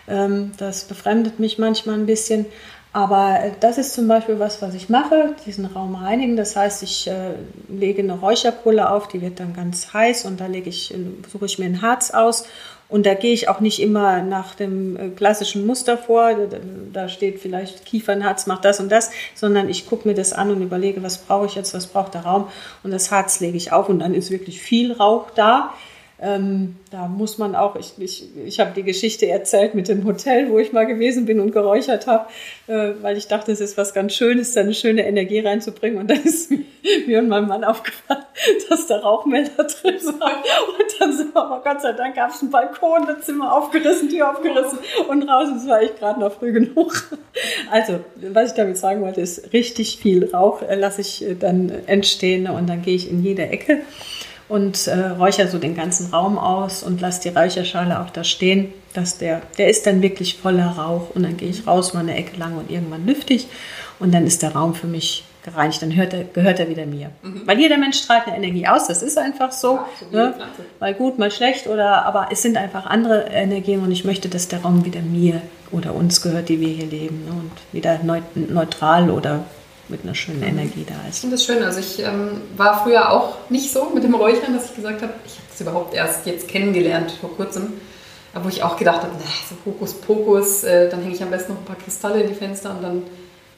Ähm, 0.08 0.52
das 0.58 0.84
befremdet 0.84 1.38
mich 1.38 1.58
manchmal 1.58 1.96
ein 1.96 2.06
bisschen. 2.06 2.46
Aber 2.96 3.40
äh, 3.44 3.50
das 3.60 3.76
ist 3.76 3.92
zum 3.92 4.08
Beispiel 4.08 4.38
was, 4.38 4.62
was 4.62 4.72
ich 4.72 4.88
mache, 4.88 5.34
diesen 5.44 5.66
Raum 5.66 5.96
reinigen. 5.96 6.34
Das 6.34 6.56
heißt, 6.56 6.82
ich 6.82 7.06
äh, 7.06 7.34
lege 7.68 8.00
eine 8.00 8.14
Räucherpulle 8.14 8.90
auf, 8.90 9.06
die 9.06 9.20
wird 9.20 9.38
dann 9.38 9.52
ganz 9.52 9.92
heiß 9.92 10.24
und 10.24 10.40
da 10.40 10.46
lege 10.46 10.70
ich, 10.70 10.94
äh, 10.94 10.96
suche 11.30 11.44
ich 11.44 11.58
mir 11.58 11.66
ein 11.66 11.82
Harz 11.82 12.10
aus. 12.12 12.48
Und 12.88 13.04
da 13.04 13.12
gehe 13.12 13.34
ich 13.34 13.50
auch 13.50 13.60
nicht 13.60 13.82
immer 13.82 14.22
nach 14.22 14.54
dem 14.54 14.96
äh, 14.96 15.08
klassischen 15.10 15.66
Muster 15.66 15.98
vor, 15.98 16.30
da 16.90 17.10
steht 17.10 17.38
vielleicht 17.40 17.84
Kiefernharz 17.84 18.46
macht 18.46 18.64
das 18.64 18.80
und 18.80 18.90
das, 18.90 19.10
sondern 19.34 19.68
ich 19.68 19.86
gucke 19.86 20.08
mir 20.08 20.14
das 20.14 20.32
an 20.32 20.50
und 20.50 20.62
überlege, 20.62 21.02
was 21.02 21.18
brauche 21.18 21.44
ich 21.44 21.54
jetzt, 21.54 21.74
was 21.74 21.88
braucht 21.88 22.14
der 22.14 22.22
Raum 22.22 22.48
und 22.82 22.92
das 22.92 23.10
Harz 23.10 23.40
lege 23.40 23.58
ich 23.58 23.72
auf 23.72 23.90
und 23.90 23.98
dann 23.98 24.14
ist 24.14 24.30
wirklich 24.30 24.62
viel 24.62 24.92
Rauch 24.92 25.26
da. 25.34 25.74
Ähm, 26.18 26.76
da 26.90 27.08
muss 27.08 27.36
man 27.36 27.54
auch, 27.54 27.76
ich, 27.76 27.92
ich, 27.98 28.24
ich 28.46 28.58
habe 28.58 28.70
die 28.74 28.82
Geschichte 28.82 29.28
erzählt 29.28 29.74
mit 29.74 29.88
dem 29.88 30.06
Hotel, 30.06 30.50
wo 30.50 30.58
ich 30.58 30.72
mal 30.72 30.86
gewesen 30.86 31.26
bin 31.26 31.40
und 31.40 31.52
geräuchert 31.52 32.06
habe, 32.06 32.26
äh, 32.68 32.94
weil 33.02 33.18
ich 33.18 33.28
dachte, 33.28 33.52
es 33.52 33.60
ist 33.60 33.76
was 33.76 33.92
ganz 33.92 34.14
Schönes, 34.14 34.54
da 34.54 34.62
eine 34.62 34.72
schöne 34.72 35.06
Energie 35.06 35.40
reinzubringen. 35.40 35.98
Und 35.98 36.10
dann 36.10 36.22
ist 36.22 36.50
mir 37.06 37.18
und 37.18 37.28
meinem 37.28 37.48
Mann 37.48 37.64
aufgefallen, 37.64 38.24
dass 38.70 38.86
der 38.86 39.00
Rauchmelder 39.00 39.64
drin 39.64 40.00
war. 40.18 40.36
Und 40.78 41.00
dann 41.00 41.12
sind 41.12 41.34
wir, 41.34 41.42
aber 41.42 41.60
Gott 41.62 41.82
sei 41.82 41.92
Dank 41.92 42.16
gab 42.16 42.30
es 42.30 42.40
einen 42.40 42.50
Balkon, 42.50 43.06
das 43.06 43.26
Zimmer 43.26 43.54
aufgerissen, 43.54 44.08
Tür 44.08 44.30
aufgerissen 44.30 44.78
und 45.08 45.28
raus. 45.28 45.48
Es 45.54 45.68
war 45.68 45.82
ich 45.82 45.96
gerade 45.96 46.18
noch 46.18 46.32
früh 46.32 46.52
genug. 46.52 47.10
Also, 47.70 48.00
was 48.32 48.52
ich 48.52 48.56
damit 48.56 48.78
sagen 48.78 49.02
wollte, 49.02 49.20
ist 49.20 49.52
richtig 49.52 49.98
viel 49.98 50.30
Rauch 50.30 50.62
äh, 50.62 50.76
lasse 50.76 51.02
ich 51.02 51.22
äh, 51.22 51.34
dann 51.34 51.70
entstehen 51.86 52.48
und 52.48 52.68
dann 52.68 52.80
gehe 52.80 52.94
ich 52.94 53.10
in 53.10 53.22
jede 53.22 53.42
Ecke 53.42 53.82
und 54.48 54.86
äh, 54.86 55.06
räuchere 55.06 55.48
so 55.48 55.58
den 55.58 55.74
ganzen 55.74 56.12
Raum 56.12 56.38
aus 56.38 56.82
und 56.82 57.00
lasse 57.00 57.22
die 57.22 57.36
Räucherschale 57.36 58.00
auch 58.00 58.10
da 58.10 58.24
stehen. 58.24 58.72
Dass 58.94 59.18
der, 59.18 59.42
der 59.58 59.68
ist 59.68 59.86
dann 59.86 60.00
wirklich 60.00 60.38
voller 60.38 60.68
Rauch 60.68 61.10
und 61.14 61.22
dann 61.22 61.36
gehe 61.36 61.50
ich 61.50 61.66
raus 61.66 61.92
mal 61.92 62.00
eine 62.00 62.16
Ecke 62.16 62.36
lang 62.38 62.56
und 62.56 62.70
irgendwann 62.70 63.06
lüfte 63.06 63.34
ich 63.34 63.46
und 63.98 64.14
dann 64.14 64.26
ist 64.26 64.42
der 64.42 64.54
Raum 64.54 64.74
für 64.74 64.86
mich 64.86 65.24
gereinigt, 65.46 65.80
dann 65.80 65.94
hört 65.94 66.12
er, 66.12 66.24
gehört 66.24 66.60
er 66.60 66.68
wieder 66.68 66.86
mir. 66.86 67.10
Mhm. 67.22 67.42
Weil 67.46 67.58
jeder 67.58 67.78
Mensch 67.78 67.98
strahlt 67.98 68.26
eine 68.26 68.36
Energie 68.36 68.66
aus, 68.66 68.88
das 68.88 69.02
ist 69.02 69.16
einfach 69.16 69.52
so. 69.52 69.78
Ja, 70.10 70.28
ne? 70.28 70.34
Mal 70.80 70.94
gut, 70.94 71.18
mal 71.18 71.30
schlecht, 71.30 71.68
oder 71.68 72.04
aber 72.04 72.28
es 72.30 72.42
sind 72.42 72.56
einfach 72.56 72.86
andere 72.86 73.26
Energien 73.28 73.80
und 73.80 73.92
ich 73.92 74.04
möchte, 74.04 74.28
dass 74.28 74.48
der 74.48 74.62
Raum 74.62 74.84
wieder 74.84 75.00
mir 75.00 75.40
oder 75.70 75.94
uns 75.94 76.20
gehört, 76.20 76.48
die 76.48 76.60
wir 76.60 76.68
hier 76.68 76.86
leben. 76.86 77.24
Ne? 77.24 77.30
Und 77.30 77.52
wieder 77.72 78.00
neutral 78.34 79.10
oder 79.10 79.44
mit 79.88 80.02
einer 80.02 80.14
schönen 80.14 80.42
Energie 80.42 80.84
da 80.86 80.94
ist. 81.08 81.16
Ich 81.16 81.20
finde 81.20 81.36
das 81.36 81.44
schön. 81.44 81.62
Also 81.62 81.78
ich 81.78 82.00
ähm, 82.00 82.40
war 82.56 82.82
früher 82.82 83.10
auch 83.10 83.36
nicht 83.48 83.72
so 83.72 83.90
mit 83.94 84.04
dem 84.04 84.14
Räuchern, 84.14 84.54
dass 84.54 84.70
ich 84.70 84.76
gesagt 84.76 85.02
habe, 85.02 85.12
ich 85.24 85.34
habe 85.34 85.46
das 85.50 85.60
überhaupt 85.60 85.94
erst 85.94 86.26
jetzt 86.26 86.48
kennengelernt 86.48 87.12
vor 87.20 87.34
kurzem, 87.36 87.74
wo 88.34 88.48
ich 88.48 88.62
auch 88.62 88.76
gedacht 88.76 89.02
habe, 89.02 89.12
so 89.48 89.56
Hokuspokus, 89.64 90.64
äh, 90.64 90.90
dann 90.90 91.02
hänge 91.02 91.14
ich 91.14 91.22
am 91.22 91.30
besten 91.30 91.52
noch 91.52 91.60
ein 91.60 91.64
paar 91.64 91.76
Kristalle 91.76 92.22
in 92.22 92.28
die 92.28 92.34
Fenster 92.34 92.70
und 92.70 92.82
dann 92.82 93.02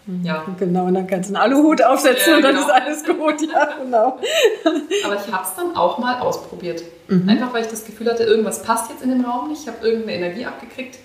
mhm. 0.06 0.24
ja. 0.24 0.44
Genau, 0.58 0.84
und 0.84 0.94
dann 0.94 1.06
kannst 1.06 1.30
du 1.30 1.34
einen 1.34 1.42
Aluhut 1.42 1.82
aufsetzen 1.82 2.30
ja, 2.30 2.36
und 2.36 2.42
dann 2.42 2.54
genau. 2.54 2.66
ist 2.66 2.72
alles 2.72 3.04
gut. 3.04 3.50
Ja, 3.52 3.68
genau. 3.82 4.18
Aber 5.04 5.14
ich 5.14 5.32
habe 5.32 5.44
es 5.44 5.54
dann 5.56 5.76
auch 5.76 5.98
mal 5.98 6.20
ausprobiert. 6.20 6.82
Mhm. 7.08 7.28
Einfach, 7.28 7.52
weil 7.54 7.62
ich 7.62 7.70
das 7.70 7.84
Gefühl 7.86 8.10
hatte, 8.10 8.24
irgendwas 8.24 8.62
passt 8.62 8.90
jetzt 8.90 9.02
in 9.02 9.08
dem 9.08 9.24
Raum 9.24 9.48
nicht. 9.48 9.62
Ich 9.62 9.68
habe 9.68 9.84
irgendeine 9.86 10.18
Energie 10.18 10.44
abgekriegt. 10.44 10.98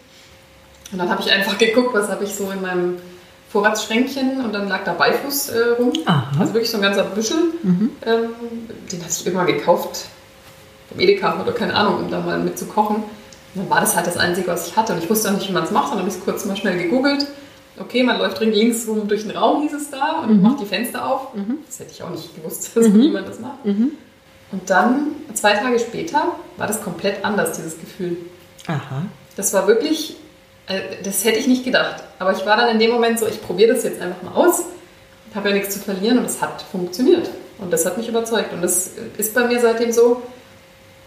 Und 0.91 0.99
dann 0.99 1.09
habe 1.09 1.21
ich 1.21 1.31
einfach 1.31 1.57
geguckt, 1.57 1.93
was 1.93 2.09
habe 2.09 2.25
ich 2.25 2.35
so 2.35 2.51
in 2.51 2.61
meinem 2.61 2.97
Vorratsschränkchen 3.53 4.43
und 4.43 4.51
dann 4.53 4.67
lag 4.67 4.83
da 4.83 4.93
Beifuß 4.93 5.49
äh, 5.49 5.59
rum. 5.79 5.93
Aha. 6.05 6.25
Also 6.39 6.53
wirklich 6.53 6.71
so 6.71 6.77
ein 6.77 6.83
ganzer 6.83 7.03
Büschel. 7.03 7.37
Mhm. 7.61 7.91
Ähm, 8.05 8.29
den 8.91 8.99
hatte 9.01 9.11
ich 9.11 9.25
irgendwann 9.25 9.47
gekauft 9.47 10.05
vom 10.89 10.99
Edeka 10.99 11.39
oder 11.39 11.51
keine 11.53 11.75
Ahnung, 11.75 11.99
um 12.05 12.11
da 12.11 12.19
mal 12.19 12.39
mit 12.39 12.57
zu 12.57 12.65
kochen. 12.65 12.95
Und 12.97 13.03
dann 13.55 13.69
war 13.69 13.79
das 13.79 13.95
halt 13.95 14.07
das 14.07 14.17
Einzige, 14.17 14.47
was 14.47 14.67
ich 14.67 14.75
hatte. 14.75 14.93
Und 14.93 15.03
ich 15.03 15.09
wusste 15.09 15.29
auch 15.29 15.33
nicht, 15.35 15.47
wie 15.47 15.53
man 15.53 15.63
es 15.63 15.71
macht. 15.71 15.91
Dann 15.91 15.99
habe 15.99 16.09
ich 16.09 16.15
es 16.15 16.23
kurz 16.23 16.45
mal 16.45 16.57
schnell 16.57 16.77
gegoogelt. 16.81 17.27
okay, 17.79 18.03
man 18.03 18.17
läuft 18.19 18.39
links 18.39 18.87
rum 18.87 19.07
durch 19.07 19.23
den 19.23 19.31
Raum, 19.37 19.61
hieß 19.63 19.73
es 19.73 19.89
da, 19.89 20.19
und 20.23 20.37
Mhm. 20.37 20.41
macht 20.43 20.59
die 20.61 20.65
Fenster 20.65 21.07
auf. 21.07 21.33
Mhm. 21.35 21.57
Das 21.65 21.79
hätte 21.79 21.91
ich 21.91 22.03
auch 22.03 22.09
nicht 22.11 22.35
gewusst, 22.35 22.69
dass 22.75 22.87
Mhm. 22.87 22.99
niemand 22.99 23.27
das 23.29 23.39
macht. 23.39 23.65
Mhm. 23.65 23.91
Und 24.51 24.69
dann, 24.69 25.07
zwei 25.33 25.53
Tage 25.53 25.79
später, 25.79 26.33
war 26.57 26.67
das 26.67 26.83
komplett 26.83 27.23
anders, 27.25 27.53
dieses 27.57 27.79
Gefühl. 27.79 28.17
Aha. 28.67 29.03
Das 29.35 29.53
war 29.53 29.67
wirklich, 29.67 30.15
das 31.03 31.23
hätte 31.25 31.39
ich 31.39 31.47
nicht 31.47 31.63
gedacht. 31.65 32.03
Aber 32.19 32.31
ich 32.31 32.45
war 32.45 32.57
dann 32.57 32.69
in 32.69 32.79
dem 32.79 32.91
Moment 32.91 33.19
so, 33.19 33.27
ich 33.27 33.41
probiere 33.41 33.73
das 33.73 33.83
jetzt 33.83 34.01
einfach 34.01 34.21
mal 34.23 34.33
aus. 34.33 34.63
Ich 35.29 35.35
habe 35.35 35.49
ja 35.49 35.55
nichts 35.55 35.73
zu 35.73 35.79
verlieren 35.79 36.19
und 36.19 36.25
es 36.25 36.41
hat 36.41 36.61
funktioniert. 36.71 37.29
Und 37.59 37.71
das 37.71 37.85
hat 37.85 37.97
mich 37.97 38.07
überzeugt. 38.07 38.53
Und 38.53 38.61
das 38.61 38.91
ist 39.17 39.33
bei 39.33 39.45
mir 39.47 39.59
seitdem 39.59 39.91
so, 39.91 40.21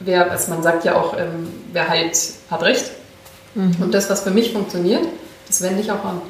wer, 0.00 0.30
also 0.30 0.50
man 0.50 0.62
sagt 0.62 0.84
ja 0.84 0.96
auch, 0.96 1.16
ähm, 1.18 1.48
wer 1.72 1.88
heilt, 1.88 2.18
hat 2.50 2.62
recht. 2.62 2.90
Mhm. 3.54 3.76
Und 3.80 3.94
das, 3.94 4.10
was 4.10 4.22
für 4.22 4.30
mich 4.30 4.52
funktioniert, 4.52 5.06
das 5.46 5.62
wende 5.62 5.80
ich 5.80 5.90
auch 5.90 6.04
an. 6.04 6.16
Und 6.16 6.22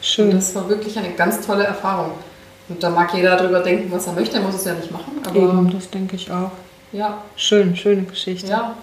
Schön. 0.00 0.30
das 0.30 0.54
war 0.54 0.68
wirklich 0.68 0.98
eine 0.98 1.10
ganz 1.12 1.44
tolle 1.46 1.64
Erfahrung. 1.64 2.12
Und 2.68 2.82
da 2.82 2.88
mag 2.90 3.12
jeder 3.14 3.36
darüber 3.36 3.60
denken, 3.60 3.90
was 3.90 4.06
er 4.06 4.12
möchte, 4.12 4.36
er 4.36 4.42
muss 4.42 4.54
es 4.54 4.64
ja 4.64 4.74
nicht 4.74 4.90
machen. 4.90 5.20
Aber 5.26 5.36
Eben, 5.36 5.70
das 5.72 5.90
denke 5.90 6.16
ich 6.16 6.30
auch. 6.30 6.52
ja, 6.92 7.22
Schön, 7.36 7.74
schöne 7.76 8.02
Geschichte. 8.04 8.48
ja, 8.48 8.76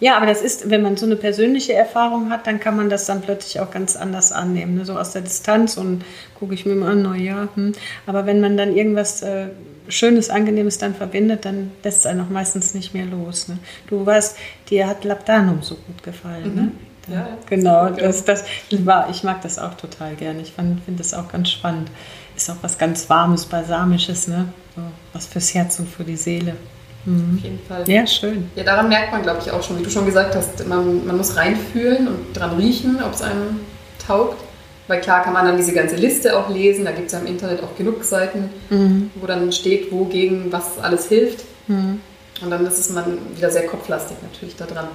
Ja, 0.00 0.16
aber 0.16 0.26
das 0.26 0.40
ist, 0.40 0.70
wenn 0.70 0.82
man 0.82 0.96
so 0.96 1.04
eine 1.04 1.16
persönliche 1.16 1.74
Erfahrung 1.74 2.30
hat, 2.30 2.46
dann 2.46 2.58
kann 2.58 2.74
man 2.76 2.88
das 2.88 3.04
dann 3.04 3.20
plötzlich 3.20 3.60
auch 3.60 3.70
ganz 3.70 3.96
anders 3.96 4.32
annehmen. 4.32 4.76
Ne? 4.76 4.84
So 4.86 4.98
aus 4.98 5.12
der 5.12 5.22
Distanz 5.22 5.76
und 5.76 6.04
gucke 6.38 6.54
ich 6.54 6.64
mir 6.64 6.74
mal 6.74 6.92
an, 6.92 7.02
na 7.02 7.16
ja. 7.16 7.48
Hm. 7.54 7.72
Aber 8.06 8.24
wenn 8.24 8.40
man 8.40 8.56
dann 8.56 8.74
irgendwas 8.74 9.22
äh, 9.22 9.48
Schönes, 9.88 10.30
Angenehmes 10.30 10.78
dann 10.78 10.94
verbindet, 10.94 11.44
dann 11.44 11.72
lässt 11.84 12.00
es 12.00 12.06
einen 12.06 12.22
auch 12.22 12.30
meistens 12.30 12.74
nicht 12.74 12.94
mehr 12.94 13.04
los. 13.04 13.48
Ne? 13.48 13.58
Du 13.88 14.04
weißt, 14.04 14.36
dir 14.70 14.86
hat 14.86 15.04
Labdanum 15.04 15.62
so 15.62 15.74
gut 15.74 16.02
gefallen. 16.02 16.54
Ne? 16.54 16.62
Mhm. 16.62 16.72
Ja, 17.08 17.20
ja. 17.20 17.38
Genau, 17.48 17.82
Sehr 17.84 17.90
gut, 17.90 18.02
das, 18.02 18.24
das 18.24 18.44
war, 18.86 19.10
ich 19.10 19.22
mag 19.22 19.42
das 19.42 19.58
auch 19.58 19.74
total 19.74 20.14
gerne. 20.14 20.40
Ich 20.40 20.52
finde 20.52 20.80
das 20.96 21.12
auch 21.12 21.30
ganz 21.30 21.50
spannend. 21.50 21.90
Ist 22.36 22.50
auch 22.50 22.56
was 22.62 22.78
ganz 22.78 23.10
Warmes, 23.10 23.46
Balsamisches, 23.46 24.28
ne? 24.28 24.46
So, 24.76 24.82
was 25.12 25.26
fürs 25.26 25.52
Herz 25.52 25.78
und 25.78 25.88
für 25.88 26.04
die 26.04 26.16
Seele. 26.16 26.56
Mhm. 27.04 27.34
auf 27.38 27.42
jeden 27.44 27.58
Fall. 27.66 27.88
Ja, 27.88 28.06
schön. 28.06 28.50
Ja, 28.56 28.64
daran 28.64 28.88
merkt 28.88 29.12
man, 29.12 29.22
glaube 29.22 29.40
ich, 29.44 29.50
auch 29.50 29.62
schon, 29.62 29.78
wie 29.78 29.82
du 29.82 29.90
schon 29.90 30.06
gesagt 30.06 30.34
hast, 30.34 30.66
man, 30.68 31.06
man 31.06 31.16
muss 31.16 31.36
reinfühlen 31.36 32.08
und 32.08 32.34
dran 32.36 32.56
riechen, 32.56 33.02
ob 33.02 33.14
es 33.14 33.22
einem 33.22 33.60
taugt. 34.06 34.36
Weil 34.88 35.00
klar 35.00 35.22
kann 35.22 35.32
man 35.34 35.46
dann 35.46 35.56
diese 35.56 35.72
ganze 35.72 35.94
Liste 35.96 36.36
auch 36.36 36.48
lesen, 36.50 36.84
da 36.84 36.90
gibt 36.90 37.06
es 37.06 37.12
ja 37.12 37.20
im 37.20 37.26
Internet 37.26 37.62
auch 37.62 37.76
genug 37.76 38.02
Seiten, 38.04 38.50
Mhm. 38.70 39.10
wo 39.14 39.26
dann 39.26 39.52
steht, 39.52 39.92
wogegen 39.92 40.50
was 40.52 40.78
alles 40.80 41.06
hilft. 41.08 41.44
Mhm. 41.68 42.00
Und 42.42 42.50
dann 42.50 42.66
ist 42.66 42.78
es 42.78 42.90
man 42.90 43.04
wieder 43.36 43.50
sehr 43.50 43.66
kopflastig 43.66 44.16
natürlich 44.22 44.56
da 44.56 44.64
dran. 44.66 44.88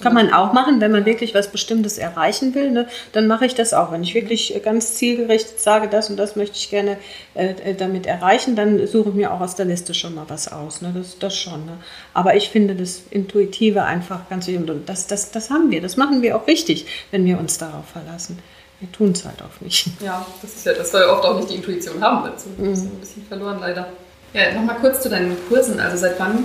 Kann 0.00 0.12
man 0.12 0.32
auch 0.32 0.52
machen, 0.52 0.80
wenn 0.80 0.92
man 0.92 1.06
wirklich 1.06 1.34
was 1.34 1.50
Bestimmtes 1.50 1.96
erreichen 1.96 2.54
will. 2.54 2.70
Ne? 2.70 2.86
Dann 3.12 3.26
mache 3.26 3.46
ich 3.46 3.54
das 3.54 3.72
auch. 3.72 3.92
Wenn 3.92 4.02
ich 4.02 4.14
wirklich 4.14 4.60
ganz 4.62 4.94
zielgerichtet 4.94 5.58
sage, 5.58 5.88
das 5.88 6.10
und 6.10 6.16
das 6.16 6.36
möchte 6.36 6.56
ich 6.56 6.68
gerne 6.68 6.98
äh, 7.34 7.50
äh, 7.50 7.74
damit 7.74 8.06
erreichen, 8.06 8.56
dann 8.56 8.86
suche 8.86 9.08
ich 9.10 9.14
mir 9.14 9.32
auch 9.32 9.40
aus 9.40 9.54
der 9.54 9.64
Liste 9.64 9.94
schon 9.94 10.14
mal 10.14 10.26
was 10.28 10.52
aus. 10.52 10.82
Ne? 10.82 10.92
Das, 10.94 11.18
das 11.18 11.36
schon. 11.36 11.64
Ne? 11.64 11.78
Aber 12.12 12.36
ich 12.36 12.50
finde 12.50 12.74
das 12.74 13.02
Intuitive 13.10 13.84
einfach 13.84 14.28
ganz 14.28 14.46
wichtig. 14.46 14.68
Und 14.68 14.88
das, 14.88 15.06
das, 15.06 15.30
das 15.30 15.48
haben 15.48 15.70
wir. 15.70 15.80
Das 15.80 15.96
machen 15.96 16.20
wir 16.20 16.36
auch 16.36 16.46
richtig, 16.46 16.86
wenn 17.10 17.24
wir 17.24 17.38
uns 17.38 17.56
darauf 17.56 17.86
verlassen. 17.86 18.38
Wir 18.80 18.92
tun 18.92 19.12
es 19.12 19.24
halt 19.24 19.40
auch 19.40 19.60
nicht. 19.60 19.88
Ja, 20.04 20.26
das 20.42 20.56
ist 20.56 20.66
ja, 20.66 20.74
dass 20.74 20.92
wir 20.92 21.08
oft 21.08 21.24
auch 21.24 21.36
nicht 21.36 21.50
die 21.50 21.54
Intuition 21.54 22.02
haben 22.02 22.24
dazu. 22.24 22.48
Das 22.58 22.80
ist 22.80 22.84
ein 22.84 23.00
bisschen 23.00 23.26
verloren 23.26 23.58
leider. 23.60 23.88
Ja, 24.34 24.52
nochmal 24.52 24.76
kurz 24.76 25.00
zu 25.00 25.08
deinen 25.08 25.36
Kursen. 25.48 25.80
Also 25.80 25.96
seit 25.96 26.20
wann 26.20 26.44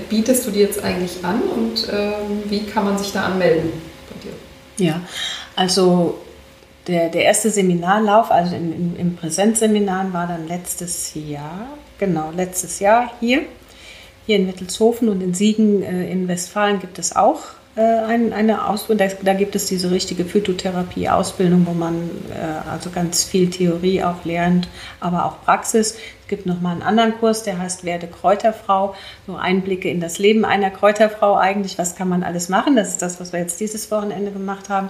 bietest 0.00 0.46
du 0.46 0.50
die 0.50 0.60
jetzt 0.60 0.82
eigentlich 0.82 1.24
an 1.24 1.40
und 1.40 1.88
ähm, 1.92 2.42
wie 2.48 2.64
kann 2.64 2.84
man 2.84 2.98
sich 2.98 3.12
da 3.12 3.24
anmelden 3.24 3.72
bei 4.10 4.28
dir? 4.28 4.86
Ja, 4.86 5.00
also 5.56 6.18
der, 6.86 7.08
der 7.08 7.24
erste 7.24 7.50
Seminarlauf, 7.50 8.30
also 8.30 8.54
in, 8.54 8.72
in, 8.72 8.96
im 8.96 9.16
Präsenzseminar, 9.16 10.12
war 10.12 10.26
dann 10.26 10.46
letztes 10.48 11.12
Jahr, 11.14 11.68
genau, 11.98 12.30
letztes 12.36 12.80
Jahr 12.80 13.10
hier. 13.20 13.42
Hier 14.26 14.36
in 14.36 14.48
Wittelshofen 14.48 15.08
und 15.10 15.20
in 15.22 15.34
Siegen 15.34 15.82
äh, 15.82 16.10
in 16.10 16.28
Westfalen 16.28 16.80
gibt 16.80 16.98
es 16.98 17.14
auch 17.14 17.40
äh, 17.76 17.80
ein, 17.80 18.32
eine 18.32 18.68
Ausbildung. 18.68 19.08
Da, 19.08 19.14
da 19.22 19.34
gibt 19.34 19.54
es 19.54 19.66
diese 19.66 19.90
richtige 19.90 20.24
Phytotherapie-Ausbildung, 20.24 21.66
wo 21.66 21.72
man 21.72 22.10
äh, 22.30 22.70
also 22.70 22.90
ganz 22.90 23.24
viel 23.24 23.50
Theorie 23.50 24.02
auch 24.02 24.24
lernt, 24.24 24.68
aber 25.00 25.26
auch 25.26 25.42
Praxis. 25.44 25.96
Gibt 26.34 26.46
nochmal 26.46 26.72
einen 26.72 26.82
anderen 26.82 27.16
Kurs, 27.20 27.44
der 27.44 27.60
heißt 27.60 27.84
Werde 27.84 28.08
Kräuterfrau. 28.08 28.96
So 29.24 29.36
Einblicke 29.36 29.88
in 29.88 30.00
das 30.00 30.18
Leben 30.18 30.44
einer 30.44 30.68
Kräuterfrau 30.68 31.36
eigentlich. 31.36 31.78
Was 31.78 31.94
kann 31.94 32.08
man 32.08 32.24
alles 32.24 32.48
machen? 32.48 32.74
Das 32.74 32.88
ist 32.88 33.02
das, 33.02 33.20
was 33.20 33.32
wir 33.32 33.38
jetzt 33.38 33.60
dieses 33.60 33.88
Wochenende 33.92 34.32
gemacht 34.32 34.68
haben. 34.68 34.88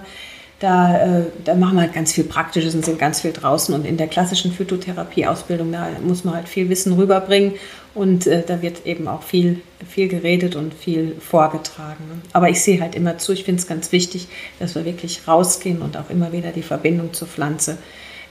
Da, 0.59 1.19
äh, 1.19 1.25
da 1.43 1.53
machen 1.53 1.75
wir 1.75 1.81
halt 1.81 1.93
ganz 1.93 2.13
viel 2.13 2.23
Praktisches 2.23 2.73
und 2.73 2.83
sind 2.83 2.97
ganz 2.97 3.21
viel 3.21 3.31
draußen. 3.31 3.75
Und 3.75 3.85
in 3.85 3.95
der 3.95 4.07
klassischen 4.07 4.53
Phytotherapie-Ausbildung, 4.53 5.71
da 5.71 5.87
muss 6.01 6.23
man 6.23 6.33
halt 6.33 6.49
viel 6.49 6.67
Wissen 6.69 6.93
rüberbringen. 6.93 7.53
Und 7.93 8.25
äh, 8.25 8.41
da 8.43 8.63
wird 8.63 8.87
eben 8.87 9.07
auch 9.07 9.21
viel, 9.21 9.61
viel 9.87 10.07
geredet 10.07 10.55
und 10.55 10.73
viel 10.73 11.15
vorgetragen. 11.19 12.23
Aber 12.33 12.49
ich 12.49 12.59
sehe 12.59 12.81
halt 12.81 12.95
immer 12.95 13.19
zu, 13.19 13.33
ich 13.33 13.43
finde 13.43 13.61
es 13.61 13.67
ganz 13.67 13.91
wichtig, 13.91 14.29
dass 14.57 14.73
wir 14.73 14.83
wirklich 14.83 15.27
rausgehen 15.27 15.83
und 15.83 15.95
auch 15.95 16.09
immer 16.09 16.31
wieder 16.31 16.49
die 16.49 16.63
Verbindung 16.63 17.13
zur 17.13 17.27
Pflanze 17.27 17.77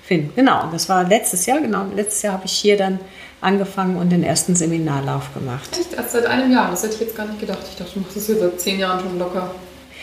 finden. 0.05 0.33
Genau, 0.37 0.69
das 0.71 0.88
war 0.88 1.05
letztes 1.09 1.47
Jahr, 1.47 1.61
genau. 1.61 1.87
Letztes 1.95 2.23
Jahr 2.23 2.35
habe 2.35 2.47
ich 2.47 2.53
hier 2.53 2.77
dann 2.77 2.99
angefangen 3.40 3.97
und 3.97 4.11
den 4.11 4.23
ersten 4.23 4.55
Seminarlauf 4.55 5.33
gemacht. 5.35 5.69
Echt? 5.79 5.95
Erst 5.95 6.12
seit 6.12 6.27
einem 6.27 6.51
Jahr? 6.53 6.71
Das 6.71 6.83
hätte 6.83 6.95
ich 6.95 7.01
jetzt 7.01 7.17
gar 7.17 7.27
nicht 7.27 7.40
gedacht. 7.40 7.61
Ich 7.69 7.77
dachte, 7.77 7.93
du 7.95 8.01
machst 8.01 8.17
das 8.17 8.27
hier 8.27 8.38
seit 8.38 8.61
zehn 8.61 8.79
Jahren 8.79 9.01
schon 9.01 9.19
locker. 9.19 9.51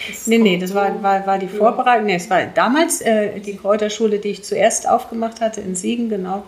Das 0.07 0.27
Nee, 0.27 0.37
nee, 0.37 0.57
das 0.57 0.73
war, 0.73 1.01
war, 1.03 1.25
war 1.27 1.37
die 1.37 1.47
Vorbereitung. 1.47 2.05
Nee, 2.05 2.15
es 2.15 2.29
war 2.29 2.45
damals 2.45 3.01
äh, 3.01 3.39
die 3.39 3.57
Kräuterschule, 3.57 4.19
die 4.19 4.29
ich 4.29 4.43
zuerst 4.43 4.89
aufgemacht 4.89 5.41
hatte 5.41 5.61
in 5.61 5.75
Siegen, 5.75 6.09
genau. 6.09 6.43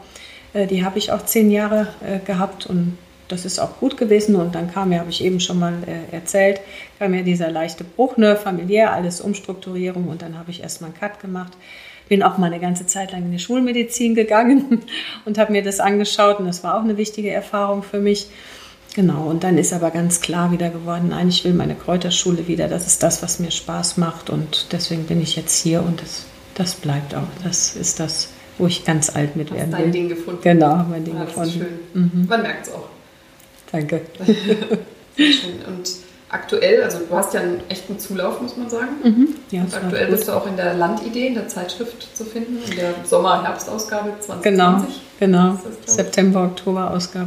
Äh, 0.54 0.68
die 0.68 0.84
habe 0.84 0.98
ich 0.98 1.12
auch 1.12 1.26
zehn 1.26 1.52
Jahre 1.52 1.88
äh, 2.02 2.20
gehabt 2.20 2.66
und 2.66 2.98
das 3.28 3.46
ist 3.46 3.60
auch 3.60 3.80
gut 3.80 3.98
gewesen. 3.98 4.36
Und 4.36 4.56
dann 4.56 4.72
kam 4.72 4.92
ja, 4.92 5.00
habe 5.00 5.10
ich 5.10 5.24
eben 5.24 5.40
schon 5.40 5.60
mal 5.60 5.74
äh, 5.86 6.16
erzählt, 6.16 6.62
kam 7.00 7.14
ja 7.14 7.22
dieser 7.22 7.50
leichte 7.52 7.84
Bruch, 7.84 8.18
ne, 8.18 8.36
familiär, 8.36 8.94
alles 8.94 9.22
Umstrukturierung 9.22 10.08
und 10.08 10.22
dann 10.22 10.38
habe 10.38 10.52
ich 10.52 10.62
erstmal 10.62 10.92
einen 10.92 11.00
Cut 11.00 11.20
gemacht. 11.20 11.54
Bin 12.10 12.24
auch 12.24 12.38
mal 12.38 12.48
eine 12.48 12.60
ganze 12.60 12.86
Zeit 12.86 13.12
lang 13.12 13.24
in 13.24 13.32
die 13.32 13.40
Schulmedizin 13.40 14.16
gegangen 14.16 14.82
und 15.26 15.38
habe 15.38 15.52
mir 15.52 15.64
das 15.64 15.80
angeschaut 15.80 16.40
und 16.40 16.46
das 16.46 16.64
war 16.64 16.78
auch 16.78 16.84
eine 16.84 16.98
wichtige 16.98 17.32
Erfahrung 17.32 17.84
für 17.84 18.00
mich. 18.00 18.28
Genau, 18.96 19.24
und 19.24 19.44
dann 19.44 19.58
ist 19.58 19.74
aber 19.74 19.90
ganz 19.90 20.22
klar 20.22 20.52
wieder 20.52 20.70
geworden, 20.70 21.08
nein, 21.10 21.28
ich 21.28 21.44
will 21.44 21.54
meine 21.54 21.74
Kräuterschule 21.74 22.48
wieder, 22.48 22.68
das 22.68 22.86
ist 22.86 23.02
das, 23.02 23.24
was 23.24 23.40
mir 23.40 23.50
Spaß 23.50 23.98
macht 23.98 24.30
und 24.30 24.68
deswegen 24.72 25.06
bin 25.06 25.20
ich 25.20 25.36
jetzt 25.36 25.60
hier 25.60 25.82
und 25.82 26.02
das, 26.02 26.26
das 26.54 26.76
bleibt 26.76 27.16
auch. 27.16 27.24
Das 27.44 27.76
ist 27.76 28.00
das, 28.00 28.30
wo 28.60 28.68
ich 28.68 28.86
ganz 28.86 29.16
alt 29.16 29.36
mit 29.36 29.50
Hast 29.50 29.58
werden 29.58 29.72
dein 29.72 29.86
will. 29.86 29.92
Ding 29.92 30.10
gefunden. 30.10 30.42
Genau, 30.44 30.86
mein 30.88 31.04
Ding 31.04 31.18
ist 31.18 31.26
gefunden. 31.26 31.66
schön. 31.94 32.28
Man 32.28 32.42
merkt 32.44 32.68
es 32.68 32.74
auch. 32.74 32.88
Danke. 33.72 34.02
Schön. 35.18 35.66
Und 35.68 35.90
aktuell, 36.34 36.84
also 36.84 37.00
du 37.00 37.16
hast 37.16 37.34
ja 37.34 37.42
einen 37.42 37.62
echten 37.70 38.00
Zulauf, 38.00 38.42
muss 38.42 38.58
man 38.58 38.70
sagen. 38.70 38.90
Mhm. 39.04 39.36
Ja, 39.52 39.62
Und 39.62 39.76
aktuell 39.76 40.08
bist 40.08 40.28
du 40.28 40.32
auch 40.32 40.48
in 40.48 40.56
der 40.56 40.74
Landidee, 40.74 41.28
in 41.28 41.36
der 41.36 41.48
Zeitschrift 41.48 42.16
zu 42.16 42.26
finden, 42.26 42.58
in 42.70 42.76
der 42.76 42.96
Sommer-Herbst-Ausgabe 43.04 44.14
2020. 44.20 44.42
Genau, 44.42 44.84
genau. 45.20 45.54
Ist 45.54 45.66
das? 45.86 45.96
September, 45.96 46.52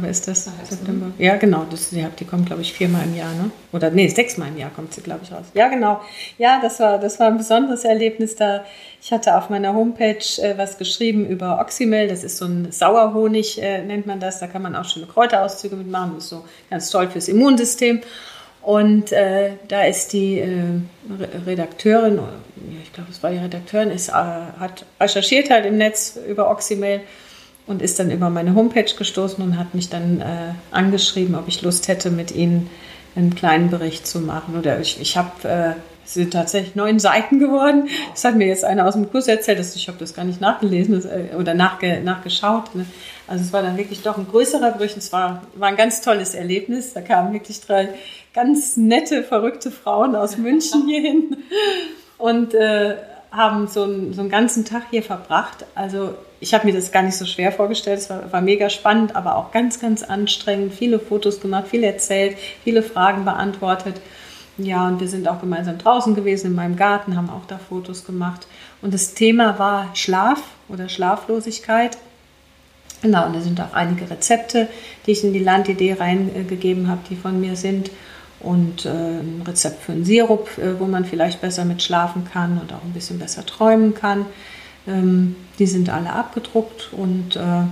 ist 0.09 0.27
das. 0.27 0.47
Ah, 0.47 0.51
ja, 0.59 0.65
September. 0.65 1.05
Ja, 1.17 1.37
genau. 1.37 1.65
Das, 1.69 1.89
die, 1.89 2.05
die 2.19 2.25
kommt, 2.25 2.47
glaube 2.47 2.61
ich, 2.61 2.73
viermal 2.73 3.03
im 3.05 3.15
Jahr, 3.15 3.33
ne? 3.33 3.49
Oder 3.71 3.91
nee, 3.91 4.09
sechsmal 4.09 4.49
im 4.49 4.57
Jahr 4.57 4.71
kommt 4.75 4.93
sie, 4.93 5.01
glaube 5.01 5.21
ich, 5.23 5.31
raus. 5.31 5.45
Ja, 5.53 5.69
genau. 5.69 6.01
Ja, 6.37 6.59
das 6.61 6.79
war, 6.81 6.97
das 6.97 7.17
war 7.19 7.27
ein 7.27 7.37
besonderes 7.37 7.85
Erlebnis 7.85 8.35
da. 8.35 8.65
Ich 9.01 9.13
hatte 9.13 9.37
auf 9.37 9.49
meiner 9.49 9.73
Homepage 9.73 10.17
äh, 10.41 10.57
was 10.57 10.77
geschrieben 10.77 11.25
über 11.25 11.59
Oxymel. 11.61 12.09
Das 12.09 12.25
ist 12.25 12.37
so 12.37 12.45
ein 12.45 12.73
Sauerhonig, 12.73 13.61
äh, 13.61 13.83
nennt 13.85 14.05
man 14.05 14.19
das. 14.19 14.41
Da 14.41 14.47
kann 14.47 14.61
man 14.61 14.75
auch 14.75 14.83
schöne 14.83 15.05
Kräuterauszüge 15.05 15.77
mitmachen. 15.77 16.11
Das 16.15 16.25
ist 16.25 16.29
so 16.29 16.43
ganz 16.69 16.89
toll 16.89 17.09
fürs 17.09 17.29
Immunsystem. 17.29 18.01
Und 18.67 19.13
äh, 19.13 19.51
da 19.69 19.83
ist 19.83 20.11
die 20.11 20.39
äh, 20.39 20.59
Re- 21.17 21.45
Redakteurin, 21.45 22.19
ich 22.83 22.91
glaube, 22.91 23.09
es 23.09 23.23
war 23.23 23.31
die 23.31 23.37
Redakteurin, 23.37 23.91
ist, 23.91 24.09
äh, 24.09 24.11
hat 24.11 24.85
recherchiert 24.99 25.49
halt 25.49 25.65
im 25.65 25.77
Netz 25.77 26.19
über 26.27 26.51
Oxymel 26.51 26.99
und 27.65 27.81
ist 27.81 27.97
dann 27.97 28.11
über 28.11 28.29
meine 28.29 28.55
Homepage 28.55 28.93
gestoßen 28.93 29.41
und 29.41 29.57
hat 29.57 29.73
mich 29.73 29.87
dann 29.89 30.19
äh, 30.19 30.25
angeschrieben, 30.71 31.35
ob 31.35 31.47
ich 31.47 31.61
Lust 31.61 31.87
hätte, 31.87 32.11
mit 32.11 32.31
ihnen 32.31 32.69
einen 33.15 33.35
kleinen 33.35 33.69
Bericht 33.69 34.05
zu 34.05 34.19
machen. 34.19 34.59
Oder 34.59 34.81
ich, 34.81 34.99
ich 34.99 35.15
habe, 35.15 35.47
äh, 35.47 35.71
es 36.05 36.15
sind 36.15 36.33
tatsächlich 36.33 36.75
neun 36.75 36.99
Seiten 36.99 37.39
geworden. 37.39 37.87
Das 38.11 38.25
hat 38.25 38.35
mir 38.35 38.47
jetzt 38.47 38.65
einer 38.65 38.85
aus 38.85 38.95
dem 38.95 39.09
Kurs 39.09 39.29
erzählt, 39.29 39.59
dass 39.59 39.77
ich 39.77 39.87
habe 39.87 39.97
das 39.97 40.13
gar 40.13 40.25
nicht 40.25 40.41
nachgelesen 40.41 41.05
äh, 41.05 41.35
oder 41.35 41.53
nachge, 41.53 42.01
nachgeschaut. 42.01 42.75
Ne? 42.75 42.85
Also 43.27 43.45
es 43.45 43.53
war 43.53 43.61
dann 43.61 43.77
wirklich 43.77 44.01
doch 44.01 44.17
ein 44.17 44.27
größerer 44.27 44.71
Bericht. 44.71 44.97
Es 44.97 45.13
war, 45.13 45.43
war 45.55 45.69
ein 45.69 45.77
ganz 45.77 46.01
tolles 46.01 46.35
Erlebnis. 46.35 46.91
Da 46.91 46.99
kamen 46.99 47.31
wirklich 47.31 47.61
drei 47.61 47.89
ganz 48.37 48.77
nette, 48.77 49.23
verrückte 49.23 49.71
Frauen 49.71 50.15
aus 50.15 50.37
München 50.37 50.85
hierhin 50.85 51.37
und 52.19 52.53
äh, 52.53 52.95
haben 53.31 53.67
so 53.67 53.81
einen, 53.81 54.13
so 54.13 54.21
einen 54.21 54.29
ganzen 54.29 54.63
Tag 54.63 54.83
hier 54.91 55.01
verbracht. 55.01 55.65
Also 55.73 56.13
ich 56.39 56.53
habe 56.53 56.67
mir 56.67 56.73
das 56.73 56.91
gar 56.91 57.01
nicht 57.01 57.17
so 57.17 57.25
schwer 57.25 57.51
vorgestellt. 57.51 57.97
Es 57.97 58.11
war, 58.11 58.31
war 58.31 58.41
mega 58.41 58.69
spannend, 58.69 59.15
aber 59.15 59.37
auch 59.37 59.51
ganz, 59.51 59.79
ganz 59.79 60.03
anstrengend. 60.03 60.75
Viele 60.75 60.99
Fotos 60.99 61.41
gemacht, 61.41 61.69
viel 61.69 61.83
erzählt, 61.83 62.37
viele 62.63 62.83
Fragen 62.83 63.25
beantwortet. 63.25 63.95
Ja, 64.59 64.87
und 64.87 64.99
wir 64.99 65.07
sind 65.07 65.27
auch 65.27 65.41
gemeinsam 65.41 65.79
draußen 65.79 66.13
gewesen 66.13 66.51
in 66.51 66.55
meinem 66.55 66.75
Garten, 66.75 67.17
haben 67.17 67.31
auch 67.31 67.47
da 67.47 67.57
Fotos 67.57 68.05
gemacht. 68.05 68.45
Und 68.83 68.93
das 68.93 69.15
Thema 69.15 69.57
war 69.57 69.89
Schlaf 69.95 70.43
oder 70.69 70.89
Schlaflosigkeit. 70.89 71.97
Genau, 73.01 73.25
und 73.25 73.35
da 73.35 73.41
sind 73.41 73.59
auch 73.59 73.73
einige 73.73 74.07
Rezepte, 74.07 74.67
die 75.07 75.11
ich 75.11 75.23
in 75.23 75.33
die 75.33 75.39
Landidee 75.39 75.93
reingegeben 75.93 76.87
habe, 76.87 77.01
die 77.09 77.15
von 77.15 77.41
mir 77.41 77.55
sind. 77.55 77.89
Und 78.39 78.85
äh, 78.85 78.89
ein 78.89 79.43
Rezept 79.47 79.83
für 79.83 79.93
einen 79.93 80.05
Sirup, 80.05 80.57
äh, 80.57 80.79
wo 80.79 80.85
man 80.85 81.05
vielleicht 81.05 81.41
besser 81.41 81.65
mit 81.65 81.81
schlafen 81.81 82.25
kann 82.31 82.59
und 82.59 82.71
auch 82.71 82.83
ein 82.83 82.93
bisschen 82.93 83.17
besser 83.17 83.45
träumen 83.45 83.95
kann. 83.95 84.25
Ähm, 84.87 85.35
die 85.59 85.65
sind 85.65 85.89
alle 85.89 86.13
abgedruckt 86.13 86.89
und 86.93 87.35
äh, 87.35 87.63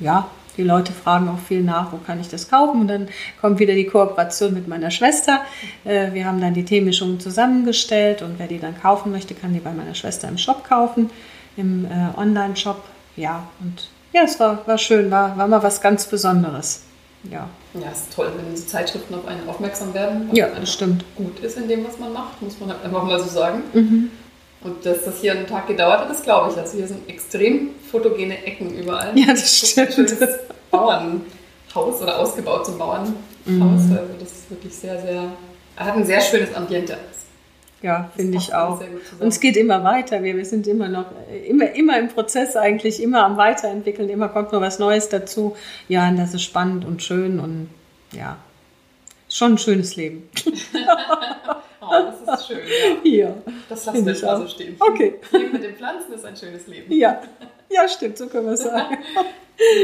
ja, 0.00 0.28
die 0.56 0.62
Leute 0.62 0.92
fragen 0.92 1.28
auch 1.28 1.38
viel 1.38 1.62
nach, 1.62 1.92
wo 1.92 1.96
kann 1.96 2.20
ich 2.20 2.28
das 2.28 2.50
kaufen? 2.50 2.82
Und 2.82 2.88
dann 2.88 3.08
kommt 3.40 3.58
wieder 3.58 3.74
die 3.74 3.86
Kooperation 3.86 4.52
mit 4.52 4.68
meiner 4.68 4.90
Schwester. 4.90 5.40
Äh, 5.84 6.12
wir 6.12 6.26
haben 6.26 6.40
dann 6.40 6.54
die 6.54 6.64
Teemischungen 6.64 7.20
zusammengestellt 7.20 8.22
und 8.22 8.38
wer 8.38 8.48
die 8.48 8.58
dann 8.58 8.78
kaufen 8.80 9.12
möchte, 9.12 9.34
kann 9.34 9.54
die 9.54 9.60
bei 9.60 9.72
meiner 9.72 9.94
Schwester 9.94 10.28
im 10.28 10.38
Shop 10.38 10.64
kaufen, 10.64 11.10
im 11.56 11.86
äh, 11.86 12.18
Online-Shop. 12.18 12.84
Ja, 13.16 13.46
und 13.60 13.88
ja, 14.12 14.22
es 14.24 14.38
war, 14.38 14.66
war 14.66 14.78
schön, 14.78 15.10
war, 15.10 15.36
war 15.38 15.48
mal 15.48 15.62
was 15.62 15.80
ganz 15.80 16.06
Besonderes. 16.06 16.82
Ja. 17.30 17.48
Ja, 17.74 17.88
es 17.92 18.00
ist 18.00 18.12
toll, 18.14 18.30
wenn 18.36 18.50
diese 18.52 18.66
Zeitschriften 18.66 19.14
auf 19.14 19.26
einen 19.26 19.48
aufmerksam 19.48 19.94
werden. 19.94 20.28
Ja, 20.32 20.48
das 20.48 20.72
stimmt. 20.72 21.04
Gut 21.14 21.38
ist 21.40 21.56
in 21.56 21.68
dem, 21.68 21.86
was 21.86 21.98
man 21.98 22.12
macht, 22.12 22.42
muss 22.42 22.58
man 22.58 22.70
halt 22.70 22.84
einfach 22.84 23.04
mal 23.04 23.18
so 23.20 23.28
sagen. 23.28 23.62
Mhm. 23.72 24.10
Und 24.62 24.86
dass 24.86 25.04
das 25.04 25.20
hier 25.20 25.32
einen 25.32 25.46
Tag 25.46 25.66
gedauert 25.66 26.00
hat, 26.00 26.10
das 26.10 26.22
glaube 26.22 26.50
ich. 26.52 26.58
Also 26.58 26.76
hier 26.76 26.86
sind 26.86 27.08
extrem 27.08 27.70
fotogene 27.90 28.44
Ecken 28.44 28.76
überall. 28.76 29.16
Ja, 29.18 29.28
das 29.28 29.68
stimmt. 29.68 29.88
Ein 29.88 30.08
schönes 30.08 30.18
Bauernhaus 30.70 32.02
oder 32.02 32.18
ausgebaut 32.18 32.66
zum 32.66 32.78
Bauernhaus. 32.78 33.14
Mhm. 33.44 33.62
Also 33.62 33.96
das 34.18 34.28
ist 34.28 34.50
wirklich 34.50 34.74
sehr, 34.74 35.00
sehr, 35.00 35.24
hat 35.76 35.96
ein 35.96 36.06
sehr 36.06 36.20
schönes 36.20 36.54
Ambiente. 36.54 36.96
Ja, 37.82 38.10
finde 38.14 38.38
ich 38.38 38.54
auch. 38.54 38.80
Und 39.18 39.28
es 39.28 39.40
geht 39.40 39.56
immer 39.56 39.82
weiter. 39.82 40.22
Wir, 40.22 40.36
wir 40.36 40.44
sind 40.44 40.66
immer 40.66 40.88
noch, 40.88 41.06
immer, 41.48 41.70
immer 41.72 41.98
im 41.98 42.08
Prozess 42.08 42.56
eigentlich, 42.56 43.02
immer 43.02 43.24
am 43.24 43.36
Weiterentwickeln. 43.36 44.08
Immer 44.08 44.28
kommt 44.28 44.52
noch 44.52 44.60
was 44.60 44.78
Neues 44.78 45.08
dazu. 45.08 45.56
Ja, 45.88 46.08
und 46.08 46.16
das 46.16 46.32
ist 46.32 46.42
spannend 46.42 46.84
und 46.84 47.02
schön 47.02 47.40
und 47.40 47.68
ja, 48.12 48.36
schon 49.28 49.52
ein 49.52 49.58
schönes 49.58 49.96
Leben. 49.96 50.28
Oh, 51.82 51.90
das 52.26 52.40
ist 52.40 52.46
schön. 52.46 52.60
Ja. 53.02 53.28
ja 53.28 53.34
das 53.68 53.86
lassen 53.86 54.06
wir 54.06 54.22
mal 54.22 54.38
so 54.38 54.46
stehen. 54.48 54.76
Okay. 54.78 55.14
Leben 55.32 55.52
mit 55.52 55.62
den 55.64 55.74
Pflanzen 55.74 56.12
ist 56.12 56.24
ein 56.24 56.36
schönes 56.36 56.66
Leben. 56.66 56.92
Ja, 56.92 57.20
ja 57.68 57.88
stimmt, 57.88 58.16
so 58.18 58.28
können 58.28 58.46
wir 58.46 58.52
es 58.52 58.62
sagen. 58.62 58.98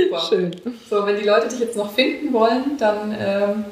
Super. 0.04 0.20
Schön. 0.28 0.50
So, 0.88 1.04
wenn 1.04 1.16
die 1.16 1.24
Leute 1.24 1.48
dich 1.48 1.60
jetzt 1.60 1.76
noch 1.76 1.92
finden 1.92 2.32
wollen, 2.32 2.76
dann 2.78 3.14
ähm, 3.18 3.64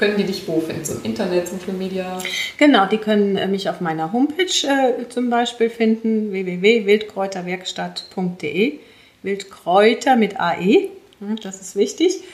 können 0.00 0.16
die 0.16 0.24
dich 0.24 0.48
wo 0.48 0.60
finden? 0.60 0.84
Zum 0.84 1.04
Internet, 1.04 1.46
Social 1.46 1.74
Media? 1.74 2.18
Genau, 2.58 2.86
die 2.86 2.98
können 2.98 3.36
äh, 3.36 3.46
mich 3.46 3.68
auf 3.68 3.80
meiner 3.80 4.12
Homepage 4.12 4.44
äh, 4.44 5.08
zum 5.08 5.30
Beispiel 5.30 5.70
finden, 5.70 6.32
www.wildkräuterwerkstatt.de. 6.32 8.80
Wildkräuter 9.22 10.16
mit 10.16 10.40
AE, 10.40 10.88
hm, 11.20 11.36
das 11.42 11.60
ist 11.60 11.76
wichtig. 11.76 12.24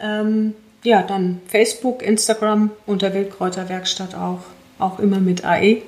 Ähm, 0.00 0.54
ja, 0.82 1.02
dann 1.02 1.40
Facebook, 1.46 2.02
Instagram 2.02 2.72
unter 2.86 3.14
Wildkräuterwerkstatt 3.14 4.16
auch 4.16 4.40
auch 4.80 4.98
immer 4.98 5.20
mit 5.20 5.44
AE. 5.44 5.82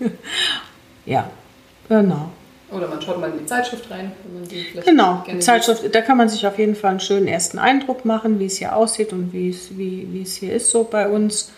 ja, 1.06 1.30
genau. 1.88 2.30
Oder 2.70 2.88
man 2.88 3.00
schaut 3.00 3.20
mal 3.20 3.30
in 3.30 3.38
die 3.38 3.46
Zeitschrift 3.46 3.88
rein. 3.90 4.12
Wenn 4.24 4.40
man 4.40 4.48
die 4.48 4.66
genau, 4.84 5.24
die 5.30 5.38
Zeitschrift, 5.38 5.82
da 5.94 6.00
kann 6.00 6.16
man 6.16 6.28
sich 6.28 6.46
auf 6.46 6.58
jeden 6.58 6.74
Fall 6.74 6.90
einen 6.90 7.00
schönen 7.00 7.28
ersten 7.28 7.58
Eindruck 7.58 8.04
machen, 8.04 8.40
wie 8.40 8.46
es 8.46 8.56
hier 8.56 8.74
aussieht 8.74 9.12
und 9.12 9.32
wie 9.32 9.50
es, 9.50 9.78
wie, 9.78 10.08
wie 10.10 10.22
es 10.22 10.34
hier 10.34 10.52
ist 10.52 10.70
so 10.70 10.82
bei 10.84 11.08
uns. 11.08 11.52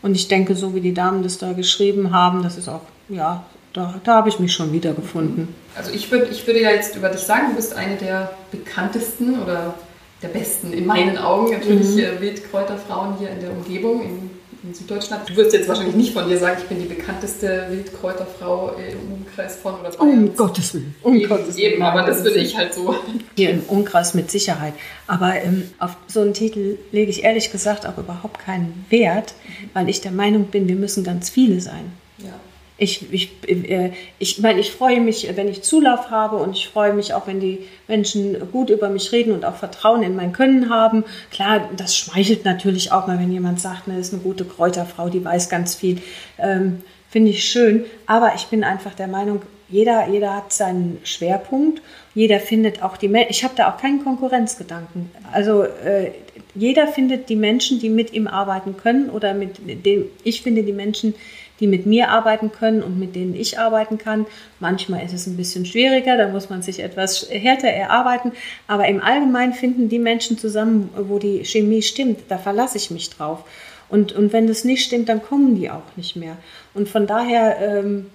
Und 0.00 0.14
ich 0.14 0.28
denke, 0.28 0.54
so 0.54 0.74
wie 0.74 0.80
die 0.80 0.94
Damen 0.94 1.22
das 1.22 1.36
da 1.38 1.52
geschrieben 1.52 2.12
haben, 2.12 2.42
das 2.42 2.56
ist 2.56 2.68
auch, 2.68 2.82
ja, 3.08 3.44
da, 3.74 4.00
da 4.04 4.14
habe 4.14 4.30
ich 4.30 4.38
mich 4.38 4.54
schon 4.54 4.72
wiedergefunden. 4.72 5.48
Also 5.76 5.92
ich, 5.92 6.10
würd, 6.10 6.30
ich 6.30 6.46
würde 6.46 6.62
ja 6.62 6.70
jetzt 6.70 6.96
über 6.96 7.10
dich 7.10 7.20
sagen, 7.20 7.48
du 7.50 7.56
bist 7.56 7.76
eine 7.76 7.96
der 7.96 8.30
bekanntesten 8.50 9.42
oder 9.42 9.74
der 10.22 10.28
besten 10.28 10.72
in 10.72 10.86
meinen 10.86 11.18
Augen 11.18 11.52
natürlich 11.52 11.90
mhm. 11.90 11.98
Äh, 11.98 12.20
Wildkräuterfrauen 12.20 13.18
hier 13.18 13.28
in 13.28 13.40
der 13.40 13.50
Umgebung, 13.50 14.02
in 14.02 14.30
in 14.66 14.74
Süddeutschland. 14.74 15.28
Du 15.28 15.36
wirst 15.36 15.52
jetzt 15.52 15.68
wahrscheinlich 15.68 15.94
nicht 15.94 16.12
von 16.12 16.28
dir 16.28 16.38
sagen, 16.38 16.58
ich 16.60 16.68
bin 16.68 16.80
die 16.80 16.86
bekannteste 16.86 17.66
Wildkräuterfrau 17.70 18.72
im 18.72 19.12
Umkreis 19.12 19.56
von 19.56 19.74
oder 19.80 19.90
Bayern. 19.90 20.28
Um 20.28 20.36
Gottes 20.36 20.74
Willen. 20.74 20.94
Um 21.02 21.14
eben, 21.14 21.28
Gottes 21.28 21.56
Willen. 21.56 21.74
Eben, 21.74 21.82
aber 21.82 22.02
das 22.02 22.24
würde 22.24 22.38
ich 22.38 22.56
halt 22.56 22.74
so. 22.74 22.94
Hier 23.36 23.50
im 23.50 23.62
Umkreis 23.68 24.14
mit 24.14 24.30
Sicherheit. 24.30 24.74
Aber 25.06 25.34
ähm, 25.36 25.70
auf 25.78 25.96
so 26.08 26.20
einen 26.20 26.34
Titel 26.34 26.78
lege 26.92 27.10
ich 27.10 27.24
ehrlich 27.24 27.52
gesagt 27.52 27.86
auch 27.86 27.98
überhaupt 27.98 28.40
keinen 28.40 28.84
Wert, 28.90 29.34
weil 29.74 29.88
ich 29.88 30.00
der 30.00 30.12
Meinung 30.12 30.46
bin, 30.46 30.68
wir 30.68 30.76
müssen 30.76 31.04
ganz 31.04 31.30
viele 31.30 31.60
sein. 31.60 31.92
Ja. 32.18 32.34
Ich, 32.78 33.12
ich, 33.12 33.30
äh, 33.48 33.92
ich 34.18 34.38
meine, 34.40 34.60
ich 34.60 34.70
freue 34.70 35.00
mich, 35.00 35.28
wenn 35.34 35.48
ich 35.48 35.62
Zulauf 35.62 36.10
habe 36.10 36.36
und 36.36 36.56
ich 36.56 36.68
freue 36.68 36.92
mich 36.92 37.14
auch, 37.14 37.26
wenn 37.26 37.40
die 37.40 37.60
Menschen 37.88 38.36
gut 38.52 38.68
über 38.68 38.90
mich 38.90 39.12
reden 39.12 39.32
und 39.32 39.44
auch 39.44 39.56
Vertrauen 39.56 40.02
in 40.02 40.14
mein 40.14 40.32
Können 40.32 40.68
haben. 40.68 41.04
Klar, 41.30 41.70
das 41.76 41.96
schmeichelt 41.96 42.44
natürlich 42.44 42.92
auch 42.92 43.06
mal, 43.06 43.18
wenn 43.18 43.32
jemand 43.32 43.60
sagt, 43.60 43.88
ne, 43.88 43.98
ist 43.98 44.12
eine 44.12 44.22
gute 44.22 44.44
Kräuterfrau, 44.44 45.08
die 45.08 45.24
weiß 45.24 45.48
ganz 45.48 45.74
viel. 45.74 46.02
Ähm, 46.38 46.82
Finde 47.08 47.30
ich 47.30 47.44
schön. 47.44 47.86
Aber 48.04 48.32
ich 48.34 48.46
bin 48.48 48.62
einfach 48.62 48.92
der 48.92 49.06
Meinung, 49.06 49.40
jeder, 49.68 50.08
jeder 50.08 50.36
hat 50.36 50.52
seinen 50.52 50.98
Schwerpunkt. 51.04 51.82
Jeder 52.14 52.40
findet 52.40 52.82
auch 52.82 52.96
die 52.96 53.08
Menschen. 53.08 53.30
Ich 53.30 53.44
habe 53.44 53.54
da 53.56 53.70
auch 53.70 53.80
keinen 53.80 54.04
Konkurrenzgedanken. 54.04 55.10
Also 55.32 55.62
äh, 55.62 56.12
jeder 56.54 56.86
findet 56.86 57.28
die 57.28 57.36
Menschen, 57.36 57.78
die 57.78 57.90
mit 57.90 58.12
ihm 58.12 58.26
arbeiten 58.26 58.76
können 58.76 59.10
oder 59.10 59.34
mit 59.34 59.58
dem 59.84 60.06
ich 60.24 60.42
finde 60.42 60.62
die 60.62 60.72
Menschen, 60.72 61.14
mit 61.60 61.86
mir 61.86 62.10
arbeiten 62.10 62.52
können 62.52 62.82
und 62.82 62.98
mit 62.98 63.16
denen 63.16 63.34
ich 63.34 63.58
arbeiten 63.58 63.96
kann. 63.96 64.26
Manchmal 64.60 65.04
ist 65.04 65.14
es 65.14 65.26
ein 65.26 65.38
bisschen 65.38 65.64
schwieriger, 65.64 66.18
da 66.18 66.28
muss 66.28 66.50
man 66.50 66.60
sich 66.60 66.80
etwas 66.80 67.26
härter 67.30 67.68
erarbeiten. 67.68 68.32
Aber 68.66 68.86
im 68.86 69.02
Allgemeinen 69.02 69.54
finden 69.54 69.88
die 69.88 69.98
Menschen 69.98 70.36
zusammen, 70.36 70.90
wo 70.94 71.18
die 71.18 71.44
Chemie 71.44 71.80
stimmt. 71.80 72.20
Da 72.28 72.36
verlasse 72.36 72.76
ich 72.76 72.90
mich 72.90 73.08
drauf. 73.08 73.44
Und, 73.88 74.12
und 74.12 74.32
wenn 74.32 74.46
das 74.46 74.64
nicht 74.64 74.84
stimmt, 74.84 75.08
dann 75.08 75.22
kommen 75.22 75.54
die 75.54 75.70
auch 75.70 75.96
nicht 75.96 76.16
mehr. 76.16 76.36
Und 76.74 76.88
von 76.88 77.06
daher 77.06 77.56
ähm, 77.60 78.06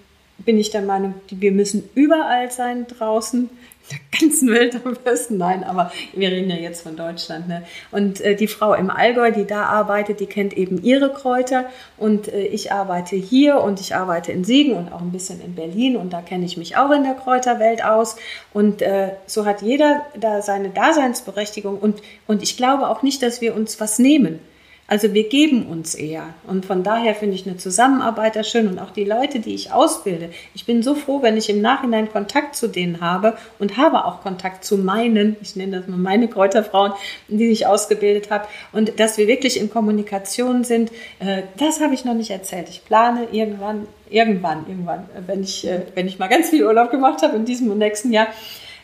bin 0.45 0.57
ich 0.57 0.69
der 0.69 0.81
Meinung, 0.81 1.15
wir 1.29 1.51
müssen 1.51 1.89
überall 1.95 2.51
sein 2.51 2.87
draußen 2.87 3.49
der 3.89 4.19
ganzen 4.19 4.49
Welt 4.49 4.75
am 4.85 4.95
besten. 5.03 5.37
Nein, 5.37 5.63
aber 5.63 5.91
wir 6.13 6.29
reden 6.29 6.49
ja 6.49 6.57
jetzt 6.57 6.81
von 6.81 6.95
Deutschland. 6.95 7.47
Ne? 7.47 7.63
Und 7.91 8.21
äh, 8.21 8.35
die 8.35 8.47
Frau 8.47 8.73
im 8.73 8.89
Allgäu, 8.89 9.31
die 9.31 9.45
da 9.45 9.63
arbeitet, 9.63 10.19
die 10.19 10.25
kennt 10.25 10.53
eben 10.53 10.83
ihre 10.83 11.11
Kräuter. 11.11 11.65
Und 11.97 12.27
äh, 12.27 12.45
ich 12.45 12.71
arbeite 12.71 13.15
hier 13.15 13.61
und 13.61 13.79
ich 13.79 13.95
arbeite 13.95 14.31
in 14.31 14.43
Siegen 14.43 14.75
und 14.75 14.91
auch 14.91 15.01
ein 15.01 15.11
bisschen 15.11 15.41
in 15.41 15.55
Berlin. 15.55 15.97
Und 15.97 16.13
da 16.13 16.21
kenne 16.21 16.45
ich 16.45 16.57
mich 16.57 16.77
auch 16.77 16.91
in 16.91 17.03
der 17.03 17.15
Kräuterwelt 17.15 17.83
aus. 17.83 18.17
Und 18.53 18.81
äh, 18.81 19.11
so 19.25 19.45
hat 19.45 19.61
jeder 19.61 20.05
da 20.19 20.41
seine 20.41 20.69
Daseinsberechtigung. 20.69 21.77
Und, 21.79 22.01
und 22.27 22.43
ich 22.43 22.57
glaube 22.57 22.87
auch 22.87 23.01
nicht, 23.01 23.21
dass 23.23 23.41
wir 23.41 23.55
uns 23.55 23.79
was 23.79 23.99
nehmen. 23.99 24.39
Also 24.91 25.13
wir 25.13 25.29
geben 25.29 25.67
uns 25.67 25.95
eher. 25.95 26.33
Und 26.45 26.65
von 26.65 26.83
daher 26.83 27.15
finde 27.15 27.35
ich 27.35 27.47
eine 27.47 27.55
Zusammenarbeit 27.55 28.35
da 28.35 28.43
schön 28.43 28.67
und 28.67 28.77
auch 28.77 28.89
die 28.89 29.05
Leute, 29.05 29.39
die 29.39 29.55
ich 29.55 29.71
ausbilde. 29.71 30.31
Ich 30.53 30.65
bin 30.65 30.83
so 30.83 30.95
froh, 30.95 31.21
wenn 31.21 31.37
ich 31.37 31.49
im 31.49 31.61
Nachhinein 31.61 32.11
Kontakt 32.11 32.57
zu 32.57 32.67
denen 32.67 32.99
habe 32.99 33.37
und 33.57 33.77
habe 33.77 34.03
auch 34.03 34.21
Kontakt 34.21 34.65
zu 34.65 34.77
meinen, 34.77 35.37
ich 35.41 35.55
nenne 35.55 35.79
das 35.79 35.87
mal 35.87 35.95
meine 35.95 36.27
Kräuterfrauen, 36.27 36.91
die 37.29 37.47
ich 37.51 37.67
ausgebildet 37.67 38.31
habe. 38.31 38.49
Und 38.73 38.99
dass 38.99 39.17
wir 39.17 39.27
wirklich 39.27 39.57
in 39.57 39.69
Kommunikation 39.69 40.65
sind, 40.65 40.91
äh, 41.19 41.43
das 41.55 41.79
habe 41.79 41.93
ich 41.93 42.03
noch 42.03 42.13
nicht 42.13 42.31
erzählt. 42.31 42.67
Ich 42.67 42.83
plane 42.83 43.29
irgendwann, 43.31 43.87
irgendwann, 44.09 44.65
irgendwann, 44.67 45.09
wenn 45.25 45.41
ich, 45.41 45.65
äh, 45.65 45.83
wenn 45.95 46.05
ich 46.05 46.19
mal 46.19 46.27
ganz 46.27 46.49
viel 46.49 46.65
Urlaub 46.65 46.91
gemacht 46.91 47.21
habe 47.21 47.37
in 47.37 47.45
diesem 47.45 47.71
und 47.71 47.77
nächsten 47.77 48.11
Jahr, 48.11 48.27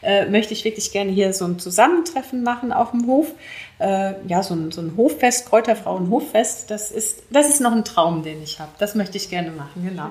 äh, 0.02 0.26
möchte 0.30 0.54
ich 0.54 0.64
wirklich 0.64 0.92
gerne 0.92 1.12
hier 1.12 1.34
so 1.34 1.46
ein 1.46 1.60
Zusammentreffen 1.60 2.44
machen 2.44 2.72
auf 2.72 2.92
dem 2.92 3.08
Hof. 3.08 3.34
Äh, 3.80 4.14
ja, 4.28 4.42
so 4.42 4.56
ein, 4.56 4.72
so 4.72 4.82
ein 4.82 4.94
Hoffest, 4.98 5.48
Kräuterfrauen-Hoffest, 5.50 6.72
das 6.72 6.92
ist, 6.92 7.24
das 7.30 7.50
ist 7.50 7.62
noch 7.62 7.74
ein 7.74 7.86
Traum, 7.86 8.24
den 8.24 8.42
ich 8.42 8.60
habe. 8.60 8.72
Das 8.80 8.96
möchte 8.96 9.18
ich 9.18 9.30
gerne 9.30 9.52
machen, 9.52 9.88
genau. 9.88 10.10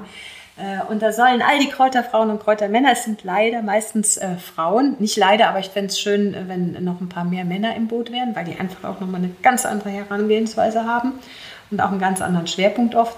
Äh, 0.57 0.85
und 0.91 1.03
da 1.03 1.13
sollen 1.13 1.43
all 1.43 1.59
die 1.59 1.69
Kräuterfrauen 1.69 2.31
und 2.31 2.43
Kräutermänner, 2.43 2.93
es 2.93 3.05
sind 3.05 3.25
leider 3.25 3.63
meistens 3.63 4.17
äh, 4.17 4.37
Frauen, 4.37 4.97
nicht 5.01 5.17
leider, 5.17 5.49
aber 5.49 5.59
ich 5.59 5.69
fände 5.69 5.89
es 5.89 6.01
schön, 6.01 6.33
äh, 6.33 6.49
wenn 6.49 6.83
noch 6.83 7.01
ein 7.01 7.09
paar 7.09 7.25
mehr 7.25 7.45
Männer 7.45 7.75
im 7.75 7.89
Boot 7.89 8.11
wären, 8.13 8.35
weil 8.35 8.45
die 8.45 8.59
einfach 8.59 8.89
auch 8.89 9.01
nochmal 9.01 9.21
eine 9.21 9.31
ganz 9.43 9.67
andere 9.67 9.91
Herangehensweise 9.91 10.85
haben 10.85 11.15
und 11.71 11.81
auch 11.81 11.91
einen 11.91 12.01
ganz 12.01 12.23
anderen 12.23 12.47
Schwerpunkt 12.47 12.95
oft. 12.95 13.17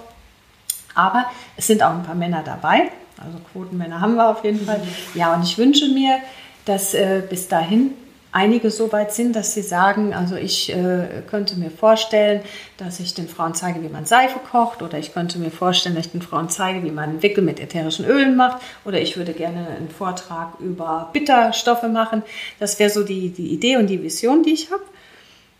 Aber 0.95 1.25
es 1.55 1.67
sind 1.67 1.81
auch 1.81 1.91
ein 1.91 2.03
paar 2.03 2.15
Männer 2.15 2.41
dabei, 2.43 2.89
also 3.23 3.37
Quotenmänner 3.53 4.01
haben 4.01 4.15
wir 4.15 4.29
auf 4.29 4.43
jeden 4.43 4.65
Fall. 4.65 4.81
Ja, 5.13 5.33
und 5.33 5.43
ich 5.43 5.57
wünsche 5.57 5.87
mir, 5.89 6.17
dass 6.65 6.93
äh, 6.93 7.21
bis 7.29 7.47
dahin 7.47 7.93
einige 8.31 8.69
so 8.69 8.91
weit 8.91 9.13
sind, 9.13 9.35
dass 9.35 9.53
sie 9.53 9.61
sagen, 9.61 10.13
also 10.13 10.35
ich 10.35 10.71
äh, 10.71 11.23
könnte 11.29 11.55
mir 11.57 11.71
vorstellen, 11.71 12.41
dass 12.77 12.99
ich 12.99 13.13
den 13.13 13.27
Frauen 13.27 13.55
zeige, 13.55 13.81
wie 13.81 13.89
man 13.89 14.05
Seife 14.05 14.39
kocht 14.39 14.81
oder 14.81 14.97
ich 14.97 15.13
könnte 15.13 15.39
mir 15.39 15.51
vorstellen, 15.51 15.95
dass 15.95 16.07
ich 16.07 16.11
den 16.11 16.21
Frauen 16.21 16.49
zeige, 16.49 16.83
wie 16.83 16.91
man 16.91 17.21
Wickel 17.23 17.43
mit 17.43 17.59
ätherischen 17.59 18.05
Ölen 18.05 18.35
macht 18.35 18.61
oder 18.85 19.01
ich 19.01 19.17
würde 19.17 19.33
gerne 19.33 19.67
einen 19.67 19.89
Vortrag 19.89 20.59
über 20.59 21.09
Bitterstoffe 21.13 21.83
machen. 21.83 22.23
Das 22.59 22.79
wäre 22.79 22.89
so 22.89 23.03
die, 23.03 23.29
die 23.29 23.47
Idee 23.49 23.77
und 23.77 23.87
die 23.87 24.01
Vision, 24.01 24.43
die 24.43 24.53
ich 24.53 24.71
habe. 24.71 24.83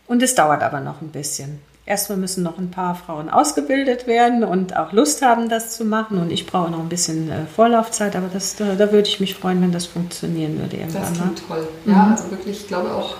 Und 0.06 0.22
es 0.22 0.34
dauert 0.34 0.62
aber 0.62 0.80
noch 0.80 1.00
ein 1.02 1.10
bisschen. 1.10 1.60
Erstmal 1.90 2.18
müssen 2.18 2.44
noch 2.44 2.56
ein 2.56 2.70
paar 2.70 2.94
Frauen 2.94 3.28
ausgebildet 3.28 4.06
werden 4.06 4.44
und 4.44 4.76
auch 4.76 4.92
Lust 4.92 5.22
haben, 5.22 5.48
das 5.48 5.76
zu 5.76 5.84
machen. 5.84 6.18
Und 6.18 6.30
ich 6.30 6.46
brauche 6.46 6.70
noch 6.70 6.78
ein 6.78 6.88
bisschen 6.88 7.30
äh, 7.30 7.46
Vorlaufzeit, 7.54 8.14
aber 8.14 8.28
das, 8.32 8.54
da, 8.56 8.76
da, 8.76 8.92
würde 8.92 9.08
ich 9.08 9.18
mich 9.18 9.34
freuen, 9.34 9.60
wenn 9.60 9.72
das 9.72 9.86
funktionieren 9.86 10.58
würde 10.58 10.76
irgendwann. 10.76 11.02
Das 11.02 11.12
klingt 11.12 11.48
toll. 11.48 11.68
Ja, 11.86 11.92
mhm. 11.92 12.12
also 12.12 12.30
wirklich, 12.30 12.60
ich 12.60 12.68
glaube 12.68 12.92
auch, 12.92 13.16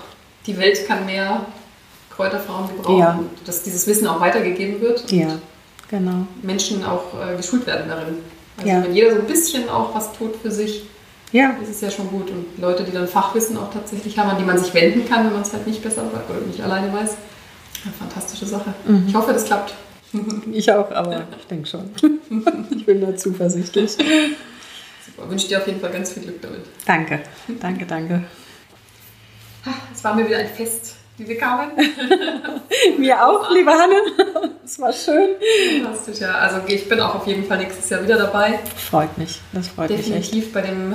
die 0.47 0.57
Welt 0.57 0.87
kann 0.87 1.05
mehr 1.05 1.45
Kräuterfrauen 2.15 2.69
gebrauchen, 2.69 2.97
ja. 2.97 3.19
dass 3.45 3.63
dieses 3.63 3.85
Wissen 3.87 4.07
auch 4.07 4.21
weitergegeben 4.21 4.79
wird. 4.81 5.11
ja, 5.11 5.37
genau. 5.89 6.25
Menschen 6.41 6.83
auch 6.85 7.03
äh, 7.21 7.35
geschult 7.35 7.67
werden 7.67 7.89
darin. 7.89 8.15
Also 8.57 8.69
ja. 8.69 8.83
wenn 8.83 8.95
jeder 8.95 9.15
so 9.15 9.21
ein 9.21 9.27
bisschen 9.27 9.69
auch 9.69 9.93
was 9.93 10.13
tut 10.13 10.35
für 10.41 10.51
sich, 10.51 10.83
ja. 11.33 11.57
ist 11.61 11.69
es 11.69 11.81
ja 11.81 11.91
schon 11.91 12.09
gut. 12.09 12.29
Und 12.29 12.45
Leute, 12.57 12.83
die 12.83 12.91
dann 12.91 13.07
Fachwissen 13.07 13.57
auch 13.57 13.71
tatsächlich 13.73 14.17
haben, 14.17 14.29
an 14.29 14.37
die 14.37 14.45
man 14.45 14.57
sich 14.57 14.73
wenden 14.73 15.07
kann, 15.07 15.25
wenn 15.25 15.33
man 15.33 15.41
es 15.41 15.51
halt 15.51 15.67
nicht 15.67 15.83
besser 15.83 16.03
oder 16.03 16.23
nicht 16.47 16.61
alleine 16.61 16.93
weiß. 16.93 17.17
Eine 17.83 17.93
fantastische 17.93 18.45
Sache. 18.45 18.73
Mhm. 18.85 19.05
Ich 19.07 19.15
hoffe, 19.15 19.33
das 19.33 19.45
klappt. 19.45 19.73
Ich 20.51 20.69
auch, 20.71 20.91
aber 20.91 21.23
ich 21.39 21.47
denke 21.47 21.67
schon. 21.67 21.89
Ich 22.75 22.85
bin 22.85 23.01
da 23.01 23.15
zuversichtlich. 23.15 23.91
Super, 23.91 25.29
wünsche 25.29 25.47
dir 25.47 25.59
auf 25.59 25.67
jeden 25.67 25.79
Fall 25.79 25.91
ganz 25.91 26.11
viel 26.11 26.23
Glück 26.23 26.41
damit. 26.41 26.61
Danke, 26.85 27.21
danke, 27.59 27.85
danke. 27.85 28.23
Es 29.93 30.03
war 30.03 30.15
mir 30.15 30.27
wieder 30.27 30.37
ein 30.37 30.47
Fest, 30.47 30.95
liebe 31.17 31.35
Carmen. 31.35 31.71
mir 32.97 33.25
auch, 33.25 33.49
liebe 33.51 33.71
Hanne. 33.71 33.95
Es 34.65 34.79
war 34.79 34.91
schön. 34.91 35.29
Fantastisch, 35.83 36.19
ja. 36.19 36.33
Also 36.33 36.61
ich 36.67 36.89
bin 36.89 36.99
auch 36.99 37.15
auf 37.15 37.27
jeden 37.27 37.45
Fall 37.45 37.59
nächstes 37.59 37.89
Jahr 37.89 38.03
wieder 38.03 38.17
dabei. 38.17 38.59
Freut 38.75 39.17
mich, 39.17 39.39
das 39.53 39.67
freut 39.67 39.89
Definitiv 39.89 40.15
mich 40.15 40.29
Definitiv 40.29 40.53
bei 40.53 40.61
dem 40.61 40.93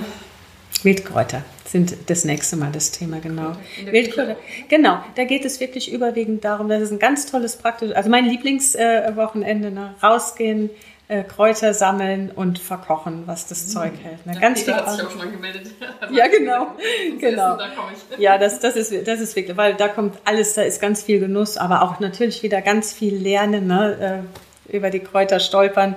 Wildkräuter 0.83 1.43
sind 1.67 1.97
das 2.07 2.25
nächste 2.25 2.57
Mal 2.57 2.71
das 2.73 2.91
Thema, 2.93 3.19
genau. 3.21 3.53
Wildkräuter. 3.85 4.37
Genau, 4.69 4.99
da 5.15 5.25
geht 5.25 5.45
es 5.45 5.61
wirklich 5.61 5.93
überwiegend 5.93 6.45
darum, 6.45 6.69
das 6.69 6.83
ist 6.83 6.93
ein 6.93 6.99
ganz 6.99 7.27
tolles 7.27 7.57
praktisch, 7.57 7.95
also 7.95 8.09
mein 8.09 8.27
Lieblingswochenende, 8.27 9.69
äh, 9.69 9.73
ne? 9.73 9.95
rausgehen, 10.03 10.71
äh, 11.09 11.23
Kräuter 11.23 11.73
sammeln 11.73 12.33
und 12.35 12.59
verkochen, 12.59 13.25
was 13.27 13.47
das 13.47 13.67
mhm. 13.67 13.71
Zeug 13.71 13.93
hält. 14.03 14.27
Ne? 14.27 14.35
Ja, 14.35 14.41
ganz 14.41 14.65
Peter 14.65 14.79
viel 14.79 14.87
hat 14.87 14.93
sich 14.97 15.07
auch 15.07 15.11
schon 15.11 15.21
angemeldet. 15.21 15.71
ja, 16.11 16.27
genau. 16.27 16.73
genau. 17.21 17.57
Essen, 17.57 17.69
da 18.11 18.17
ja, 18.19 18.39
das, 18.39 18.59
das, 18.59 18.77
ist, 18.77 19.07
das 19.07 19.21
ist 19.21 19.37
wirklich, 19.37 19.57
weil 19.57 19.75
da 19.75 19.89
kommt 19.89 20.19
alles, 20.25 20.55
da 20.55 20.63
ist 20.63 20.81
ganz 20.81 21.03
viel 21.03 21.21
Genuss, 21.21 21.57
aber 21.57 21.83
auch 21.83 22.01
natürlich 22.01 22.43
wieder 22.43 22.61
ganz 22.61 22.93
viel 22.93 23.15
Lernen, 23.15 23.67
ne? 23.67 24.25
Äh, 24.25 24.77
über 24.77 24.91
die 24.91 24.99
Kräuter 24.99 25.39
stolpern. 25.39 25.95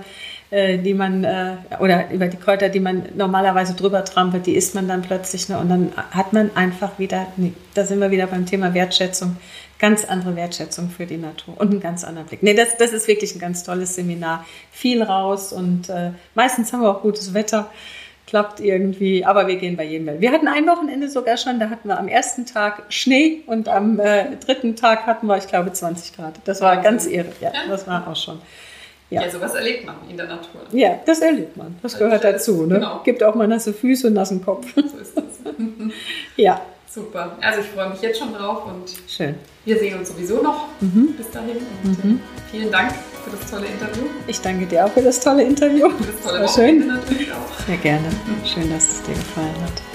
Äh, 0.52 0.80
die 0.80 0.96
man, 0.96 1.24
äh, 1.24 1.58
oder 1.80 2.10
über 2.10 2.28
die 2.28 2.38
Kräuter, 2.38 2.70
die 2.70 2.80
man 2.80 3.04
normalerweise 3.16 3.76
drüber 3.76 4.04
trampelt, 4.04 4.48
die 4.48 4.56
isst 4.56 4.74
man 4.74 4.88
dann 4.88 5.04
plötzlich. 5.04 5.48
Ne? 5.48 5.60
Und 5.60 5.70
dann 5.70 5.92
hat 6.10 6.34
man 6.34 6.50
einfach 6.56 6.98
wieder, 6.98 7.28
nee, 7.38 7.54
da 7.76 7.86
sind 7.86 8.00
wir 8.00 8.10
wieder 8.10 8.26
beim 8.26 8.48
Thema 8.48 8.74
Wertschätzung, 8.74 9.38
ganz 9.78 10.06
andere 10.06 10.36
Wertschätzung 10.36 10.90
für 10.90 11.06
die 11.06 11.18
Natur 11.18 11.54
und 11.60 11.70
einen 11.70 11.82
ganz 11.82 12.04
anderen 12.04 12.28
Blick. 12.28 12.42
Nee, 12.42 12.56
das, 12.56 12.78
das 12.78 12.94
ist 12.94 13.08
wirklich 13.08 13.36
ein 13.36 13.40
ganz 13.40 13.64
tolles 13.64 13.94
Seminar. 13.94 14.44
Viel 14.72 15.04
raus 15.04 15.54
und 15.54 15.88
äh, 15.90 16.14
meistens 16.34 16.74
haben 16.74 16.82
wir 16.82 16.90
auch 16.90 17.04
gutes 17.04 17.36
Wetter. 17.36 17.70
Klappt 18.26 18.60
irgendwie, 18.60 19.26
aber 19.26 19.48
wir 19.48 19.58
gehen 19.58 19.78
bei 19.78 19.86
jedem 19.86 20.08
Welt. 20.08 20.22
Wir 20.22 20.32
hatten 20.32 20.48
ein 20.48 20.66
Wochenende 20.66 21.10
sogar 21.10 21.38
schon, 21.38 21.60
da 21.60 21.70
hatten 21.70 21.88
wir 21.90 22.00
am 22.00 22.08
ersten 22.08 22.48
Tag 22.48 22.84
Schnee 22.90 23.42
und 23.46 23.70
am 23.70 24.00
äh, 24.00 24.36
dritten 24.38 24.76
Tag 24.76 25.06
hatten 25.06 25.28
wir, 25.28 25.38
ich 25.38 25.48
glaube, 25.48 25.72
20 25.72 26.16
Grad. 26.16 26.40
Das 26.46 26.60
war 26.62 26.78
ganz 26.82 27.06
irre, 27.06 27.32
ja, 27.40 27.52
das 27.68 27.86
war 27.86 28.08
auch 28.08 28.16
schon. 28.16 28.40
Ja. 29.10 29.24
ja, 29.24 29.30
sowas 29.30 29.56
erlebt 29.56 29.86
man 29.86 29.96
in 30.08 30.18
der 30.18 30.28
Natur. 30.28 30.62
Ja, 30.72 31.00
das 31.06 31.20
erlebt 31.22 31.58
man. 31.58 31.76
Das 31.82 31.96
also 31.96 32.06
gehört 32.06 32.24
dazu. 32.24 32.66
Ne? 32.66 32.76
Genau. 32.76 33.02
Gibt 33.04 33.24
auch 33.24 33.34
mal 33.34 33.48
nasse 33.48 33.74
Füße 33.74 34.08
und 34.08 34.14
nassen 34.14 34.44
Kopf. 34.44 34.68
So 34.76 34.82
ist 34.82 35.18
das. 35.18 35.24
ja. 36.36 36.62
Super. 36.88 37.38
Also 37.42 37.62
ich 37.62 37.68
freue 37.68 37.90
mich 37.90 38.02
jetzt 38.02 38.20
schon 38.20 38.34
drauf 38.34 38.66
und 38.66 38.92
Schön. 39.08 39.36
wir 39.66 39.78
sehen 39.78 40.00
uns 40.00 40.10
sowieso 40.10 40.42
noch 40.42 40.68
mhm. 40.80 41.14
bis 41.18 41.30
dahin. 41.30 41.58
Mhm. 41.84 42.20
Äh, 42.20 42.52
vielen 42.52 42.72
Dank 42.72 42.92
für 43.24 43.38
das 43.38 43.50
tolle 43.50 43.68
Interview. 43.68 44.06
Ich 44.28 44.42
danke 44.42 44.66
dir 44.66 44.86
auch 44.86 44.90
für 44.90 45.02
das 45.02 45.20
tolle 45.20 45.44
Interview. 45.44 45.90
Für 45.90 46.12
das 46.12 46.22
tolle 46.24 46.40
das 46.40 46.56
schön. 46.56 46.88
natürlich 46.88 47.32
auch. 47.32 47.70
Ja, 47.70 47.76
gerne. 47.76 48.10
Schön, 48.44 48.70
dass 48.72 48.90
es 48.90 49.04
dir 49.04 49.14
gefallen 49.14 49.62
hat. 49.64 49.89